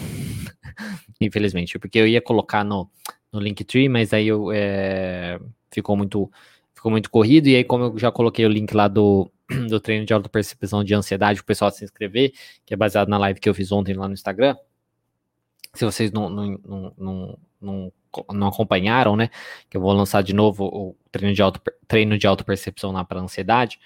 infelizmente, 1.21 1.79
porque 1.79 1.99
eu 1.99 2.09
ia 2.09 2.23
colocar 2.23 2.65
no, 2.65 2.91
no 3.31 3.39
Linktree, 3.39 3.91
mas 3.91 4.15
aí 4.15 4.29
eu, 4.29 4.51
é, 4.51 5.39
ficou 5.71 5.95
muito 5.95 6.31
ficou 6.75 6.91
muito 6.91 7.11
corrido, 7.11 7.49
e 7.49 7.57
aí 7.57 7.65
como 7.65 7.85
eu 7.85 7.99
já 7.99 8.11
coloquei 8.11 8.47
o 8.47 8.49
link 8.49 8.73
lá 8.73 8.89
do, 8.89 9.31
do 9.69 9.79
treino 9.79 10.07
de 10.07 10.15
autopercepção 10.15 10.83
de 10.83 10.95
ansiedade, 10.95 11.41
o 11.41 11.45
pessoal 11.45 11.71
se 11.71 11.85
inscrever, 11.85 12.33
que 12.65 12.73
é 12.73 12.77
baseado 12.79 13.09
na 13.09 13.19
live 13.19 13.41
que 13.41 13.49
eu 13.49 13.55
fiz 13.55 13.71
ontem 13.73 13.95
lá 13.95 14.09
no 14.09 14.15
Instagram. 14.15 14.57
Se 15.75 15.85
vocês 15.85 16.11
não, 16.11 16.31
não, 16.31 16.61
não, 16.65 16.95
não, 16.97 17.39
não, 17.61 17.93
não 18.33 18.49
acompanharam, 18.49 19.17
né? 19.17 19.31
Que 19.69 19.77
eu 19.77 19.81
vou 19.81 19.93
lançar 19.93 20.23
de 20.23 20.33
novo 20.33 20.65
o 20.65 20.97
treino 21.11 21.35
de, 21.35 21.43
auto, 21.43 21.61
treino 21.87 22.19
de 22.19 22.27
autopercepção 22.27 22.93
lá 22.93 23.05
para 23.05 23.21
ansiedade. 23.21 23.79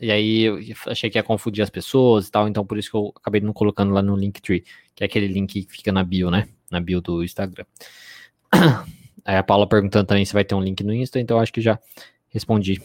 E 0.00 0.10
aí 0.10 0.42
eu 0.42 0.58
achei 0.86 1.10
que 1.10 1.18
ia 1.18 1.22
confundir 1.22 1.62
as 1.62 1.70
pessoas 1.70 2.28
e 2.28 2.30
tal, 2.30 2.48
então 2.48 2.64
por 2.64 2.78
isso 2.78 2.90
que 2.90 2.96
eu 2.96 3.12
acabei 3.16 3.40
não 3.40 3.52
colocando 3.52 3.92
lá 3.92 4.00
no 4.00 4.16
Linktree, 4.16 4.64
que 4.94 5.04
é 5.04 5.06
aquele 5.06 5.26
link 5.26 5.64
que 5.64 5.72
fica 5.72 5.92
na 5.92 6.02
bio, 6.02 6.30
né? 6.30 6.48
Na 6.70 6.80
bio 6.80 7.00
do 7.00 7.22
Instagram. 7.22 7.66
Aí 9.24 9.36
a 9.36 9.42
Paula 9.42 9.68
perguntando 9.68 10.06
também 10.06 10.24
se 10.24 10.32
vai 10.32 10.44
ter 10.44 10.54
um 10.54 10.60
link 10.62 10.82
no 10.82 10.94
Insta, 10.94 11.20
então 11.20 11.38
acho 11.38 11.52
que 11.52 11.60
já 11.60 11.78
respondi 12.28 12.80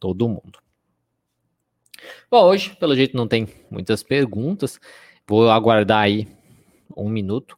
todo 0.00 0.28
mundo. 0.28 0.58
Bom, 2.30 2.44
hoje, 2.44 2.74
pelo 2.76 2.96
jeito, 2.96 3.16
não 3.16 3.28
tem 3.28 3.48
muitas 3.70 4.02
perguntas. 4.02 4.80
Vou 5.26 5.48
aguardar 5.50 6.02
aí 6.02 6.26
um 6.96 7.08
minuto 7.08 7.56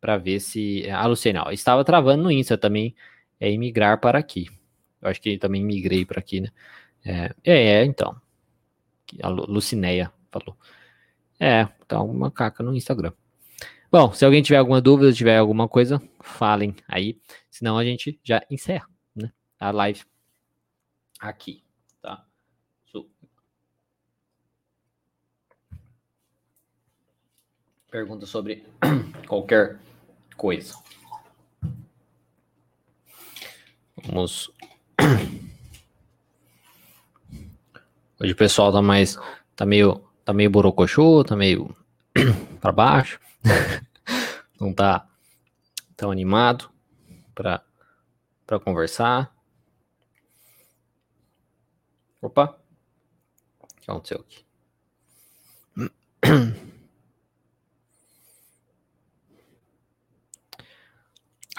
para 0.00 0.16
ver 0.16 0.40
se. 0.40 0.88
Ah, 0.90 1.06
Luciana, 1.06 1.52
estava 1.52 1.84
travando 1.84 2.22
no 2.22 2.32
Insta 2.32 2.56
também. 2.56 2.94
É 3.38 3.50
imigrar 3.50 4.00
para 4.00 4.18
aqui. 4.18 4.48
Eu 5.00 5.08
acho 5.08 5.20
que 5.20 5.38
também 5.38 5.64
migrei 5.64 6.04
para 6.04 6.20
aqui, 6.20 6.40
né? 6.40 6.48
É, 7.04 7.34
é, 7.44 7.64
é, 7.80 7.84
então. 7.84 8.20
A 9.22 9.28
Lucinéia 9.28 10.12
falou. 10.30 10.56
É, 11.38 11.64
tá 11.88 12.02
uma 12.02 12.30
caca 12.30 12.62
no 12.62 12.74
Instagram. 12.74 13.12
Bom, 13.90 14.12
se 14.12 14.24
alguém 14.24 14.42
tiver 14.42 14.58
alguma 14.58 14.80
dúvida, 14.80 15.12
tiver 15.12 15.38
alguma 15.38 15.68
coisa, 15.68 16.00
falem 16.20 16.76
aí. 16.86 17.18
Senão 17.50 17.78
a 17.78 17.84
gente 17.84 18.20
já 18.22 18.42
encerra 18.50 18.88
né, 19.16 19.32
a 19.58 19.70
live 19.70 20.02
aqui. 21.18 21.62
pergunta 27.90 28.24
sobre 28.24 28.64
qualquer 29.26 29.78
coisa. 30.40 30.74
Vamos. 34.06 34.50
Hoje 38.18 38.32
o 38.32 38.36
pessoal 38.36 38.72
tá 38.72 38.80
mais. 38.80 39.18
tá 39.54 39.66
meio. 39.66 40.02
tá 40.24 40.32
meio 40.32 40.48
borocochô, 40.48 41.22
tá 41.22 41.36
meio 41.36 41.76
para 42.58 42.72
baixo. 42.72 43.20
Não 44.58 44.72
tá 44.72 45.06
tão 45.94 46.10
animado 46.10 46.70
para 47.34 47.62
para 48.46 48.58
conversar. 48.58 49.30
Opa. 52.22 52.58
O 53.62 53.66
que 53.78 53.90
aconteceu 53.90 54.20
aqui? 54.20 54.42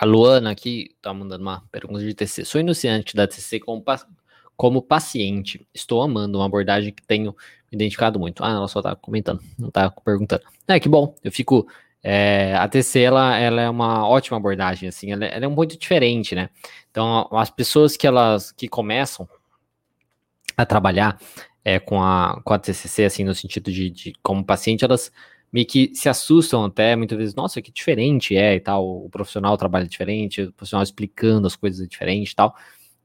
A 0.01 0.05
Luana 0.05 0.49
aqui 0.49 0.95
tá 0.99 1.13
mandando 1.13 1.43
uma 1.43 1.61
pergunta 1.71 1.99
de 1.99 2.11
TC. 2.15 2.43
Sou 2.43 2.59
iniciante 2.59 3.15
da 3.15 3.27
TC 3.27 3.59
como, 3.59 3.85
como 4.57 4.81
paciente. 4.81 5.67
Estou 5.71 6.01
amando 6.01 6.39
uma 6.39 6.45
abordagem 6.47 6.91
que 6.91 7.03
tenho 7.03 7.35
me 7.71 7.75
identificado 7.75 8.19
muito. 8.19 8.43
Ah, 8.43 8.49
ela 8.49 8.67
só 8.67 8.81
tá 8.81 8.95
comentando, 8.95 9.43
não 9.59 9.69
tá 9.69 9.91
perguntando. 9.91 10.41
É, 10.67 10.79
que 10.79 10.89
bom. 10.89 11.13
Eu 11.23 11.31
fico. 11.31 11.67
É, 12.01 12.55
a 12.55 12.67
TC 12.67 13.01
ela, 13.01 13.37
ela 13.37 13.61
é 13.61 13.69
uma 13.69 14.07
ótima 14.07 14.37
abordagem, 14.37 14.89
assim, 14.89 15.11
ela, 15.11 15.23
ela 15.23 15.45
é 15.45 15.47
muito 15.47 15.77
diferente, 15.77 16.33
né? 16.33 16.49
Então, 16.89 17.29
as 17.31 17.51
pessoas 17.51 17.95
que 17.95 18.07
elas 18.07 18.51
que 18.51 18.67
começam 18.67 19.29
a 20.57 20.65
trabalhar 20.65 21.21
é, 21.63 21.79
com, 21.79 22.01
a, 22.01 22.41
com 22.43 22.55
a 22.55 22.57
TCC, 22.57 23.05
assim, 23.05 23.23
no 23.23 23.35
sentido 23.35 23.71
de, 23.71 23.91
de 23.91 24.13
como 24.23 24.43
paciente, 24.43 24.83
elas 24.83 25.11
meio 25.51 25.65
que 25.65 25.91
se 25.93 26.07
assustam 26.07 26.63
até, 26.63 26.95
muitas 26.95 27.17
vezes, 27.17 27.35
nossa, 27.35 27.61
que 27.61 27.71
diferente 27.71 28.35
é 28.35 28.55
e 28.55 28.59
tal, 28.59 29.05
o 29.05 29.09
profissional 29.09 29.57
trabalha 29.57 29.85
diferente, 29.85 30.43
o 30.43 30.53
profissional 30.53 30.83
explicando 30.83 31.45
as 31.45 31.55
coisas 31.55 31.87
diferente 31.87 32.31
e 32.31 32.35
tal. 32.35 32.55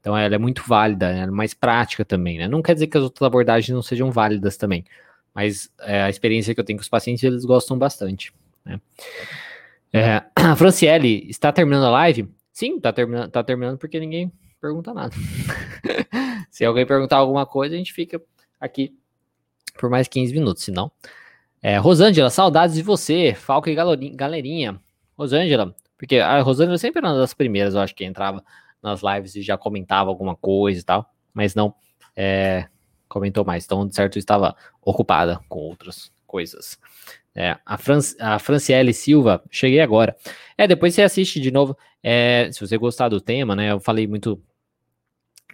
Então 0.01 0.17
ela 0.17 0.37
é 0.37 0.39
muito 0.39 0.63
válida, 0.67 1.07
ela 1.09 1.27
é 1.27 1.31
mais 1.31 1.53
prática 1.53 2.05
também, 2.05 2.39
né? 2.39 2.47
Não 2.47 2.63
quer 2.63 2.75
dizer 2.75 2.87
que 2.87 2.97
as 2.97 3.03
outras 3.03 3.27
abordagens 3.27 3.75
não 3.75 3.83
sejam 3.83 4.13
válidas 4.13 4.57
também, 4.57 4.85
mas 5.35 5.69
é, 5.81 6.03
a 6.03 6.09
experiência 6.09 6.55
que 6.55 6.61
eu 6.61 6.65
tenho 6.65 6.79
com 6.79 6.83
os 6.83 6.89
pacientes, 6.89 7.25
eles 7.25 7.45
gostam 7.45 7.77
bastante, 7.77 8.33
né? 8.65 8.81
É, 9.93 10.23
a 10.37 10.55
Franciele, 10.55 11.27
está 11.29 11.51
terminando 11.51 11.87
a 11.87 11.91
live? 11.91 12.29
Sim, 12.53 12.77
está 12.77 12.93
terminando, 12.93 13.31
tá 13.31 13.43
terminando 13.43 13.79
porque 13.79 13.99
ninguém 13.99 14.31
pergunta 14.61 14.95
nada. 14.95 15.15
Se 16.51 16.65
alguém 16.65 16.87
perguntar 16.87 17.17
alguma 17.17 17.45
coisa, 17.45 17.75
a 17.75 17.79
gente 17.79 17.93
fica 17.93 18.23
aqui 18.61 18.97
por 19.79 19.91
mais 19.91 20.07
15 20.07 20.33
minutos, 20.33 20.63
senão 20.63 20.91
é, 21.63 21.77
Rosângela, 21.79 22.31
saudades 22.31 22.77
de 22.77 22.83
você, 22.83 23.35
Falco 23.35 23.69
e 23.69 23.75
galerinha. 24.15 24.81
Rosângela, 25.19 25.75
porque 25.97 26.19
a 26.19 26.41
Rosângela 26.43 26.79
sempre 26.79 26.99
era 26.99 27.09
uma 27.09 27.19
das 27.19 27.33
primeiras, 27.33 27.75
eu 27.75 27.81
acho 27.81 27.95
que 27.95 28.05
entrava 28.05 28.45
nas 28.83 29.01
lives 29.03 29.35
e 29.35 29.43
já 29.43 29.57
comentava 29.57 30.11
alguma 30.11 30.37
coisa 30.37 30.79
e 30.79 30.83
tal, 30.83 31.11
mas 31.33 31.55
não 31.55 31.75
é, 32.15 32.67
comentou 33.09 33.45
mais, 33.45 33.65
então 33.65 33.87
de 33.87 33.95
certo 33.95 34.19
estava 34.19 34.55
ocupada 34.83 35.41
com 35.49 35.59
outras 35.61 36.13
coisas. 36.27 36.79
É, 37.35 37.57
a, 37.67 37.77
Fran 37.77 37.99
a 38.19 38.39
Franciele 38.39 38.95
Silva, 38.95 39.43
cheguei 39.51 39.81
agora. 39.81 40.17
É, 40.57 40.67
depois 40.67 40.95
você 40.95 41.03
assiste 41.03 41.39
de 41.39 41.51
novo. 41.51 41.77
É, 42.03 42.49
se 42.51 42.61
você 42.61 42.79
gostar 42.79 43.11
do 43.11 43.21
tema, 43.21 43.55
né? 43.55 43.73
Eu 43.73 43.81
falei 43.81 44.07
muito 44.07 44.43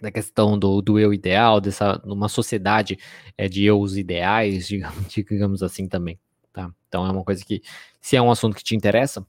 da 0.01 0.11
questão 0.11 0.57
do, 0.57 0.81
do 0.81 0.99
eu 0.99 1.13
ideal, 1.13 1.61
dessa 1.61 2.01
numa 2.05 2.27
sociedade 2.27 2.97
é, 3.37 3.47
de 3.47 3.63
eus 3.63 3.95
ideais, 3.95 4.67
digamos, 4.67 5.07
digamos 5.13 5.63
assim 5.63 5.87
também, 5.87 6.19
tá? 6.51 6.71
Então 6.87 7.05
é 7.05 7.11
uma 7.11 7.23
coisa 7.23 7.43
que, 7.43 7.61
se 8.01 8.15
é 8.15 8.21
um 8.21 8.31
assunto 8.31 8.55
que 8.55 8.63
te 8.63 8.75
interessa, 8.75 9.25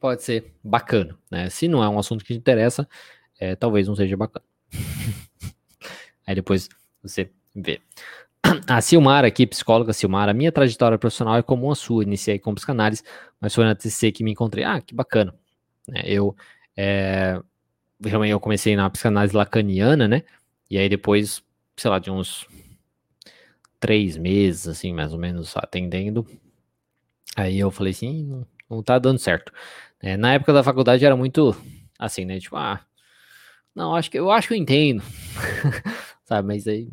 pode 0.00 0.22
ser 0.22 0.52
bacana, 0.64 1.16
né? 1.30 1.50
Se 1.50 1.68
não 1.68 1.84
é 1.84 1.88
um 1.88 1.98
assunto 1.98 2.24
que 2.24 2.32
te 2.32 2.38
interessa, 2.38 2.88
é, 3.38 3.54
talvez 3.54 3.86
não 3.86 3.94
seja 3.94 4.16
bacana. 4.16 4.44
Aí 6.26 6.34
depois 6.34 6.68
você 7.02 7.30
vê. 7.54 7.80
A 8.66 8.80
Silmar 8.80 9.24
aqui, 9.24 9.46
psicóloga 9.46 9.92
Silmar, 9.92 10.28
a 10.28 10.34
minha 10.34 10.50
trajetória 10.50 10.98
profissional 10.98 11.36
é 11.36 11.42
comum 11.42 11.70
a 11.70 11.74
sua. 11.74 12.02
Iniciei 12.02 12.38
com 12.38 12.54
psicanálise, 12.54 13.02
mas 13.40 13.54
foi 13.54 13.64
na 13.64 13.74
TCC 13.74 14.12
que 14.12 14.24
me 14.24 14.32
encontrei. 14.32 14.64
Ah, 14.64 14.80
que 14.80 14.94
bacana. 14.94 15.34
É, 15.92 16.10
eu, 16.12 16.34
é, 16.76 17.40
realmente, 18.04 18.32
eu 18.32 18.40
comecei 18.40 18.76
na 18.76 18.88
psicanálise 18.90 19.36
lacaniana, 19.36 20.08
né? 20.08 20.22
E 20.70 20.78
aí 20.78 20.88
depois, 20.88 21.42
sei 21.76 21.90
lá, 21.90 21.98
de 21.98 22.10
uns 22.10 22.46
três 23.78 24.16
meses, 24.16 24.68
assim, 24.68 24.92
mais 24.92 25.12
ou 25.12 25.18
menos, 25.18 25.56
atendendo. 25.56 26.26
Aí 27.36 27.58
eu 27.58 27.70
falei 27.70 27.92
assim, 27.92 28.24
não, 28.24 28.46
não 28.68 28.82
tá 28.82 28.98
dando 28.98 29.18
certo. 29.18 29.52
É, 30.00 30.16
na 30.16 30.34
época 30.34 30.52
da 30.52 30.62
faculdade 30.62 31.04
era 31.04 31.16
muito 31.16 31.54
assim, 31.98 32.24
né? 32.24 32.38
Tipo, 32.38 32.56
ah, 32.56 32.80
não, 33.74 33.94
acho 33.94 34.10
que 34.10 34.18
eu 34.18 34.30
acho 34.30 34.48
que 34.48 34.54
eu 34.54 34.58
entendo. 34.58 35.02
Sabe, 36.24 36.46
mas 36.46 36.66
aí 36.66 36.88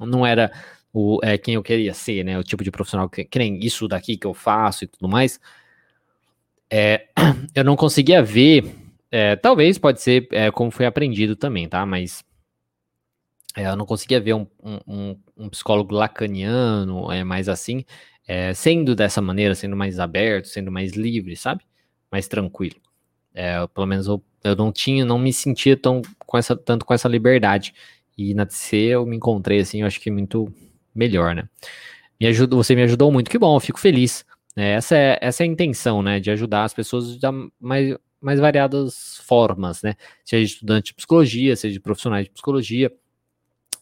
não 0.00 0.26
era 0.26 0.52
o, 0.92 1.20
é, 1.22 1.36
quem 1.36 1.54
eu 1.54 1.62
queria 1.62 1.92
ser, 1.94 2.24
né? 2.24 2.38
O 2.38 2.44
tipo 2.44 2.64
de 2.64 2.70
profissional 2.70 3.08
que, 3.08 3.24
que 3.24 3.38
nem 3.38 3.58
isso 3.64 3.86
daqui 3.88 4.16
que 4.16 4.26
eu 4.26 4.34
faço 4.34 4.84
e 4.84 4.86
tudo 4.86 5.08
mais. 5.08 5.40
É, 6.70 7.08
eu 7.54 7.64
não 7.64 7.76
conseguia 7.76 8.22
ver, 8.22 8.74
é, 9.16 9.34
talvez 9.34 9.78
pode 9.78 10.02
ser 10.02 10.28
é, 10.30 10.50
como 10.50 10.70
foi 10.70 10.84
aprendido 10.84 11.34
também, 11.34 11.66
tá? 11.66 11.86
Mas 11.86 12.22
é, 13.56 13.66
eu 13.66 13.74
não 13.74 13.86
conseguia 13.86 14.20
ver 14.20 14.34
um, 14.34 14.46
um, 14.62 15.16
um 15.34 15.48
psicólogo 15.48 15.94
lacaniano, 15.94 17.10
é, 17.10 17.24
mais 17.24 17.48
assim, 17.48 17.82
é, 18.28 18.52
sendo 18.52 18.94
dessa 18.94 19.22
maneira, 19.22 19.54
sendo 19.54 19.74
mais 19.74 19.98
aberto, 19.98 20.48
sendo 20.48 20.70
mais 20.70 20.92
livre, 20.92 21.34
sabe? 21.34 21.64
Mais 22.12 22.28
tranquilo. 22.28 22.76
É, 23.32 23.66
pelo 23.68 23.86
menos 23.86 24.06
eu, 24.06 24.22
eu 24.44 24.54
não 24.54 24.70
tinha, 24.70 25.02
não 25.02 25.18
me 25.18 25.32
sentia 25.32 25.78
tão 25.78 26.02
com 26.26 26.36
essa, 26.36 26.54
tanto 26.54 26.84
com 26.84 26.92
essa 26.92 27.08
liberdade. 27.08 27.72
E 28.18 28.34
na 28.34 28.44
TC 28.44 28.76
eu 28.76 29.06
me 29.06 29.16
encontrei 29.16 29.60
assim, 29.60 29.80
eu 29.80 29.86
acho 29.86 29.98
que 29.98 30.10
muito 30.10 30.52
melhor, 30.94 31.34
né? 31.34 31.48
Me 32.20 32.26
ajudou, 32.26 32.62
você 32.62 32.74
me 32.74 32.82
ajudou 32.82 33.10
muito, 33.10 33.30
que 33.30 33.38
bom, 33.38 33.56
eu 33.56 33.60
fico 33.60 33.80
feliz. 33.80 34.26
Né? 34.54 34.72
Essa, 34.72 34.94
é, 34.94 35.18
essa 35.22 35.42
é 35.42 35.44
a 35.44 35.48
intenção, 35.48 36.02
né? 36.02 36.20
De 36.20 36.30
ajudar 36.30 36.64
as 36.64 36.74
pessoas 36.74 37.16
de 37.16 37.26
mais, 37.58 37.96
mais 38.20 38.40
variadas 38.40 39.18
formas, 39.24 39.82
né? 39.82 39.94
Seja 40.24 40.44
estudante 40.44 40.86
de 40.86 40.94
psicologia, 40.94 41.56
seja 41.56 41.80
profissionais 41.80 42.24
de 42.24 42.30
psicologia, 42.30 42.92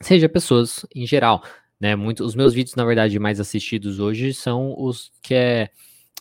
seja 0.01 0.29
pessoas 0.29 0.85
em 0.95 1.07
geral. 1.07 1.43
Né? 1.81 1.97
Muito, 1.97 2.25
os 2.25 2.35
meus 2.35 2.55
vídeos, 2.55 2.77
na 2.77 2.85
verdade, 2.85 3.19
mais 3.19 3.41
assistidos 3.41 3.99
hoje 3.99 4.33
são 4.33 4.75
os 4.79 5.13
que 5.23 5.35
é 5.35 5.71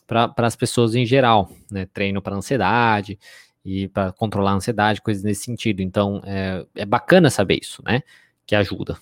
para 0.05 0.33
as 0.37 0.55
pessoas 0.55 0.95
em 0.95 1.05
geral, 1.05 1.51
né? 1.71 1.85
Treino 1.87 2.21
para 2.21 2.35
ansiedade 2.35 3.17
e 3.63 3.87
para 3.87 4.11
controlar 4.11 4.51
a 4.51 4.55
ansiedade, 4.55 5.01
coisas 5.01 5.23
nesse 5.23 5.43
sentido. 5.43 5.81
Então, 5.81 6.21
é, 6.25 6.65
é 6.75 6.85
bacana 6.85 7.29
saber 7.29 7.59
isso, 7.61 7.81
né? 7.85 8.03
Que 8.45 8.55
ajuda 8.55 8.97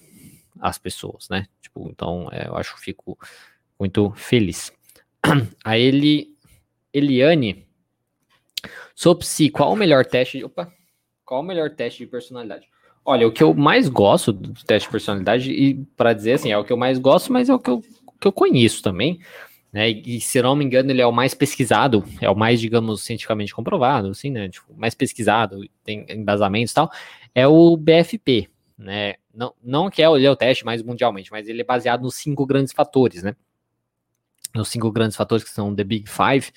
as 0.59 0.77
pessoas, 0.77 1.27
né? 1.29 1.47
Tipo, 1.61 1.89
então, 1.89 2.29
é, 2.31 2.47
eu 2.47 2.55
acho 2.55 2.75
que 2.75 2.81
fico 2.81 3.17
muito 3.79 4.11
feliz. 4.11 4.71
A 5.65 5.77
ele, 5.77 6.35
Eliane, 6.93 7.65
sou 8.95 9.15
psi, 9.15 9.49
qual 9.49 9.71
o 9.71 9.75
melhor 9.75 10.05
teste? 10.05 10.43
Opa, 10.43 10.71
qual 11.25 11.41
o 11.41 11.43
melhor 11.43 11.69
teste 11.69 12.03
de 12.03 12.09
personalidade? 12.09 12.67
Olha, 13.03 13.27
o 13.27 13.31
que 13.31 13.41
eu 13.41 13.53
mais 13.53 13.89
gosto 13.89 14.31
do 14.31 14.53
teste 14.63 14.87
de 14.87 14.91
personalidade, 14.91 15.51
e 15.51 15.75
para 15.97 16.13
dizer 16.13 16.33
assim, 16.33 16.51
é 16.51 16.57
o 16.57 16.63
que 16.63 16.71
eu 16.71 16.77
mais 16.77 16.99
gosto, 16.99 17.33
mas 17.33 17.49
é 17.49 17.53
o 17.53 17.59
que 17.59 17.69
eu, 17.69 17.81
que 18.19 18.27
eu 18.27 18.31
conheço 18.31 18.83
também, 18.83 19.19
né? 19.71 19.89
E, 19.89 20.17
e, 20.17 20.21
se 20.21 20.41
não 20.41 20.55
me 20.55 20.63
engano, 20.63 20.91
ele 20.91 21.01
é 21.01 21.05
o 21.05 21.11
mais 21.11 21.33
pesquisado, 21.33 22.03
é 22.19 22.29
o 22.29 22.35
mais, 22.35 22.59
digamos, 22.59 23.03
cientificamente 23.03 23.55
comprovado, 23.55 24.09
assim, 24.09 24.29
né? 24.29 24.49
Tipo, 24.49 24.73
mais 24.75 24.93
pesquisado, 24.93 25.61
tem 25.83 26.05
embasamentos 26.09 26.71
e 26.71 26.75
tal, 26.75 26.91
é 27.33 27.47
o 27.47 27.75
BFP, 27.75 28.49
né? 28.77 29.15
Não, 29.33 29.53
não 29.63 29.89
que 29.89 30.01
é 30.03 30.09
o, 30.09 30.17
é 30.17 30.29
o 30.29 30.35
teste 30.35 30.65
mais 30.65 30.83
mundialmente, 30.83 31.31
mas 31.31 31.47
ele 31.47 31.61
é 31.61 31.65
baseado 31.65 32.01
nos 32.01 32.15
cinco 32.15 32.45
grandes 32.45 32.73
fatores, 32.73 33.23
né? 33.23 33.35
Nos 34.53 34.67
cinco 34.67 34.91
grandes 34.91 35.15
fatores 35.15 35.43
que 35.43 35.49
são 35.49 35.73
The 35.73 35.83
Big 35.83 36.09
Five, 36.09 36.51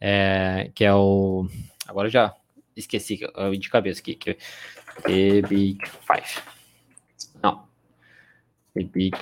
é, 0.00 0.70
que 0.74 0.84
é 0.84 0.94
o. 0.94 1.48
Agora 1.86 2.08
já 2.08 2.34
esqueci 2.76 3.20
de 3.58 3.70
cabeça 3.70 4.00
aqui, 4.00 4.14
que 4.14 4.30
é 4.30 4.36
The 5.02 5.42
Big 5.42 5.78
Five. 5.86 6.42
Não. 7.42 7.66
The 8.74 8.82
Big 8.82 9.16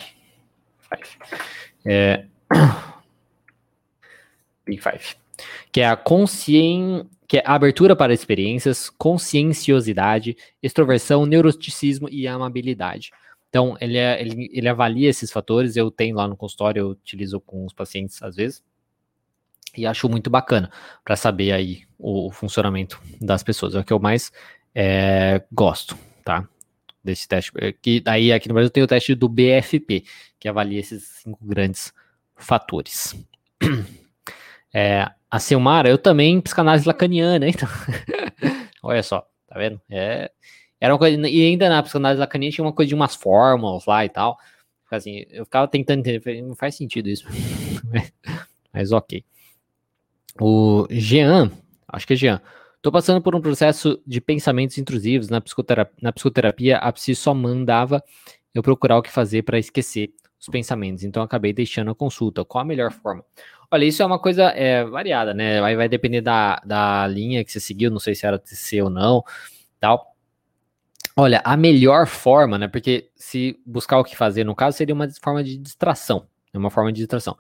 Five. 0.79 1.39
É, 1.85 2.27
Big 4.67 4.83
Five. 4.83 5.17
Que 5.71 5.81
é 5.81 5.89
a 5.89 5.97
conscien... 5.97 7.09
que 7.27 7.39
é 7.39 7.43
abertura 7.45 7.95
para 7.95 8.13
experiências, 8.13 8.91
conscienciosidade, 8.91 10.37
extroversão, 10.63 11.27
neuroticismo 11.27 12.09
e 12.09 12.27
amabilidade. 12.27 13.11
Então, 13.49 13.77
ele, 13.81 13.97
é, 13.97 14.21
ele, 14.21 14.51
ele 14.53 14.69
avalia 14.69 15.09
esses 15.09 15.31
fatores, 15.31 15.77
eu 15.77 15.91
tenho 15.91 16.17
lá 16.17 16.27
no 16.27 16.37
consultório, 16.37 16.81
eu 16.81 16.89
utilizo 16.89 17.41
com 17.41 17.65
os 17.65 17.73
pacientes 17.73 18.21
às 18.21 18.35
vezes, 18.35 18.65
e 19.77 19.87
acho 19.87 20.09
muito 20.09 20.31
bacana 20.31 20.71
para 21.05 21.17
saber 21.17 21.53
aí 21.53 21.83
o, 21.99 22.29
o, 22.29 22.31
funcionamento 22.31 23.01
das 23.21 23.43
pessoas. 23.43 23.75
É 23.75 23.81
o 23.81 23.85
que 23.85 23.93
eu 23.93 23.99
mais 23.99 24.33
é, 24.75 25.43
gosto, 25.53 25.97
tá? 26.25 26.47
Desse 27.03 27.29
teste. 27.29 27.53
Que 27.83 28.01
daí 28.01 28.33
aqui 28.33 28.49
no 28.49 28.55
Brasil 28.55 28.71
tem 28.71 28.83
o 28.83 28.87
teste 28.87 29.15
do 29.15 29.29
BFP, 29.29 30.05
que 30.39 30.49
avalia 30.49 30.81
esses 30.81 31.05
cinco 31.23 31.45
grandes 31.45 31.93
fatores. 32.37 33.15
É, 34.77 35.09
a 35.31 35.39
Silmara, 35.39 35.89
eu 35.89 35.97
também 35.97 36.41
psicanálise 36.41 36.85
lacaniana, 36.85 37.49
então. 37.49 37.69
Olha 38.83 39.05
só, 39.05 39.25
tá 39.47 39.57
vendo? 39.57 39.81
É, 39.89 40.29
era 40.81 40.93
uma 40.93 40.99
coisa, 40.99 41.17
e 41.29 41.47
ainda 41.47 41.69
na 41.69 41.81
psicanálise 41.81 42.19
lacaniana 42.19 42.53
tinha 42.53 42.65
uma 42.65 42.73
coisa 42.73 42.89
de 42.89 42.95
umas 42.97 43.15
fórmulas 43.15 43.87
lá 43.87 44.05
e 44.05 44.09
tal. 44.09 44.37
Assim, 44.91 45.25
eu 45.31 45.45
ficava 45.45 45.69
tentando 45.69 46.01
entender, 46.01 46.43
não 46.43 46.55
faz 46.55 46.75
sentido 46.75 47.09
isso. 47.09 47.27
Mas 48.73 48.93
ok. 48.93 49.25
O 50.41 50.87
Jean, 50.91 51.51
acho 51.89 52.07
que 52.07 52.15
é 52.15 52.17
Jean. 52.17 52.41
Tô 52.83 52.91
passando 52.93 53.23
por 53.23 53.35
um 53.35 53.41
processo 53.41 54.01
de 54.07 54.21
pensamentos 54.21 54.77
intrusivos 54.77 55.29
na 55.29 55.41
psicoterapia. 55.41 55.97
Na 56.03 56.13
psicoterapia 56.13 56.77
a 56.79 56.93
psi 56.93 57.15
só 57.15 57.33
mandava 57.33 58.03
eu 58.55 58.63
procurar 58.63 58.99
o 58.99 59.03
que 59.03 59.11
fazer 59.11 59.43
para 59.43 59.59
esquecer 59.59 60.13
os 60.41 60.49
pensamentos. 60.49 61.03
Então 61.05 61.23
acabei 61.23 61.53
deixando 61.53 61.91
a 61.91 61.95
consulta. 61.95 62.45
Qual 62.45 62.63
a 62.63 62.65
melhor 62.65 62.93
forma? 62.93 63.25
Olha, 63.71 63.85
isso 63.85 64.03
é 64.03 64.07
uma 64.07 64.19
coisa 64.19 64.45
é, 64.51 64.85
variada, 64.85 65.33
né? 65.33 65.61
Vai, 65.61 65.77
vai 65.77 65.89
depender 65.89 66.21
da, 66.21 66.61
da 66.65 67.07
linha 67.07 67.45
que 67.45 67.51
você 67.51 67.61
seguiu, 67.61 67.91
não 67.91 67.99
sei 67.99 68.15
se 68.15 68.27
era 68.27 68.39
TC 68.39 68.83
ou 68.83 68.91
não, 68.91 69.25
tal. 69.81 70.15
Olha, 71.17 71.41
a 71.45 71.57
melhor 71.57 72.07
forma, 72.07 72.59
né? 72.59 72.69
Porque 72.69 73.09
se 73.17 73.59
buscar 73.65 73.99
o 73.99 74.05
que 74.05 74.17
fazer, 74.17 74.45
no 74.45 74.55
caso, 74.55 74.77
seria 74.77 74.95
uma 74.95 75.09
forma 75.23 75.43
de 75.43 75.57
distração. 75.57 76.27
É 76.53 76.59
uma 76.59 76.71
forma 76.71 76.93
de 76.93 77.01
distração. 77.01 77.37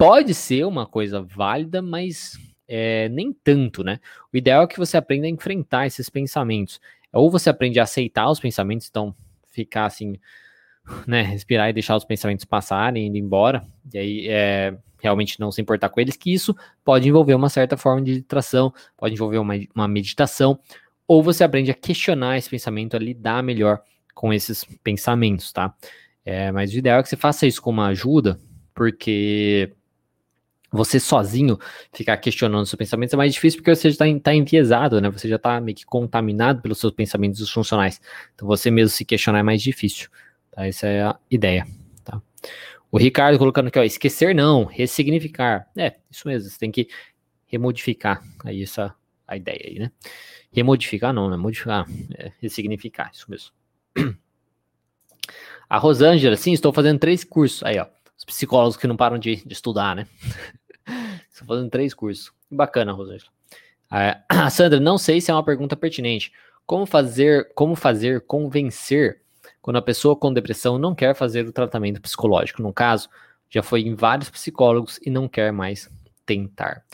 Pode 0.00 0.32
ser 0.32 0.64
uma 0.64 0.86
coisa 0.86 1.20
válida, 1.20 1.82
mas 1.82 2.38
é, 2.66 3.06
nem 3.10 3.34
tanto, 3.34 3.84
né? 3.84 4.00
O 4.32 4.36
ideal 4.38 4.62
é 4.62 4.66
que 4.66 4.78
você 4.78 4.96
aprenda 4.96 5.26
a 5.26 5.28
enfrentar 5.30 5.86
esses 5.86 6.08
pensamentos. 6.08 6.80
Ou 7.12 7.30
você 7.30 7.50
aprende 7.50 7.78
a 7.78 7.82
aceitar 7.82 8.30
os 8.30 8.40
pensamentos, 8.40 8.88
então 8.88 9.14
ficar 9.52 9.84
assim, 9.84 10.18
né? 11.06 11.20
Respirar 11.20 11.68
e 11.68 11.74
deixar 11.74 11.96
os 11.96 12.04
pensamentos 12.06 12.46
passarem, 12.46 13.08
indo 13.08 13.18
embora. 13.18 13.62
E 13.92 13.98
aí 13.98 14.26
é, 14.26 14.74
realmente 15.02 15.38
não 15.38 15.52
se 15.52 15.60
importar 15.60 15.90
com 15.90 16.00
eles, 16.00 16.16
que 16.16 16.32
isso 16.32 16.56
pode 16.82 17.06
envolver 17.06 17.34
uma 17.34 17.50
certa 17.50 17.76
forma 17.76 18.00
de 18.00 18.20
distração, 18.20 18.72
pode 18.96 19.12
envolver 19.12 19.36
uma, 19.36 19.52
uma 19.74 19.86
meditação, 19.86 20.58
ou 21.06 21.22
você 21.22 21.44
aprende 21.44 21.70
a 21.70 21.74
questionar 21.74 22.38
esse 22.38 22.48
pensamento, 22.48 22.96
a 22.96 22.98
lidar 22.98 23.42
melhor 23.42 23.82
com 24.14 24.32
esses 24.32 24.64
pensamentos, 24.82 25.52
tá? 25.52 25.74
É, 26.24 26.50
mas 26.50 26.72
o 26.72 26.78
ideal 26.78 27.00
é 27.00 27.02
que 27.02 27.08
você 27.10 27.18
faça 27.18 27.46
isso 27.46 27.60
com 27.60 27.68
uma 27.68 27.88
ajuda, 27.88 28.40
porque 28.74 29.74
você 30.70 31.00
sozinho 31.00 31.58
ficar 31.92 32.16
questionando 32.18 32.66
seus 32.66 32.78
pensamentos 32.78 33.12
é 33.12 33.16
mais 33.16 33.34
difícil 33.34 33.58
porque 33.58 33.74
você 33.74 33.90
já 33.90 34.04
está 34.04 34.20
tá 34.20 34.34
enviesado, 34.34 35.00
né? 35.00 35.10
Você 35.10 35.28
já 35.28 35.36
está 35.36 35.60
meio 35.60 35.76
que 35.76 35.84
contaminado 35.84 36.62
pelos 36.62 36.78
seus 36.78 36.92
pensamentos 36.92 37.38
disfuncionais. 37.38 38.00
Então 38.34 38.46
você 38.46 38.70
mesmo 38.70 38.90
se 38.90 39.04
questionar 39.04 39.40
é 39.40 39.42
mais 39.42 39.62
difícil. 39.62 40.08
Tá? 40.52 40.66
Essa 40.66 40.86
é 40.86 41.02
a 41.02 41.18
ideia. 41.30 41.66
Tá? 42.04 42.22
O 42.90 42.98
Ricardo 42.98 43.38
colocando 43.38 43.68
aqui, 43.68 43.78
ó, 43.78 43.82
esquecer 43.82 44.34
não, 44.34 44.64
ressignificar. 44.64 45.66
É, 45.76 45.96
isso 46.10 46.26
mesmo, 46.28 46.48
você 46.48 46.58
tem 46.58 46.70
que 46.70 46.88
remodificar 47.46 48.22
aí 48.44 48.62
essa 48.62 48.94
a 49.26 49.36
ideia 49.36 49.60
aí, 49.64 49.78
né? 49.78 49.92
Remodificar 50.52 51.12
não, 51.12 51.30
né? 51.30 51.36
Modificar, 51.36 51.86
é, 52.16 52.32
ressignificar, 52.40 53.10
isso 53.12 53.30
mesmo. 53.30 53.50
A 55.68 55.78
Rosângela, 55.78 56.36
sim, 56.36 56.52
estou 56.52 56.72
fazendo 56.72 56.98
três 56.98 57.22
cursos. 57.22 57.62
Aí, 57.62 57.78
ó, 57.78 57.86
os 58.18 58.24
psicólogos 58.24 58.76
que 58.76 58.88
não 58.88 58.96
param 58.96 59.18
de, 59.18 59.36
de 59.36 59.52
estudar, 59.52 59.94
né? 59.94 60.06
estou 61.42 61.56
fazendo 61.56 61.70
três 61.70 61.94
cursos. 61.94 62.32
Bacana, 62.50 62.92
Rosângela. 62.92 63.30
A 63.90 64.48
Sandra, 64.50 64.78
não 64.78 64.98
sei 64.98 65.20
se 65.20 65.30
é 65.30 65.34
uma 65.34 65.44
pergunta 65.44 65.76
pertinente. 65.76 66.32
Como 66.66 66.86
fazer, 66.86 67.52
como 67.54 67.74
fazer 67.74 68.20
convencer 68.22 69.22
quando 69.60 69.76
a 69.76 69.82
pessoa 69.82 70.16
com 70.16 70.32
depressão 70.32 70.78
não 70.78 70.94
quer 70.94 71.14
fazer 71.14 71.46
o 71.46 71.52
tratamento 71.52 72.00
psicológico. 72.00 72.62
No 72.62 72.72
caso, 72.72 73.08
já 73.48 73.62
foi 73.62 73.82
em 73.82 73.94
vários 73.94 74.30
psicólogos 74.30 74.98
e 75.04 75.10
não 75.10 75.28
quer 75.28 75.52
mais 75.52 75.90
tentar. 76.24 76.84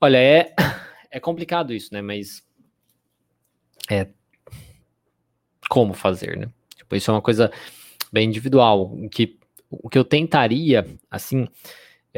Olha, 0.00 0.18
é, 0.18 0.54
é 1.10 1.18
complicado 1.18 1.72
isso, 1.72 1.92
né? 1.92 2.00
Mas 2.00 2.44
é 3.90 4.08
como 5.68 5.92
fazer, 5.92 6.36
né? 6.36 6.48
Tipo, 6.76 6.94
isso 6.94 7.10
é 7.10 7.14
uma 7.14 7.22
coisa 7.22 7.50
bem 8.12 8.28
individual. 8.28 8.96
Que, 9.10 9.38
o 9.68 9.90
que 9.90 9.98
eu 9.98 10.04
tentaria, 10.04 10.86
assim, 11.10 11.48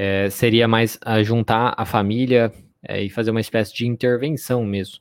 é, 0.00 0.30
seria 0.30 0.68
mais 0.68 0.96
a 1.04 1.20
juntar 1.24 1.74
a 1.76 1.84
família 1.84 2.52
é, 2.80 3.02
e 3.02 3.10
fazer 3.10 3.32
uma 3.32 3.40
espécie 3.40 3.74
de 3.74 3.84
intervenção 3.84 4.64
mesmo. 4.64 5.00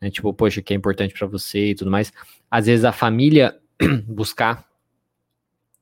Né? 0.00 0.10
Tipo, 0.10 0.32
poxa, 0.32 0.62
que 0.62 0.72
é 0.72 0.76
importante 0.76 1.12
para 1.12 1.26
você 1.26 1.70
e 1.70 1.74
tudo 1.74 1.90
mais. 1.90 2.12
Às 2.48 2.66
vezes 2.66 2.84
a 2.84 2.92
família 2.92 3.58
buscar. 4.06 4.64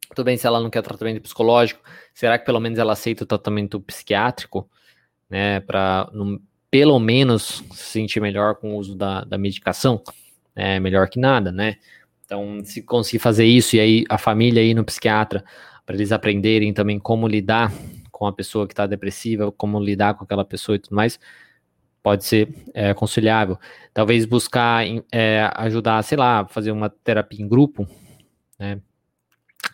Tudo 0.09 0.24
bem 0.24 0.38
se 0.38 0.46
ela 0.46 0.59
não 0.59 0.70
quer 0.70 0.80
tratamento 0.80 1.20
psicológico, 1.20 1.82
será 2.14 2.38
que 2.38 2.46
pelo 2.46 2.59
menos 2.59 2.78
ela 2.78 2.94
aceita 2.94 3.24
o 3.24 3.26
tratamento 3.26 3.78
psiquiátrico, 3.78 4.66
né? 5.28 5.61
Para 5.61 6.11
pelo 6.70 6.98
menos 6.98 7.62
se 7.72 7.84
sentir 7.90 8.20
melhor 8.20 8.54
com 8.54 8.74
o 8.74 8.78
uso 8.78 8.94
da, 8.94 9.22
da 9.24 9.36
medicação, 9.36 10.02
é 10.54 10.80
melhor 10.80 11.11
que 11.11 11.20
nada, 11.20 11.52
né? 11.52 11.76
Então, 12.24 12.64
se 12.64 12.80
conseguir 12.80 13.18
fazer 13.18 13.44
isso 13.44 13.76
e 13.76 13.80
aí 13.80 14.04
a 14.09 14.16
família 14.16 14.62
ir 14.62 14.72
no 14.72 14.82
psiquiatra 14.82 15.44
para 15.84 15.94
eles 15.94 16.11
aprenderem 16.11 16.72
também 16.72 16.98
como 16.98 17.28
lidar 17.28 17.70
com 18.16 18.26
a 18.26 18.32
pessoa 18.32 18.66
que 18.66 18.72
está 18.72 18.86
depressiva, 18.86 19.52
como 19.52 19.78
lidar 19.78 20.14
com 20.14 20.24
aquela 20.24 20.42
pessoa 20.42 20.76
e 20.76 20.78
tudo 20.78 20.96
mais, 20.96 21.20
pode 22.02 22.24
ser 22.24 22.48
é, 22.72 22.94
conciliável. 22.94 23.58
Talvez 23.92 24.24
buscar 24.24 24.86
é, 25.12 25.50
ajudar, 25.54 26.02
sei 26.02 26.16
lá, 26.16 26.46
fazer 26.48 26.70
uma 26.70 26.88
terapia 26.88 27.44
em 27.44 27.46
grupo, 27.46 27.86
né? 28.58 28.80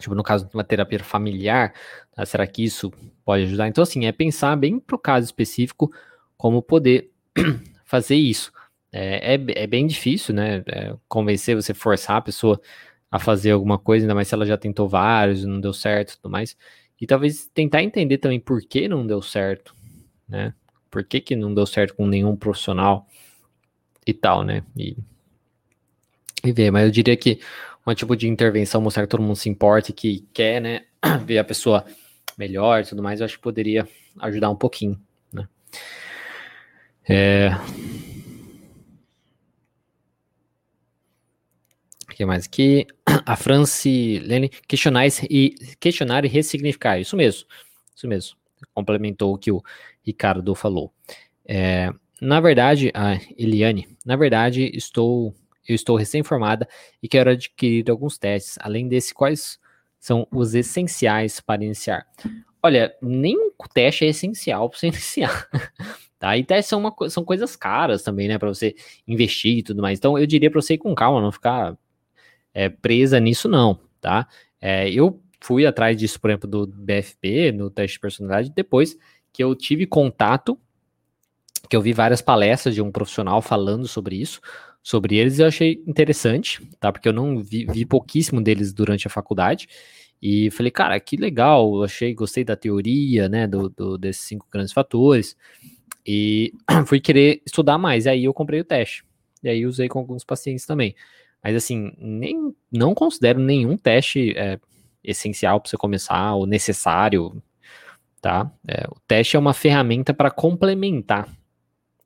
Tipo, 0.01 0.17
no 0.17 0.25
caso 0.25 0.49
de 0.49 0.55
uma 0.57 0.65
terapia 0.65 0.99
familiar, 0.99 1.73
tá? 2.11 2.27
será 2.27 2.45
que 2.45 2.65
isso 2.65 2.93
pode 3.25 3.45
ajudar? 3.45 3.69
Então, 3.69 3.83
assim, 3.83 4.07
é 4.07 4.11
pensar 4.13 4.57
bem 4.57 4.81
para 4.81 4.97
o 4.97 4.99
caso 4.99 5.25
específico 5.27 5.93
como 6.37 6.61
poder 6.61 7.13
fazer 7.87 8.17
isso. 8.17 8.51
É, 8.91 9.37
é, 9.37 9.63
é 9.63 9.67
bem 9.69 9.87
difícil, 9.87 10.35
né? 10.35 10.65
É, 10.67 10.97
convencer 11.07 11.55
você, 11.55 11.73
forçar 11.73 12.17
a 12.17 12.23
pessoa 12.23 12.61
a 13.09 13.21
fazer 13.21 13.53
alguma 13.53 13.79
coisa, 13.79 14.05
ainda 14.05 14.17
mais 14.17 14.27
se 14.27 14.35
ela 14.35 14.47
já 14.47 14.57
tentou 14.57 14.89
vários 14.89 15.45
não 15.45 15.61
deu 15.61 15.73
certo 15.73 16.15
e 16.15 16.17
tudo 16.17 16.33
mais. 16.33 16.57
E 17.03 17.07
talvez 17.07 17.51
tentar 17.53 17.83
entender 17.83 18.19
também 18.19 18.39
por 18.39 18.63
que 18.63 18.87
não 18.87 19.05
deu 19.05 19.21
certo, 19.21 19.75
né? 20.29 20.55
Por 20.89 21.03
que, 21.03 21.21
que 21.21 21.35
não 21.35 21.53
deu 21.53 21.67
certo 21.67 21.97
com 21.97 22.07
nenhum 22.07 22.37
profissional 22.37 23.09
e 24.07 24.15
tal, 24.15 24.45
né? 24.45 24.63
E, 24.77 24.97
e 26.45 26.53
ver, 26.53 26.71
mas 26.71 26.85
eu 26.85 26.93
diria 26.93 27.17
que 27.17 27.41
um 27.85 27.93
tipo 27.93 28.15
de 28.15 28.29
intervenção, 28.29 28.81
mostrar 28.81 29.03
que 29.03 29.09
todo 29.09 29.21
mundo 29.21 29.35
se 29.35 29.49
importa 29.49 29.91
e 29.91 29.93
que 29.95 30.21
quer, 30.33 30.61
né, 30.61 30.85
ver 31.27 31.39
a 31.39 31.45
pessoa 31.45 31.85
melhor 32.39 32.83
e 32.83 32.87
tudo 32.87 33.03
mais, 33.03 33.19
eu 33.19 33.25
acho 33.25 33.35
que 33.35 33.43
poderia 33.43 33.89
ajudar 34.21 34.51
um 34.51 34.57
pouquinho, 34.57 34.97
né? 35.33 35.49
É, 37.09 37.51
O 42.13 42.15
que 42.15 42.27
mais 42.27 42.45
aqui? 42.45 42.87
A 43.25 43.37
Francilene, 43.37 44.51
questionar 44.69 45.07
e, 45.31 45.55
questionar 45.81 46.25
e 46.25 46.29
ressignificar. 46.29 46.99
Isso 47.01 47.17
mesmo. 47.17 47.47
Isso 47.97 48.07
mesmo. 48.07 48.37
Complementou 48.75 49.35
o 49.35 49.39
que 49.39 49.51
o 49.51 49.63
Ricardo 50.03 50.55
falou. 50.55 50.93
É, 51.47 51.91
na 52.21 52.39
verdade, 52.41 52.91
a 52.95 53.19
Eliane, 53.37 53.89
na 54.05 54.15
verdade, 54.15 54.71
estou 54.75 55.35
eu 55.67 55.75
estou 55.75 55.97
recém-formada 55.97 56.69
e 57.03 57.09
quero 57.09 57.31
adquirir 57.31 57.89
alguns 57.89 58.19
testes. 58.19 58.59
Além 58.61 58.89
desse, 58.89 59.15
quais 59.15 59.59
são 59.99 60.27
os 60.31 60.55
essenciais 60.55 61.41
para 61.41 61.65
iniciar? 61.65 62.05
Olha, 62.63 62.95
nenhum 63.01 63.51
teste 63.73 64.05
é 64.05 64.09
essencial 64.09 64.69
para 64.69 64.79
você 64.79 64.87
iniciar. 64.89 65.49
Tá? 66.19 66.37
E 66.37 66.45
testes 66.45 66.69
são, 66.69 66.81
uma, 66.81 66.95
são 67.09 67.25
coisas 67.25 67.57
caras 67.57 68.03
também, 68.03 68.29
né? 68.29 68.39
Para 68.39 68.49
você 68.49 68.75
investir 69.07 69.59
e 69.59 69.63
tudo 69.63 69.83
mais. 69.83 69.99
Então, 69.99 70.19
eu 70.19 70.27
diria 70.27 70.51
para 70.51 70.61
você 70.61 70.75
ir 70.75 70.79
com 70.79 70.95
calma, 70.95 71.21
não 71.21 71.33
ficar 71.33 71.77
é, 72.55 72.69
presa 72.69 73.19
nisso, 73.19 73.49
não, 73.49 73.79
tá? 74.01 74.27
É, 74.61 74.91
eu 74.91 75.21
fui 75.41 75.67
atrás 75.67 75.97
disso, 75.97 76.21
por 76.21 76.31
exemplo, 76.31 76.49
do 76.49 76.67
BFP, 76.67 77.53
no 77.53 77.71
teste 77.71 77.97
de 77.97 78.01
personalidade, 78.01 78.53
depois 78.55 78.97
que 79.33 79.43
eu 79.43 79.55
tive 79.55 79.87
contato, 79.87 80.59
que 81.69 81.77
eu 81.77 81.81
vi 81.81 81.93
várias 81.93 82.21
palestras 82.21 82.75
de 82.75 82.83
um 82.83 82.93
profissional 82.93 83.41
falando 83.41 83.89
sobre 83.89 84.17
isso, 84.17 84.41
sobre 84.83 85.17
eles, 85.17 85.39
eu 85.39 85.47
achei 85.47 85.83
interessante, 85.87 86.65
tá? 86.79 86.93
Porque 86.93 87.09
eu 87.09 87.13
não 87.13 87.39
vi, 87.39 87.65
vi 87.67 87.85
pouquíssimo 87.85 88.43
deles 88.43 88.73
durante 88.73 89.07
a 89.07 89.11
faculdade, 89.11 89.69
e 90.21 90.51
falei, 90.53 90.71
cara, 90.71 91.01
que 91.01 91.17
legal, 91.17 91.83
achei, 91.83 92.15
gostei 92.15 92.45
da 92.45 92.55
teoria, 92.55 93.29
né, 93.29 93.47
do, 93.47 93.69
do, 93.69 93.99
desses 93.99 94.23
cinco 94.23 94.47
grandes 94.51 94.73
fatores, 94.73 95.37
e 96.07 96.53
fui 96.87 97.01
querer 97.01 97.43
estudar 97.45 97.79
mais, 97.79 98.07
e 98.07 98.11
aí 98.11 98.25
eu 98.25 98.35
comprei 98.35 98.61
o 98.61 98.65
teste, 98.65 99.05
e 99.43 99.49
aí 99.49 99.67
usei 99.67 99.89
com 99.89 99.99
alguns 99.99 100.25
pacientes 100.25 100.67
também. 100.67 100.95
Mas 101.43 101.57
assim, 101.57 101.93
nem, 101.99 102.55
não 102.71 102.95
considero 102.95 103.41
nenhum 103.41 103.77
teste 103.77 104.33
é, 104.37 104.61
essencial 105.03 105.61
para 105.61 105.71
você 105.71 105.77
começar, 105.77 106.35
ou 106.35 106.47
necessário, 106.47 107.43
tá? 108.21 108.51
É, 108.67 108.87
o 108.89 108.97
teste 109.07 109.37
é 109.37 109.39
uma 109.39 109.53
ferramenta 109.53 110.15
para 110.15 110.31
complementar. 110.31 111.27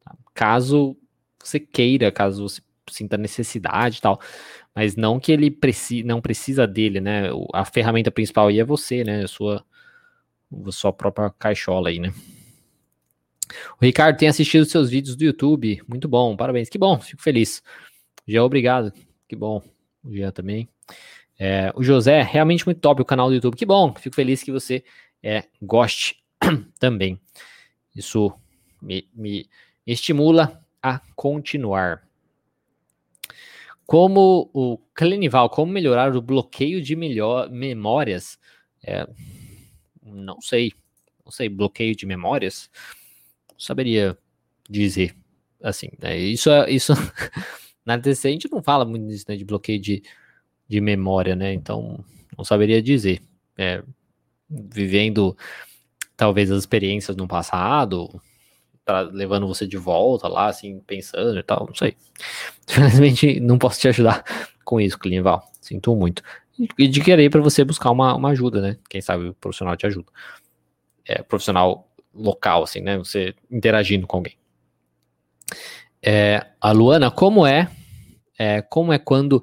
Tá? 0.04 0.16
Caso 0.32 0.96
você 1.42 1.60
queira, 1.60 2.10
caso 2.10 2.48
você 2.48 2.62
sinta 2.90 3.16
necessidade 3.16 3.98
e 3.98 4.00
tal, 4.00 4.20
mas 4.74 4.96
não 4.96 5.18
que 5.18 5.32
ele 5.32 5.50
preci 5.50 6.02
não 6.02 6.20
precisa 6.20 6.66
dele, 6.66 7.00
né? 7.00 7.24
A 7.52 7.64
ferramenta 7.64 8.10
principal 8.10 8.48
aí 8.48 8.60
é 8.60 8.64
você, 8.64 9.04
né? 9.04 9.24
A 9.24 9.28
sua, 9.28 9.64
a 10.66 10.72
sua 10.72 10.92
própria 10.92 11.30
caixola 11.30 11.88
aí, 11.88 11.98
né? 11.98 12.12
O 13.80 13.84
Ricardo 13.84 14.16
tem 14.16 14.28
assistido 14.28 14.64
seus 14.64 14.90
vídeos 14.90 15.16
do 15.16 15.24
YouTube, 15.24 15.82
muito 15.88 16.08
bom, 16.08 16.36
parabéns, 16.36 16.68
que 16.68 16.78
bom, 16.78 16.98
fico 17.00 17.22
feliz. 17.22 17.62
Já 18.26 18.42
obrigado, 18.42 18.92
que 19.28 19.36
bom. 19.36 19.62
O 20.04 20.12
Jean 20.12 20.30
também. 20.30 20.68
É, 21.38 21.72
o 21.74 21.82
José, 21.82 22.22
realmente 22.22 22.64
muito 22.64 22.80
top 22.80 23.02
o 23.02 23.04
canal 23.04 23.28
do 23.28 23.34
YouTube. 23.34 23.56
Que 23.56 23.66
bom, 23.66 23.94
fico 23.94 24.14
feliz 24.16 24.42
que 24.42 24.52
você 24.52 24.84
é, 25.22 25.44
goste 25.60 26.22
também. 26.78 27.20
Isso 27.94 28.32
me, 28.80 29.08
me 29.14 29.48
estimula 29.86 30.62
a 30.82 31.00
continuar. 31.14 32.06
Como 33.86 34.50
o 34.52 34.78
Clinival, 34.94 35.48
como 35.48 35.72
melhorar 35.72 36.14
o 36.16 36.22
bloqueio 36.22 36.82
de 36.82 36.96
memórias? 36.96 38.38
É, 38.82 39.06
não 40.02 40.40
sei. 40.40 40.72
Não 41.24 41.32
sei, 41.32 41.48
bloqueio 41.48 41.94
de 41.94 42.06
memórias? 42.06 42.70
Saberia 43.58 44.16
dizer. 44.68 45.14
Assim, 45.62 45.88
né? 45.98 46.16
isso, 46.16 46.50
é, 46.50 46.70
isso 46.70 46.92
Na 47.86 47.98
TC 47.98 48.28
a 48.28 48.30
gente 48.32 48.50
não 48.50 48.62
fala 48.62 48.84
muito 48.84 49.06
disso, 49.06 49.24
né, 49.28 49.36
de 49.36 49.44
bloqueio 49.44 49.80
de, 49.80 50.02
de 50.68 50.80
memória, 50.80 51.36
né? 51.36 51.54
Então, 51.54 52.04
não 52.36 52.44
saberia 52.44 52.82
dizer. 52.82 53.22
É, 53.56 53.82
vivendo 54.50 55.36
talvez 56.16 56.50
as 56.50 56.58
experiências 56.58 57.16
no 57.16 57.28
passado, 57.28 58.20
tá 58.84 59.00
levando 59.00 59.46
você 59.46 59.66
de 59.66 59.76
volta 59.76 60.28
lá, 60.28 60.48
assim, 60.48 60.80
pensando 60.80 61.38
e 61.38 61.42
tal, 61.42 61.66
não 61.66 61.74
sei. 61.74 61.96
Infelizmente, 62.68 63.40
não 63.40 63.58
posso 63.58 63.80
te 63.80 63.88
ajudar 63.88 64.24
com 64.64 64.80
isso, 64.80 64.98
Clinival. 64.98 65.48
Sinto 65.60 65.94
muito. 65.94 66.22
E 66.78 66.88
de 66.88 67.00
querer 67.02 67.28
para 67.30 67.40
você 67.40 67.64
buscar 67.64 67.90
uma, 67.90 68.14
uma 68.14 68.30
ajuda, 68.30 68.60
né? 68.60 68.78
Quem 68.88 69.00
sabe 69.00 69.28
o 69.28 69.34
profissional 69.34 69.76
te 69.76 69.86
ajuda. 69.86 70.10
É, 71.04 71.22
profissional 71.22 71.88
local, 72.14 72.62
assim, 72.62 72.80
né? 72.80 72.96
Você 72.96 73.34
interagindo 73.50 74.06
com 74.06 74.16
alguém. 74.16 74.36
É, 76.08 76.46
a 76.60 76.70
Luana, 76.70 77.10
como 77.10 77.44
é, 77.44 77.68
é, 78.38 78.62
como 78.62 78.92
é 78.92 78.98
quando 78.98 79.42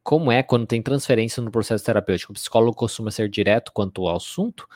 como 0.00 0.30
é 0.30 0.40
quando 0.40 0.64
tem 0.64 0.80
transferência 0.80 1.42
no 1.42 1.50
processo 1.50 1.84
terapêutico? 1.84 2.30
O 2.30 2.34
psicólogo 2.34 2.76
costuma 2.76 3.10
ser 3.10 3.28
direto 3.28 3.72
quanto 3.72 4.06
ao 4.06 4.16
assunto 4.16 4.68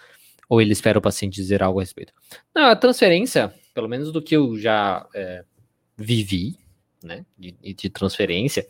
ou 0.48 0.60
ele 0.60 0.72
espera 0.72 0.98
o 0.98 1.02
paciente 1.02 1.34
dizer 1.34 1.62
algo 1.62 1.78
a 1.78 1.82
respeito? 1.82 2.12
Não, 2.52 2.64
a 2.64 2.74
transferência, 2.74 3.54
pelo 3.72 3.88
menos 3.88 4.10
do 4.10 4.20
que 4.20 4.36
eu 4.36 4.58
já 4.58 5.06
é, 5.14 5.44
vivi, 5.96 6.58
né, 7.02 7.24
de, 7.38 7.52
de, 7.52 7.90
transferência 7.90 8.66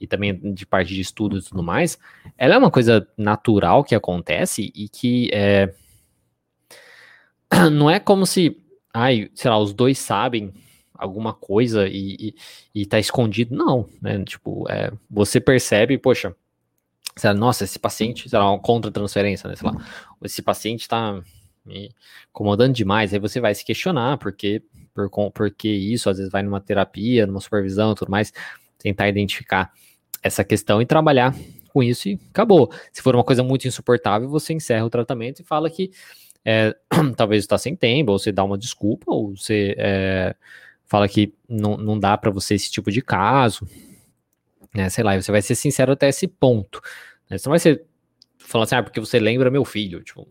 e 0.00 0.06
também 0.06 0.54
de 0.54 0.64
parte 0.64 0.94
de 0.94 1.00
estudo 1.00 1.38
e 1.38 1.42
tudo 1.42 1.64
mais, 1.64 1.98
ela 2.38 2.54
é 2.54 2.58
uma 2.58 2.70
coisa 2.70 3.08
natural 3.16 3.82
que 3.82 3.94
acontece 3.94 4.72
e 4.74 4.88
que 4.88 5.30
é, 5.32 5.72
não 7.72 7.90
é 7.90 7.98
como 7.98 8.24
se, 8.24 8.56
ai, 8.94 9.30
sei 9.34 9.50
lá, 9.50 9.58
os 9.58 9.72
dois 9.72 9.98
sabem 9.98 10.52
alguma 10.94 11.32
coisa 11.32 11.86
e, 11.88 12.34
e, 12.74 12.82
e 12.82 12.86
tá 12.86 12.98
escondido. 12.98 13.54
Não, 13.56 13.88
né? 14.00 14.22
Tipo, 14.24 14.70
é, 14.70 14.92
você 15.10 15.40
percebe, 15.40 15.98
poxa, 15.98 16.34
nossa, 17.36 17.64
esse 17.64 17.78
paciente, 17.78 18.28
sei 18.28 18.38
lá, 18.38 18.50
uma 18.50 18.58
contra-transferência, 18.58 19.48
né? 19.48 19.56
Sei 19.56 19.68
lá, 19.68 19.76
esse 20.22 20.42
paciente 20.42 20.88
tá 20.88 21.22
me 21.64 21.94
incomodando 22.30 22.74
demais. 22.74 23.12
Aí 23.12 23.18
você 23.18 23.40
vai 23.40 23.54
se 23.54 23.64
questionar 23.64 24.18
porque, 24.18 24.62
por, 24.94 25.10
porque 25.32 25.68
isso, 25.68 26.08
às 26.08 26.16
vezes 26.18 26.32
vai 26.32 26.42
numa 26.42 26.60
terapia, 26.60 27.26
numa 27.26 27.40
supervisão 27.40 27.94
tudo 27.94 28.10
mais, 28.10 28.32
tentar 28.78 29.08
identificar 29.08 29.72
essa 30.22 30.44
questão 30.44 30.80
e 30.80 30.86
trabalhar 30.86 31.34
com 31.68 31.82
isso 31.82 32.08
e 32.08 32.20
acabou. 32.30 32.70
Se 32.92 33.02
for 33.02 33.14
uma 33.14 33.24
coisa 33.24 33.42
muito 33.42 33.66
insuportável, 33.66 34.28
você 34.28 34.52
encerra 34.52 34.84
o 34.84 34.90
tratamento 34.90 35.40
e 35.40 35.44
fala 35.44 35.68
que 35.70 35.90
é, 36.44 36.74
talvez 37.16 37.44
está 37.44 37.56
sem 37.58 37.74
tempo, 37.74 38.12
ou 38.12 38.18
você 38.18 38.32
dá 38.32 38.44
uma 38.44 38.58
desculpa, 38.58 39.06
ou 39.08 39.36
você 39.36 39.74
é, 39.78 40.34
fala 40.92 41.08
que 41.08 41.32
não, 41.48 41.78
não 41.78 41.98
dá 41.98 42.18
para 42.18 42.30
você 42.30 42.54
esse 42.54 42.70
tipo 42.70 42.92
de 42.92 43.00
caso, 43.00 43.66
né? 44.74 44.90
Sei 44.90 45.02
lá, 45.02 45.18
você 45.18 45.32
vai 45.32 45.40
ser 45.40 45.54
sincero 45.54 45.92
até 45.92 46.10
esse 46.10 46.28
ponto. 46.28 46.82
Né? 47.30 47.38
Você 47.38 47.48
não 47.48 47.52
vai 47.52 47.58
ser 47.58 47.86
falando 48.36 48.66
assim, 48.66 48.74
ah, 48.74 48.82
porque 48.82 49.00
você 49.00 49.18
lembra 49.18 49.50
meu 49.50 49.64
filho, 49.64 50.02
tipo, 50.02 50.28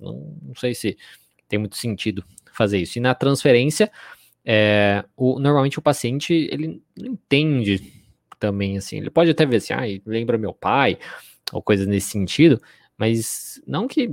não, 0.00 0.36
não 0.42 0.54
sei 0.56 0.74
se 0.74 0.98
tem 1.46 1.56
muito 1.56 1.76
sentido 1.76 2.24
fazer 2.52 2.78
isso. 2.78 2.98
E 2.98 3.00
na 3.00 3.14
transferência, 3.14 3.92
é, 4.44 5.04
o, 5.16 5.38
normalmente 5.38 5.78
o 5.78 5.82
paciente 5.82 6.34
ele 6.50 6.82
não 6.98 7.12
entende 7.12 7.92
também 8.40 8.76
assim. 8.76 8.96
Ele 8.96 9.08
pode 9.08 9.30
até 9.30 9.46
ver 9.46 9.58
assim, 9.58 9.72
ah, 9.72 9.82
lembra 10.04 10.36
meu 10.36 10.52
pai, 10.52 10.98
ou 11.52 11.62
coisas 11.62 11.86
nesse 11.86 12.10
sentido, 12.10 12.60
mas 12.98 13.62
não 13.64 13.86
que 13.86 14.10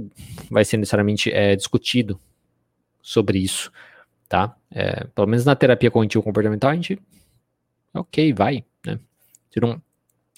vai 0.52 0.64
ser 0.64 0.78
necessariamente 0.78 1.32
é, 1.32 1.56
discutido 1.56 2.22
sobre 3.02 3.40
isso, 3.40 3.72
tá? 4.30 4.56
É, 4.72 5.06
pelo 5.16 5.28
menos 5.28 5.44
na 5.44 5.56
terapia 5.56 5.90
cognitivo 5.90 6.24
comportamental 6.24 6.70
a 6.70 6.76
gente, 6.76 7.02
ok, 7.94 8.32
vai, 8.32 8.64
né? 8.86 9.00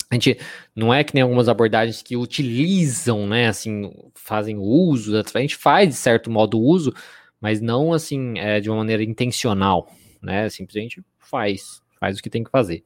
A 0.09 0.15
gente 0.15 0.39
não 0.75 0.93
é 0.93 1.03
que 1.03 1.13
nem 1.13 1.21
algumas 1.21 1.49
abordagens 1.49 2.01
que 2.01 2.15
utilizam, 2.17 3.27
né, 3.27 3.47
assim, 3.47 3.93
fazem 4.15 4.57
uso, 4.57 5.13
a 5.17 5.39
gente 5.39 5.57
faz 5.57 5.89
de 5.89 5.95
certo 5.95 6.31
modo 6.31 6.59
uso, 6.59 6.93
mas 7.39 7.59
não 7.59 7.91
assim 7.93 8.37
é, 8.37 8.59
de 8.61 8.69
uma 8.69 8.77
maneira 8.77 9.03
intencional, 9.03 9.91
né? 10.21 10.49
Simplesmente 10.49 11.03
faz, 11.19 11.81
faz 11.99 12.17
o 12.17 12.23
que 12.23 12.29
tem 12.29 12.43
que 12.43 12.49
fazer, 12.49 12.83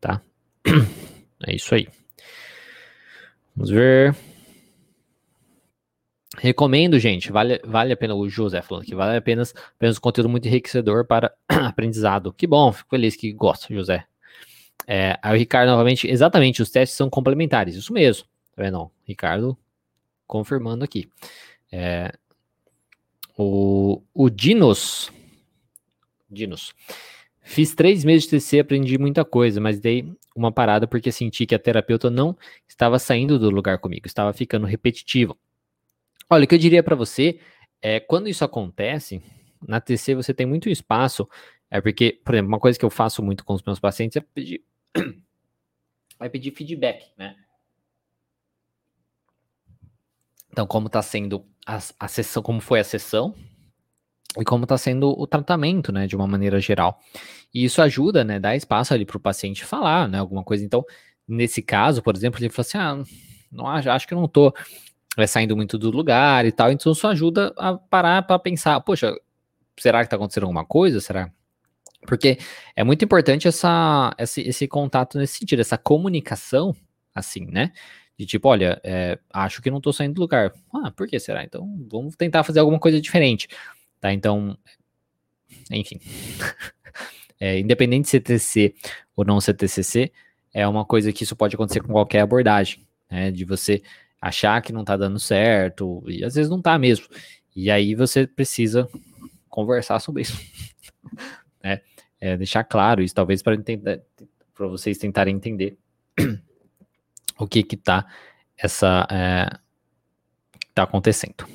tá? 0.00 0.22
É 1.46 1.54
isso 1.56 1.74
aí. 1.74 1.88
Vamos 3.56 3.70
ver. 3.70 4.14
Recomendo, 6.42 6.98
gente, 6.98 7.30
vale, 7.30 7.60
vale 7.62 7.92
a 7.92 7.96
pena, 7.96 8.14
o 8.14 8.26
José 8.26 8.62
falando 8.62 8.86
que 8.86 8.94
vale 8.94 9.14
apenas, 9.18 9.54
apenas 9.76 9.98
um 9.98 10.00
conteúdo 10.00 10.28
muito 10.28 10.48
enriquecedor 10.48 11.04
para 11.04 11.34
aprendizado. 11.46 12.32
Que 12.32 12.46
bom, 12.46 12.72
fico 12.72 12.88
feliz 12.88 13.14
que 13.14 13.30
gosta, 13.30 13.72
José. 13.74 14.06
É, 14.86 15.18
aí 15.22 15.36
o 15.36 15.38
Ricardo, 15.38 15.68
novamente, 15.68 16.08
exatamente, 16.08 16.62
os 16.62 16.70
testes 16.70 16.96
são 16.96 17.10
complementares, 17.10 17.76
isso 17.76 17.92
mesmo. 17.92 18.24
Tá 18.56 18.62
vendo? 18.62 18.90
Ricardo 19.04 19.56
confirmando 20.26 20.82
aqui. 20.82 21.10
É, 21.70 22.10
o, 23.36 24.02
o 24.14 24.30
Dinos. 24.30 25.12
Dinos. 26.30 26.72
Fiz 27.42 27.74
três 27.74 28.02
meses 28.02 28.24
de 28.24 28.38
TC, 28.38 28.60
aprendi 28.60 28.96
muita 28.96 29.26
coisa, 29.26 29.60
mas 29.60 29.78
dei 29.78 30.10
uma 30.34 30.50
parada 30.50 30.86
porque 30.86 31.12
senti 31.12 31.44
que 31.44 31.54
a 31.54 31.58
terapeuta 31.58 32.08
não 32.08 32.34
estava 32.66 32.98
saindo 32.98 33.38
do 33.38 33.50
lugar 33.50 33.78
comigo, 33.78 34.06
estava 34.06 34.32
ficando 34.32 34.66
repetitivo. 34.66 35.36
Olha, 36.32 36.44
o 36.44 36.46
que 36.46 36.54
eu 36.54 36.58
diria 36.58 36.80
para 36.80 36.94
você 36.94 37.40
é 37.82 37.98
quando 37.98 38.28
isso 38.28 38.44
acontece, 38.44 39.20
na 39.66 39.80
TC 39.80 40.14
você 40.14 40.32
tem 40.32 40.46
muito 40.46 40.68
espaço, 40.68 41.28
é 41.68 41.80
porque, 41.80 42.20
por 42.24 42.34
exemplo, 42.34 42.48
uma 42.48 42.60
coisa 42.60 42.78
que 42.78 42.84
eu 42.84 42.90
faço 42.90 43.20
muito 43.20 43.44
com 43.44 43.52
os 43.52 43.62
meus 43.64 43.80
pacientes 43.80 44.16
é 44.16 44.20
pedir, 44.20 44.62
vai 46.16 46.30
pedir 46.30 46.52
feedback, 46.52 47.10
né? 47.18 47.34
Então, 50.52 50.66
como 50.66 50.86
está 50.86 51.02
sendo 51.02 51.44
a, 51.66 51.78
a 51.98 52.08
sessão, 52.08 52.42
como 52.42 52.60
foi 52.60 52.78
a 52.78 52.84
sessão 52.84 53.34
e 54.38 54.44
como 54.44 54.64
está 54.64 54.78
sendo 54.78 55.10
o 55.10 55.26
tratamento, 55.26 55.90
né, 55.90 56.06
de 56.06 56.14
uma 56.14 56.26
maneira 56.26 56.60
geral. 56.60 57.00
E 57.52 57.64
isso 57.64 57.82
ajuda, 57.82 58.22
né, 58.22 58.38
dá 58.38 58.54
espaço 58.54 58.94
ali 58.94 59.04
para 59.04 59.16
o 59.16 59.20
paciente 59.20 59.64
falar, 59.64 60.08
né, 60.08 60.18
alguma 60.18 60.44
coisa. 60.44 60.64
Então, 60.64 60.84
nesse 61.26 61.60
caso, 61.60 62.02
por 62.02 62.14
exemplo, 62.14 62.40
ele 62.40 62.50
falou 62.50 62.66
assim, 62.66 62.78
ah, 62.78 63.02
não 63.50 63.66
acho, 63.66 63.90
acho 63.90 64.06
que 64.06 64.14
não 64.14 64.26
estou 64.26 64.54
é, 65.16 65.26
saindo 65.26 65.56
muito 65.56 65.78
do 65.78 65.90
lugar 65.90 66.46
e 66.46 66.52
tal. 66.52 66.70
Então, 66.70 66.92
isso 66.92 67.06
ajuda 67.06 67.52
a 67.56 67.74
parar 67.74 68.22
para 68.22 68.38
pensar, 68.38 68.80
poxa, 68.80 69.14
será 69.78 70.00
que 70.00 70.06
está 70.06 70.16
acontecendo 70.16 70.44
alguma 70.44 70.64
coisa? 70.64 71.00
Será? 71.00 71.30
Porque 72.06 72.38
é 72.74 72.82
muito 72.82 73.04
importante 73.04 73.46
essa, 73.46 74.14
esse, 74.18 74.40
esse 74.42 74.66
contato 74.66 75.18
nesse 75.18 75.38
sentido, 75.38 75.60
essa 75.60 75.76
comunicação, 75.76 76.74
assim, 77.14 77.46
né? 77.46 77.72
De 78.16 78.26
tipo, 78.26 78.48
olha, 78.48 78.80
é, 78.84 79.18
acho 79.32 79.62
que 79.62 79.70
não 79.70 79.80
tô 79.80 79.92
saindo 79.92 80.14
do 80.14 80.20
lugar. 80.20 80.52
Ah, 80.74 80.90
por 80.90 81.06
que 81.06 81.18
será? 81.18 81.44
Então, 81.44 81.66
vamos 81.90 82.16
tentar 82.16 82.44
fazer 82.44 82.60
alguma 82.60 82.78
coisa 82.78 83.00
diferente. 83.00 83.48
Tá, 84.00 84.12
então, 84.12 84.56
enfim. 85.70 86.00
é, 87.38 87.58
independente 87.58 88.04
de 88.04 88.10
CTC 88.10 88.74
ou 89.14 89.24
não 89.24 89.40
CTCC, 89.40 90.12
é 90.52 90.66
uma 90.66 90.84
coisa 90.84 91.12
que 91.12 91.24
isso 91.24 91.36
pode 91.36 91.54
acontecer 91.54 91.80
com 91.80 91.92
qualquer 91.92 92.20
abordagem, 92.20 92.86
né? 93.10 93.30
De 93.30 93.44
você 93.44 93.82
achar 94.20 94.60
que 94.62 94.72
não 94.72 94.84
tá 94.84 94.96
dando 94.96 95.18
certo, 95.18 96.02
e 96.06 96.24
às 96.24 96.34
vezes 96.34 96.50
não 96.50 96.60
tá 96.60 96.78
mesmo. 96.78 97.06
E 97.54 97.70
aí 97.70 97.94
você 97.94 98.26
precisa 98.26 98.88
conversar 99.48 99.98
sobre 100.00 100.22
isso. 100.22 100.38
né? 101.62 101.80
É, 102.20 102.36
deixar 102.36 102.64
claro 102.64 103.02
isso, 103.02 103.14
talvez 103.14 103.42
para 103.42 103.56
vocês 104.58 104.98
tentarem 104.98 105.34
entender 105.34 105.78
o 107.38 107.46
que 107.46 107.62
que 107.62 107.76
tá 107.76 108.06
essa 108.56 109.06
é, 109.10 109.58
tá 110.74 110.82
acontecendo. 110.82 111.46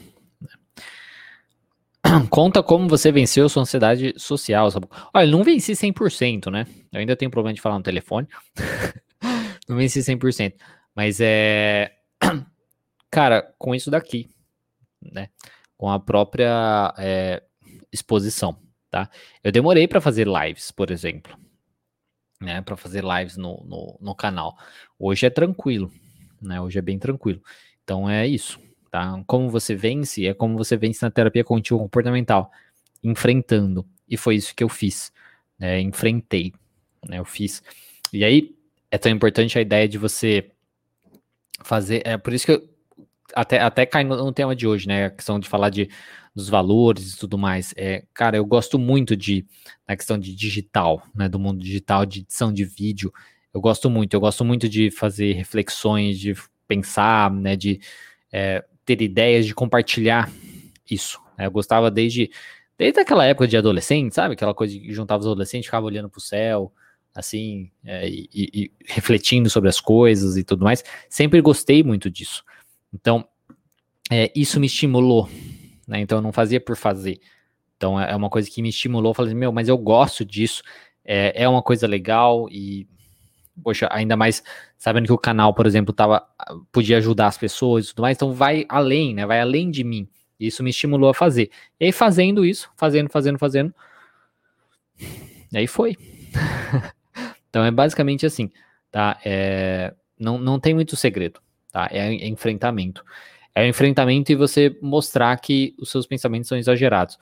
Conta 2.29 2.63
como 2.63 2.87
você 2.87 3.11
venceu 3.11 3.47
sua 3.49 3.63
ansiedade 3.63 4.13
social. 4.17 4.69
Sabe? 4.71 4.87
Olha, 5.13 5.27
não 5.27 5.43
venci 5.43 5.73
100%, 5.73 6.51
né? 6.51 6.65
Eu 6.91 6.99
ainda 6.99 7.15
tenho 7.15 7.31
problema 7.31 7.53
de 7.53 7.61
falar 7.61 7.77
no 7.77 7.83
telefone. 7.83 8.27
não 9.67 9.77
venci 9.77 9.99
100%. 9.99 10.53
Mas 10.95 11.19
é. 11.19 11.94
Cara, 13.15 13.55
com 13.57 13.73
isso 13.73 13.89
daqui, 13.89 14.27
né? 15.01 15.29
Com 15.77 15.89
a 15.89 15.97
própria 15.97 16.93
é, 16.97 17.41
exposição, 17.89 18.59
tá? 18.91 19.09
Eu 19.41 19.53
demorei 19.53 19.87
para 19.87 20.01
fazer 20.01 20.27
lives, 20.27 20.69
por 20.69 20.91
exemplo, 20.91 21.33
né? 22.41 22.61
Para 22.61 22.75
fazer 22.75 23.05
lives 23.05 23.37
no, 23.37 23.63
no, 23.63 23.97
no 24.01 24.13
canal. 24.13 24.57
Hoje 24.99 25.25
é 25.25 25.29
tranquilo, 25.29 25.89
né? 26.41 26.59
Hoje 26.59 26.77
é 26.77 26.81
bem 26.81 26.99
tranquilo. 26.99 27.41
Então 27.85 28.09
é 28.09 28.27
isso, 28.27 28.59
tá? 28.91 29.23
Como 29.25 29.49
você 29.49 29.73
vence 29.73 30.27
é 30.27 30.33
como 30.33 30.57
você 30.57 30.75
vence 30.75 31.01
na 31.01 31.09
terapia 31.09 31.45
contínua 31.45 31.81
comportamental, 31.83 32.51
enfrentando. 33.01 33.87
E 34.09 34.17
foi 34.17 34.35
isso 34.35 34.53
que 34.53 34.61
eu 34.61 34.67
fiz, 34.67 35.13
né? 35.57 35.79
Enfrentei, 35.79 36.51
né? 37.07 37.19
Eu 37.19 37.25
fiz. 37.25 37.63
E 38.11 38.25
aí 38.25 38.53
é 38.91 38.97
tão 38.97 39.09
importante 39.09 39.57
a 39.57 39.61
ideia 39.61 39.87
de 39.87 39.97
você 39.97 40.51
fazer. 41.63 42.01
É 42.05 42.17
por 42.17 42.33
isso 42.33 42.45
que 42.45 42.51
eu, 42.51 42.74
até, 43.35 43.59
até 43.59 43.85
cai 43.85 44.03
no, 44.03 44.15
no 44.15 44.31
tema 44.31 44.55
de 44.55 44.65
hoje, 44.65 44.87
né? 44.87 45.05
A 45.05 45.09
questão 45.09 45.39
de 45.39 45.47
falar 45.47 45.69
de, 45.69 45.89
dos 46.33 46.49
valores 46.49 47.13
e 47.13 47.17
tudo 47.17 47.37
mais. 47.37 47.73
É, 47.77 48.03
cara, 48.13 48.37
eu 48.37 48.45
gosto 48.45 48.79
muito 48.79 49.15
de 49.15 49.45
na 49.87 49.95
questão 49.95 50.17
de 50.17 50.33
digital, 50.33 51.03
né? 51.13 51.27
Do 51.29 51.37
mundo 51.37 51.61
digital, 51.61 52.05
de 52.05 52.21
edição 52.21 52.51
de 52.51 52.63
vídeo. 52.63 53.13
Eu 53.53 53.61
gosto 53.61 53.89
muito, 53.89 54.13
eu 54.13 54.19
gosto 54.19 54.43
muito 54.43 54.67
de 54.67 54.91
fazer 54.91 55.33
reflexões, 55.33 56.19
de 56.19 56.35
pensar, 56.67 57.31
né, 57.31 57.55
de 57.55 57.79
é, 58.29 58.63
ter 58.83 59.01
ideias, 59.01 59.45
de 59.45 59.55
compartilhar 59.55 60.29
isso. 60.89 61.21
Né? 61.37 61.45
Eu 61.45 61.51
gostava 61.51 61.89
desde, 61.89 62.29
desde 62.77 62.99
aquela 62.99 63.25
época 63.25 63.47
de 63.47 63.55
adolescente, 63.55 64.13
sabe? 64.13 64.33
Aquela 64.33 64.53
coisa 64.53 64.77
que 64.77 64.91
juntava 64.91 65.21
os 65.21 65.27
adolescentes, 65.27 65.67
ficava 65.67 65.85
olhando 65.85 66.09
para 66.09 66.17
o 66.17 66.21
céu, 66.21 66.69
assim, 67.13 67.71
é, 67.85 68.09
e, 68.09 68.27
e, 68.33 68.71
refletindo 68.87 69.49
sobre 69.49 69.69
as 69.69 69.79
coisas 69.79 70.35
e 70.35 70.43
tudo 70.43 70.65
mais. 70.65 70.83
Sempre 71.09 71.39
gostei 71.39 71.81
muito 71.81 72.09
disso. 72.09 72.43
Então, 72.95 73.27
é, 74.09 74.31
isso 74.33 74.57
me 74.57 74.67
estimulou, 74.67 75.29
né? 75.85 75.99
Então, 75.99 76.19
eu 76.19 76.21
não 76.21 76.31
fazia 76.31 76.61
por 76.61 76.77
fazer. 76.77 77.19
Então, 77.75 77.99
é, 77.99 78.11
é 78.11 78.15
uma 78.15 78.29
coisa 78.29 78.49
que 78.49 78.61
me 78.61 78.69
estimulou. 78.69 79.13
Falei, 79.13 79.33
meu, 79.33 79.51
mas 79.51 79.67
eu 79.67 79.77
gosto 79.77 80.23
disso. 80.23 80.63
É, 81.03 81.43
é 81.43 81.49
uma 81.49 81.61
coisa 81.61 81.85
legal 81.85 82.47
e 82.49 82.87
poxa, 83.63 83.87
ainda 83.91 84.17
mais 84.17 84.43
sabendo 84.77 85.05
que 85.05 85.13
o 85.13 85.17
canal, 85.17 85.53
por 85.53 85.65
exemplo, 85.65 85.93
tava, 85.93 86.27
podia 86.71 86.97
ajudar 86.97 87.27
as 87.27 87.37
pessoas 87.37 87.85
e 87.85 87.89
tudo 87.89 88.01
mais, 88.01 88.17
então 88.17 88.33
vai 88.33 88.65
além, 88.67 89.13
né? 89.13 89.25
Vai 89.25 89.39
além 89.39 89.69
de 89.71 89.83
mim. 89.83 90.07
Isso 90.39 90.63
me 90.63 90.69
estimulou 90.69 91.09
a 91.09 91.13
fazer. 91.13 91.49
E 91.79 91.85
aí, 91.85 91.91
fazendo 91.91 92.45
isso, 92.45 92.69
fazendo, 92.75 93.09
fazendo, 93.09 93.39
fazendo. 93.39 93.73
E 95.51 95.57
aí 95.57 95.67
foi. 95.67 95.95
então 97.49 97.63
é 97.63 97.71
basicamente 97.71 98.25
assim, 98.25 98.51
tá? 98.91 99.17
É, 99.23 99.93
não, 100.19 100.37
não 100.37 100.59
tem 100.59 100.73
muito 100.73 100.95
segredo, 100.95 101.39
tá? 101.75 101.89
É, 101.91 102.07
é 102.07 102.27
enfrentamento. 102.29 103.03
É 103.53 103.67
enfrentamento 103.67 104.31
e 104.31 104.35
você 104.35 104.77
mostrar 104.81 105.37
que 105.41 105.75
os 105.77 105.91
seus 105.91 106.07
pensamentos 106.07 106.47
são 106.47 106.57
exagerados. 106.57 107.19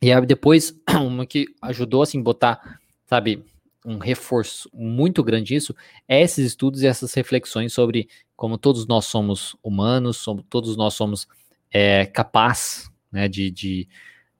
E 0.00 0.12
aí 0.12 0.26
depois, 0.26 0.80
uma 1.02 1.26
que 1.26 1.48
ajudou, 1.60 2.02
assim, 2.02 2.22
botar, 2.22 2.78
sabe, 3.04 3.44
um 3.84 3.98
reforço 3.98 4.70
muito 4.72 5.22
grande 5.24 5.54
isso 5.54 5.74
é 6.08 6.22
esses 6.22 6.46
estudos 6.46 6.82
e 6.82 6.86
essas 6.86 7.12
reflexões 7.12 7.72
sobre 7.72 8.08
como 8.36 8.56
todos 8.56 8.86
nós 8.86 9.06
somos 9.06 9.56
humanos, 9.62 10.18
somos, 10.18 10.44
todos 10.48 10.76
nós 10.76 10.94
somos 10.94 11.26
é, 11.70 12.06
capazes 12.06 12.88
né, 13.10 13.28
de, 13.28 13.50
de, 13.50 13.88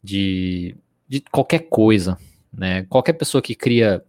de, 0.03 0.77
de, 1.09 1.21
qualquer 1.23 1.69
coisa. 1.69 2.17
Né? 2.53 2.85
Qualquer 2.85 3.15
pessoa 3.15 3.43
que 3.43 3.55
cria 3.57 4.03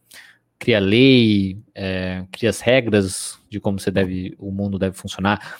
cria 0.58 0.80
lei, 0.80 1.62
é, 1.74 2.26
cria 2.32 2.50
as 2.50 2.60
regras 2.60 3.40
de 3.50 3.60
como 3.60 3.80
você 3.80 3.92
deve, 3.92 4.36
o 4.40 4.52
mundo 4.52 4.80
deve 4.80 4.96
funcionar. 4.96 5.58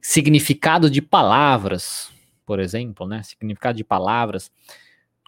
Significado 0.00 0.88
de 0.88 1.02
palavras, 1.02 2.10
por 2.44 2.60
exemplo, 2.60 3.06
né? 3.06 3.22
Significado 3.22 3.76
de 3.76 3.84
palavras. 3.84 4.50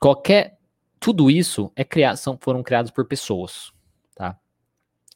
Qualquer, 0.00 0.58
tudo 1.00 1.30
isso 1.30 1.72
é 1.74 1.84
criação, 1.84 2.38
foram 2.40 2.62
criados 2.62 2.90
por 2.90 3.04
pessoas, 3.06 3.72
tá? 4.14 4.38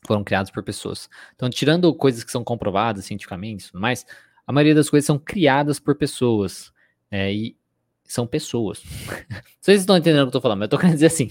Foram 0.04 0.24
criados 0.24 0.50
por 0.50 0.62
pessoas. 0.64 1.08
Então, 1.34 1.48
tirando 1.48 1.94
coisas 1.94 2.24
que 2.24 2.32
são 2.32 2.42
comprovadas 2.42 3.04
cientificamente, 3.04 3.70
mas 3.72 4.04
a 4.46 4.52
maioria 4.52 4.74
das 4.74 4.90
coisas 4.90 5.06
são 5.06 5.18
criadas 5.18 5.78
por 5.78 5.94
pessoas. 5.94 6.72
É, 7.10 7.32
e 7.32 7.56
são 8.04 8.26
pessoas. 8.26 8.82
Vocês 9.60 9.80
estão 9.80 9.96
entendendo 9.96 10.22
o 10.22 10.24
que 10.24 10.28
eu 10.28 10.32
tô 10.32 10.40
falando, 10.40 10.58
mas 10.58 10.66
eu 10.66 10.70
tô 10.70 10.78
querendo 10.78 10.94
dizer 10.94 11.06
assim, 11.06 11.30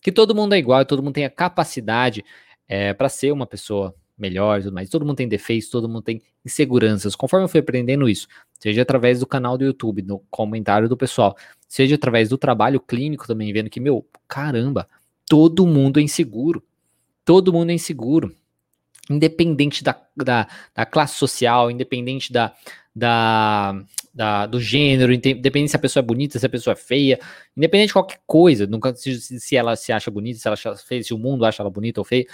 que 0.00 0.12
todo 0.12 0.34
mundo 0.34 0.54
é 0.54 0.58
igual, 0.58 0.84
todo 0.84 1.02
mundo 1.02 1.14
tem 1.14 1.24
a 1.24 1.30
capacidade 1.30 2.24
é, 2.68 2.92
para 2.92 3.08
ser 3.08 3.32
uma 3.32 3.46
pessoa 3.46 3.94
melhor 4.18 4.60
e 4.60 4.62
tudo 4.64 4.74
mais. 4.74 4.90
Todo 4.90 5.06
mundo 5.06 5.16
tem 5.16 5.28
defeitos, 5.28 5.70
todo 5.70 5.88
mundo 5.88 6.02
tem 6.02 6.20
inseguranças. 6.44 7.14
Conforme 7.14 7.44
eu 7.44 7.48
fui 7.48 7.60
aprendendo 7.60 8.08
isso, 8.08 8.26
seja 8.58 8.82
através 8.82 9.20
do 9.20 9.26
canal 9.26 9.56
do 9.56 9.64
YouTube, 9.64 10.02
no 10.02 10.18
comentário 10.30 10.88
do 10.88 10.96
pessoal, 10.96 11.36
seja 11.66 11.94
através 11.94 12.28
do 12.28 12.36
trabalho 12.36 12.80
clínico 12.80 13.26
também, 13.26 13.52
vendo 13.52 13.70
que, 13.70 13.80
meu, 13.80 14.06
caramba, 14.26 14.88
todo 15.26 15.66
mundo 15.66 16.00
é 16.00 16.02
inseguro. 16.02 16.62
Todo 17.24 17.52
mundo 17.52 17.70
é 17.70 17.74
inseguro. 17.74 18.34
Independente 19.08 19.82
da, 19.84 19.98
da, 20.16 20.48
da 20.74 20.84
classe 20.84 21.14
social, 21.14 21.70
independente 21.70 22.32
da, 22.32 22.54
da, 22.98 23.80
da, 24.12 24.46
do 24.46 24.60
gênero, 24.60 25.12
independente 25.12 25.70
se 25.70 25.76
a 25.76 25.80
pessoa 25.80 26.02
é 26.02 26.06
bonita, 26.06 26.38
se 26.38 26.44
a 26.44 26.48
pessoa 26.48 26.72
é 26.72 26.76
feia, 26.76 27.20
independente 27.56 27.88
de 27.88 27.92
qualquer 27.92 28.20
coisa, 28.26 28.66
nunca, 28.66 28.94
se, 28.94 29.18
se 29.20 29.56
ela 29.56 29.76
se 29.76 29.92
acha 29.92 30.10
bonita, 30.10 30.38
se 30.38 30.48
ela 30.48 30.54
acha 30.54 30.74
feia, 30.76 31.02
se 31.02 31.14
o 31.14 31.18
mundo 31.18 31.44
acha 31.44 31.62
ela 31.62 31.70
bonita 31.70 32.00
ou 32.00 32.04
feia, 32.04 32.26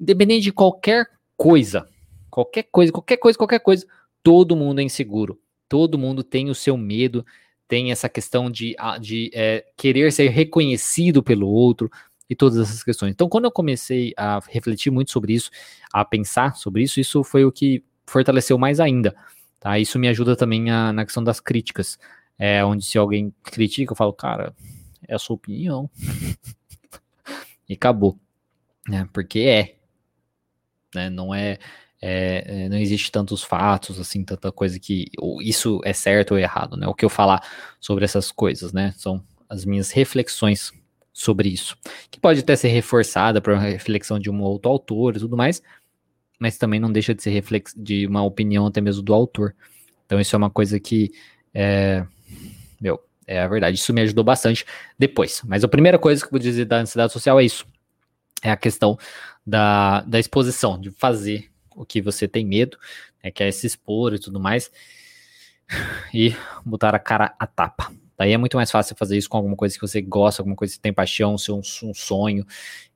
independente 0.00 0.44
de 0.44 0.52
qualquer 0.52 1.06
coisa, 1.36 1.88
qualquer 2.30 2.64
coisa, 2.70 2.92
qualquer 2.92 3.16
coisa, 3.16 3.38
qualquer 3.38 3.58
coisa, 3.58 3.86
todo 4.22 4.56
mundo 4.56 4.80
é 4.80 4.84
inseguro, 4.84 5.38
todo 5.68 5.98
mundo 5.98 6.22
tem 6.22 6.48
o 6.48 6.54
seu 6.54 6.76
medo, 6.76 7.26
tem 7.66 7.90
essa 7.90 8.08
questão 8.08 8.50
de, 8.50 8.76
de 9.00 9.30
é, 9.34 9.64
querer 9.76 10.12
ser 10.12 10.28
reconhecido 10.28 11.22
pelo 11.22 11.48
outro 11.48 11.90
e 12.30 12.36
todas 12.36 12.58
essas 12.58 12.84
questões. 12.84 13.10
Então, 13.10 13.28
quando 13.28 13.46
eu 13.46 13.50
comecei 13.50 14.12
a 14.16 14.40
refletir 14.48 14.90
muito 14.90 15.10
sobre 15.10 15.32
isso, 15.32 15.50
a 15.92 16.04
pensar 16.04 16.54
sobre 16.54 16.82
isso, 16.82 17.00
isso 17.00 17.24
foi 17.24 17.44
o 17.44 17.50
que 17.50 17.82
fortaleceu 18.06 18.58
mais 18.58 18.78
ainda 18.78 19.16
Tá? 19.62 19.78
Isso 19.78 19.96
me 19.96 20.08
ajuda 20.08 20.34
também 20.34 20.70
a, 20.72 20.92
na 20.92 21.04
questão 21.04 21.22
das 21.22 21.38
críticas. 21.38 21.96
É, 22.36 22.64
onde 22.64 22.84
se 22.84 22.98
alguém 22.98 23.32
critica, 23.44 23.92
eu 23.92 23.96
falo, 23.96 24.12
cara, 24.12 24.52
é 25.06 25.14
a 25.14 25.18
sua 25.20 25.36
opinião. 25.36 25.88
e 27.68 27.74
acabou. 27.74 28.18
Né? 28.88 29.08
Porque 29.12 29.38
é. 29.38 29.76
Né? 30.92 31.08
Não 31.08 31.32
é, 31.32 31.60
é, 32.00 32.64
é, 32.64 32.68
não 32.68 32.76
existe 32.76 33.12
tantos 33.12 33.44
fatos, 33.44 34.00
assim, 34.00 34.24
tanta 34.24 34.50
coisa 34.50 34.80
que 34.80 35.06
isso 35.40 35.80
é 35.84 35.92
certo 35.92 36.32
ou 36.32 36.38
errado, 36.38 36.76
né? 36.76 36.88
O 36.88 36.94
que 36.94 37.04
eu 37.04 37.08
falar 37.08 37.40
sobre 37.78 38.04
essas 38.04 38.32
coisas, 38.32 38.72
né? 38.72 38.92
São 38.96 39.22
as 39.48 39.64
minhas 39.64 39.92
reflexões 39.92 40.72
sobre 41.12 41.48
isso, 41.48 41.76
que 42.10 42.18
pode 42.18 42.40
até 42.40 42.56
ser 42.56 42.68
reforçada 42.68 43.40
para 43.40 43.56
reflexão 43.58 44.18
de 44.18 44.28
um 44.28 44.42
outro 44.42 44.70
autor 44.70 45.14
e 45.14 45.20
tudo 45.20 45.36
mais, 45.36 45.62
mas 46.42 46.58
também 46.58 46.80
não 46.80 46.90
deixa 46.90 47.14
de 47.14 47.22
ser 47.22 47.30
reflex 47.30 47.72
de 47.76 48.04
uma 48.04 48.24
opinião 48.24 48.66
até 48.66 48.80
mesmo 48.80 49.00
do 49.00 49.14
autor. 49.14 49.54
Então 50.04 50.20
isso 50.20 50.34
é 50.34 50.36
uma 50.36 50.50
coisa 50.50 50.80
que 50.80 51.12
é, 51.54 52.04
meu, 52.80 53.00
é 53.28 53.40
a 53.40 53.46
verdade. 53.46 53.76
Isso 53.78 53.94
me 53.94 54.00
ajudou 54.00 54.24
bastante 54.24 54.66
depois. 54.98 55.40
Mas 55.46 55.62
a 55.62 55.68
primeira 55.68 56.00
coisa 56.00 56.20
que 56.20 56.26
eu 56.26 56.32
vou 56.32 56.40
dizer 56.40 56.64
da 56.64 56.78
ansiedade 56.78 57.12
social 57.12 57.38
é 57.38 57.44
isso. 57.44 57.64
É 58.42 58.50
a 58.50 58.56
questão 58.56 58.98
da, 59.46 60.00
da 60.00 60.18
exposição, 60.18 60.80
de 60.80 60.90
fazer 60.90 61.48
o 61.76 61.86
que 61.86 62.02
você 62.02 62.26
tem 62.26 62.44
medo, 62.44 62.76
né, 63.22 63.30
que 63.30 63.44
é 63.44 63.50
se 63.52 63.68
expor 63.68 64.12
e 64.12 64.18
tudo 64.18 64.40
mais, 64.40 64.68
e 66.12 66.34
botar 66.66 66.92
a 66.92 66.98
cara 66.98 67.36
a 67.38 67.46
tapa. 67.46 67.92
Daí 68.18 68.32
é 68.32 68.36
muito 68.36 68.56
mais 68.56 68.68
fácil 68.68 68.96
fazer 68.96 69.16
isso 69.16 69.28
com 69.28 69.36
alguma 69.36 69.54
coisa 69.54 69.76
que 69.76 69.80
você 69.80 70.02
gosta, 70.02 70.42
alguma 70.42 70.56
coisa 70.56 70.74
que 70.74 70.80
tem 70.80 70.92
paixão, 70.92 71.38
seu 71.38 71.56
um 71.56 71.94
sonho 71.94 72.44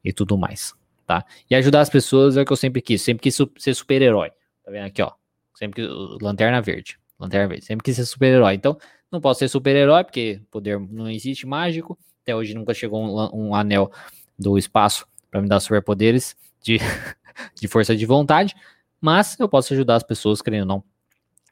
e 0.05 0.13
tudo 0.13 0.37
mais 0.37 0.75
tá? 1.07 1.25
E 1.49 1.55
ajudar 1.55 1.81
as 1.81 1.91
pessoas 1.91 2.37
é 2.37 2.43
o 2.43 2.45
que 2.45 2.53
eu 2.53 2.57
sempre 2.57 2.83
quis, 2.83 3.01
sempre 3.01 3.23
quis 3.23 3.37
ser 3.59 3.75
super-herói. 3.75 4.31
Tá 4.65 4.71
vendo 4.71 4.87
aqui, 4.87 5.01
ó? 5.01 5.13
Sempre 5.55 5.83
que 5.83 5.89
lanterna 6.23 6.61
verde, 6.61 6.99
lanterna 7.19 7.49
verde, 7.49 7.65
sempre 7.65 7.85
quis 7.85 7.97
ser 7.97 8.05
super-herói. 8.05 8.55
Então, 8.55 8.77
não 9.11 9.21
posso 9.21 9.39
ser 9.39 9.49
super-herói 9.49 10.05
porque 10.05 10.41
poder 10.51 10.79
não 10.79 11.09
existe 11.09 11.47
mágico. 11.47 11.99
Até 12.23 12.35
hoje 12.35 12.55
nunca 12.55 12.75
chegou 12.75 13.03
um, 13.03 13.47
um 13.47 13.55
anel 13.55 13.91
do 14.39 14.59
espaço 14.59 15.07
para 15.31 15.41
me 15.41 15.49
dar 15.49 15.61
superpoderes 15.61 16.37
de, 16.61 16.79
de 17.55 17.69
força 17.69 17.97
de 17.97 18.05
vontade, 18.05 18.55
mas 19.01 19.39
eu 19.39 19.49
posso 19.49 19.73
ajudar 19.73 19.97
as 19.97 20.03
pessoas, 20.03 20.43
querendo 20.43 20.63
ou 20.63 20.67
não, 20.67 20.85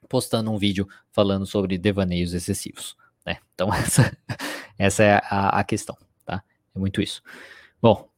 postando 0.09 0.51
um 0.51 0.59
vídeo 0.59 0.89
falando 1.13 1.47
sobre 1.47 1.79
devaneios 1.79 2.35
excessivos, 2.35 2.97
né? 3.25 3.39
Então 3.55 3.73
essa, 3.73 4.17
essa 4.79 5.05
é 5.05 5.21
a, 5.31 5.61
a 5.61 5.65
questão, 5.65 5.97
tá? 6.25 6.43
É 6.75 6.79
muito 6.79 7.01
isso. 7.01 7.23
Bom, 7.81 8.09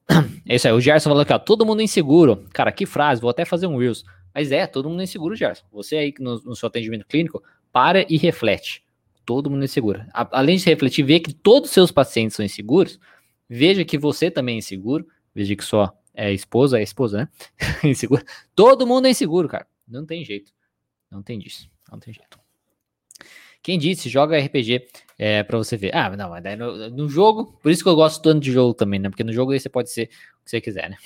é 0.47 0.57
isso 0.57 0.67
aí. 0.67 0.73
O 0.73 0.81
Gerson 0.81 1.11
falou 1.11 1.23
aqui, 1.23 1.33
ó. 1.33 1.39
Todo 1.39 1.67
mundo 1.67 1.83
inseguro. 1.83 2.45
Cara, 2.53 2.71
que 2.71 2.87
frase. 2.87 3.21
Vou 3.21 3.31
até 3.31 3.45
fazer 3.45 3.67
um 3.67 3.77
Reels. 3.77 4.05
Mas 4.35 4.53
é, 4.53 4.67
todo 4.67 4.89
mundo 4.89 5.03
inseguro, 5.03 5.35
Gerson. 5.35 5.65
Você 5.73 5.97
aí 5.97 6.15
no, 6.19 6.41
no 6.43 6.57
seu 6.57 6.67
atendimento 6.67 7.07
clínico, 7.07 7.43
para 7.73 8.05
e 8.09 8.17
reflete. 8.17 8.85
Todo 9.25 9.51
mundo 9.51 9.65
inseguro. 9.65 10.05
A, 10.13 10.39
além 10.39 10.57
de 10.57 10.65
refletir, 10.65 11.03
ver 11.05 11.21
que 11.21 11.33
todos 11.33 11.71
os 11.71 11.75
seus 11.75 11.91
pacientes 11.91 12.37
são 12.37 12.45
inseguros, 12.45 13.01
veja 13.49 13.85
que 13.85 13.99
você 13.99 14.31
também 14.31 14.57
é 14.57 14.59
inseguro. 14.59 15.07
Veja 15.35 15.55
que 15.57 15.65
sua 15.65 15.93
é, 16.15 16.33
esposa 16.33 16.79
é 16.79 16.83
esposa, 16.83 17.19
né? 17.19 17.29
inseguro. 17.85 18.25
Todo 18.55 18.87
mundo 18.87 19.07
é 19.07 19.11
inseguro, 19.11 19.49
cara. 19.49 19.67
Não 19.87 20.07
tem 20.07 20.25
jeito. 20.25 20.53
Não 21.11 21.23
tem 21.23 21.39
disso. 21.39 21.69
Não 21.91 21.99
tem 21.99 22.13
jeito. 22.13 22.39
Quem 23.67 23.81
disse, 23.81 24.09
joga 24.09 24.39
RPG 24.39 24.87
é, 25.19 25.43
para 25.43 25.59
você 25.59 25.77
ver. 25.77 25.93
Ah, 25.93 26.09
não, 26.17 26.31
mas 26.31 26.41
daí 26.41 26.55
no, 26.55 26.89
no, 26.89 27.09
jogo, 27.09 27.59
por 27.61 27.73
isso 27.73 27.83
que 27.83 27.89
eu 27.89 27.97
gosto 27.97 28.23
tanto 28.23 28.39
de 28.39 28.53
jogo 28.53 28.73
também, 28.73 29.01
né? 29.01 29.09
Porque 29.09 29.25
no 29.25 29.33
jogo 29.33 29.51
aí 29.51 29.59
você 29.59 29.69
pode 29.69 29.91
ser 29.91 30.05
o 30.05 30.45
que 30.45 30.51
você 30.51 30.61
quiser, 30.61 30.89
né? 30.89 30.97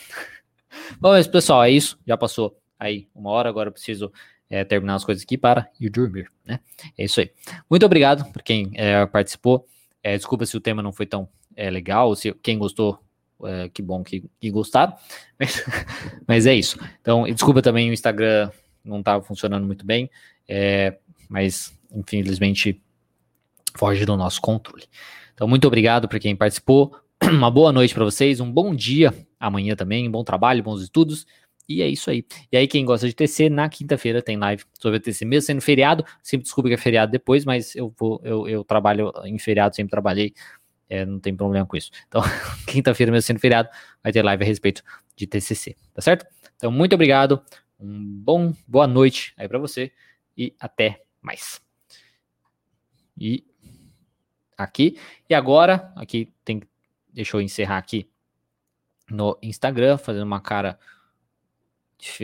Bom, 1.00 1.08
mas 1.08 1.26
pessoal, 1.26 1.64
é 1.64 1.70
isso. 1.70 1.98
Já 2.06 2.18
passou 2.18 2.54
aí 2.78 3.08
uma 3.14 3.30
hora, 3.30 3.48
agora 3.48 3.70
eu 3.70 3.72
preciso 3.72 4.12
é, 4.50 4.62
terminar 4.62 4.96
as 4.96 5.06
coisas 5.06 5.24
aqui 5.24 5.38
para 5.38 5.70
ir 5.80 5.88
dormir, 5.88 6.28
né? 6.44 6.60
É 6.98 7.04
isso 7.04 7.20
aí. 7.20 7.30
Muito 7.70 7.86
obrigado 7.86 8.30
por 8.30 8.42
quem 8.42 8.70
é, 8.74 9.06
participou. 9.06 9.66
É, 10.02 10.14
desculpa 10.14 10.44
se 10.44 10.54
o 10.54 10.60
tema 10.60 10.82
não 10.82 10.92
foi 10.92 11.06
tão 11.06 11.26
é, 11.56 11.70
legal, 11.70 12.14
se 12.14 12.30
quem 12.42 12.58
gostou, 12.58 12.98
é, 13.42 13.70
que 13.70 13.80
bom 13.80 14.04
que, 14.04 14.22
que 14.38 14.50
gostaram. 14.50 14.94
Mas, 15.40 15.64
mas, 16.26 16.46
é 16.46 16.54
isso. 16.54 16.78
Então, 17.00 17.24
desculpa 17.24 17.62
também 17.62 17.88
o 17.88 17.94
Instagram 17.94 18.50
não 18.84 18.98
estava 18.98 19.24
funcionando 19.24 19.66
muito 19.66 19.86
bem, 19.86 20.10
é, 20.46 20.98
mas 21.26 21.79
infelizmente 21.94 22.80
foge 23.76 24.04
do 24.04 24.16
nosso 24.16 24.40
controle. 24.40 24.84
Então, 25.34 25.48
muito 25.48 25.66
obrigado 25.66 26.08
para 26.08 26.18
quem 26.18 26.36
participou. 26.36 26.94
Uma 27.22 27.50
boa 27.50 27.72
noite 27.72 27.94
para 27.94 28.04
vocês, 28.04 28.40
um 28.40 28.50
bom 28.50 28.74
dia 28.74 29.14
amanhã 29.38 29.74
também, 29.74 30.10
bom 30.10 30.24
trabalho, 30.24 30.62
bons 30.62 30.82
estudos. 30.82 31.26
E 31.68 31.82
é 31.82 31.88
isso 31.88 32.10
aí. 32.10 32.24
E 32.50 32.56
aí, 32.56 32.66
quem 32.66 32.84
gosta 32.84 33.06
de 33.06 33.14
TC, 33.14 33.48
na 33.48 33.68
quinta-feira 33.68 34.20
tem 34.20 34.36
live 34.36 34.64
sobre 34.78 34.98
a 34.98 35.00
TC, 35.00 35.24
mesmo 35.24 35.46
sendo 35.46 35.60
feriado. 35.60 36.04
Sempre 36.20 36.42
desculpa 36.42 36.68
que 36.68 36.74
é 36.74 36.76
feriado 36.76 37.12
depois, 37.12 37.44
mas 37.44 37.76
eu 37.76 37.94
vou, 37.96 38.20
eu, 38.24 38.48
eu 38.48 38.64
trabalho 38.64 39.12
em 39.24 39.38
feriado, 39.38 39.76
sempre 39.76 39.90
trabalhei. 39.90 40.34
É, 40.88 41.06
não 41.06 41.20
tem 41.20 41.34
problema 41.34 41.64
com 41.64 41.76
isso. 41.76 41.92
Então, 42.08 42.22
quinta-feira, 42.66 43.12
mesmo 43.12 43.24
sendo 43.24 43.38
feriado, 43.38 43.68
vai 44.02 44.12
ter 44.12 44.22
live 44.22 44.42
a 44.42 44.46
respeito 44.46 44.82
de 45.14 45.28
TCC, 45.28 45.76
tá 45.94 46.02
certo? 46.02 46.26
Então, 46.56 46.72
muito 46.72 46.94
obrigado. 46.94 47.40
Um 47.78 48.04
bom, 48.04 48.52
boa 48.66 48.88
noite 48.88 49.32
aí 49.36 49.46
para 49.46 49.58
você 49.58 49.92
e 50.36 50.52
até 50.58 51.02
mais. 51.22 51.69
E 53.20 53.44
aqui. 54.56 54.96
E 55.28 55.34
agora, 55.34 55.92
aqui 55.94 56.32
tem. 56.44 56.62
Deixa 57.12 57.36
eu 57.36 57.40
encerrar 57.40 57.76
aqui 57.76 58.08
no 59.10 59.36
Instagram, 59.42 59.98
fazendo 59.98 60.22
uma 60.22 60.40
cara 60.40 60.78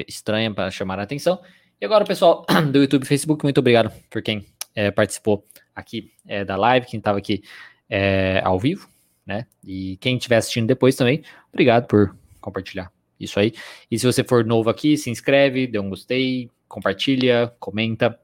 estranha 0.08 0.52
para 0.52 0.70
chamar 0.70 0.98
a 0.98 1.02
atenção. 1.02 1.40
E 1.80 1.84
agora, 1.84 2.04
pessoal 2.04 2.46
do 2.72 2.78
YouTube 2.78 3.02
e 3.02 3.06
Facebook, 3.06 3.44
muito 3.44 3.58
obrigado 3.58 3.92
por 4.08 4.22
quem 4.22 4.46
é, 4.74 4.90
participou 4.90 5.44
aqui 5.74 6.12
é, 6.26 6.44
da 6.44 6.56
live, 6.56 6.86
quem 6.86 6.98
estava 6.98 7.18
aqui 7.18 7.42
é, 7.90 8.40
ao 8.44 8.58
vivo, 8.58 8.88
né? 9.26 9.46
E 9.64 9.96
quem 9.98 10.16
estiver 10.16 10.36
assistindo 10.36 10.66
depois 10.66 10.94
também, 10.94 11.22
obrigado 11.52 11.86
por 11.86 12.16
compartilhar 12.40 12.90
isso 13.18 13.38
aí. 13.40 13.52
E 13.90 13.98
se 13.98 14.06
você 14.06 14.22
for 14.22 14.44
novo 14.44 14.70
aqui, 14.70 14.96
se 14.96 15.10
inscreve, 15.10 15.66
dê 15.66 15.78
um 15.78 15.90
gostei, 15.90 16.50
compartilha, 16.68 17.52
comenta 17.58 18.18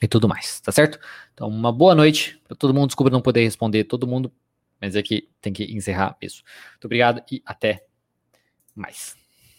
e 0.00 0.08
tudo 0.08 0.28
mais, 0.28 0.60
tá 0.60 0.72
certo? 0.72 0.98
Então, 1.32 1.48
uma 1.48 1.72
boa 1.72 1.94
noite 1.94 2.40
para 2.46 2.56
todo 2.56 2.74
mundo. 2.74 2.88
Desculpa 2.88 3.10
não 3.10 3.20
poder 3.20 3.42
responder 3.42 3.84
todo 3.84 4.06
mundo, 4.06 4.32
mas 4.80 4.96
é 4.96 5.02
que 5.02 5.28
tem 5.40 5.52
que 5.52 5.64
encerrar 5.64 6.16
isso. 6.20 6.42
Muito 6.72 6.84
obrigado 6.84 7.22
e 7.30 7.42
até 7.44 7.86
mais. 8.74 9.23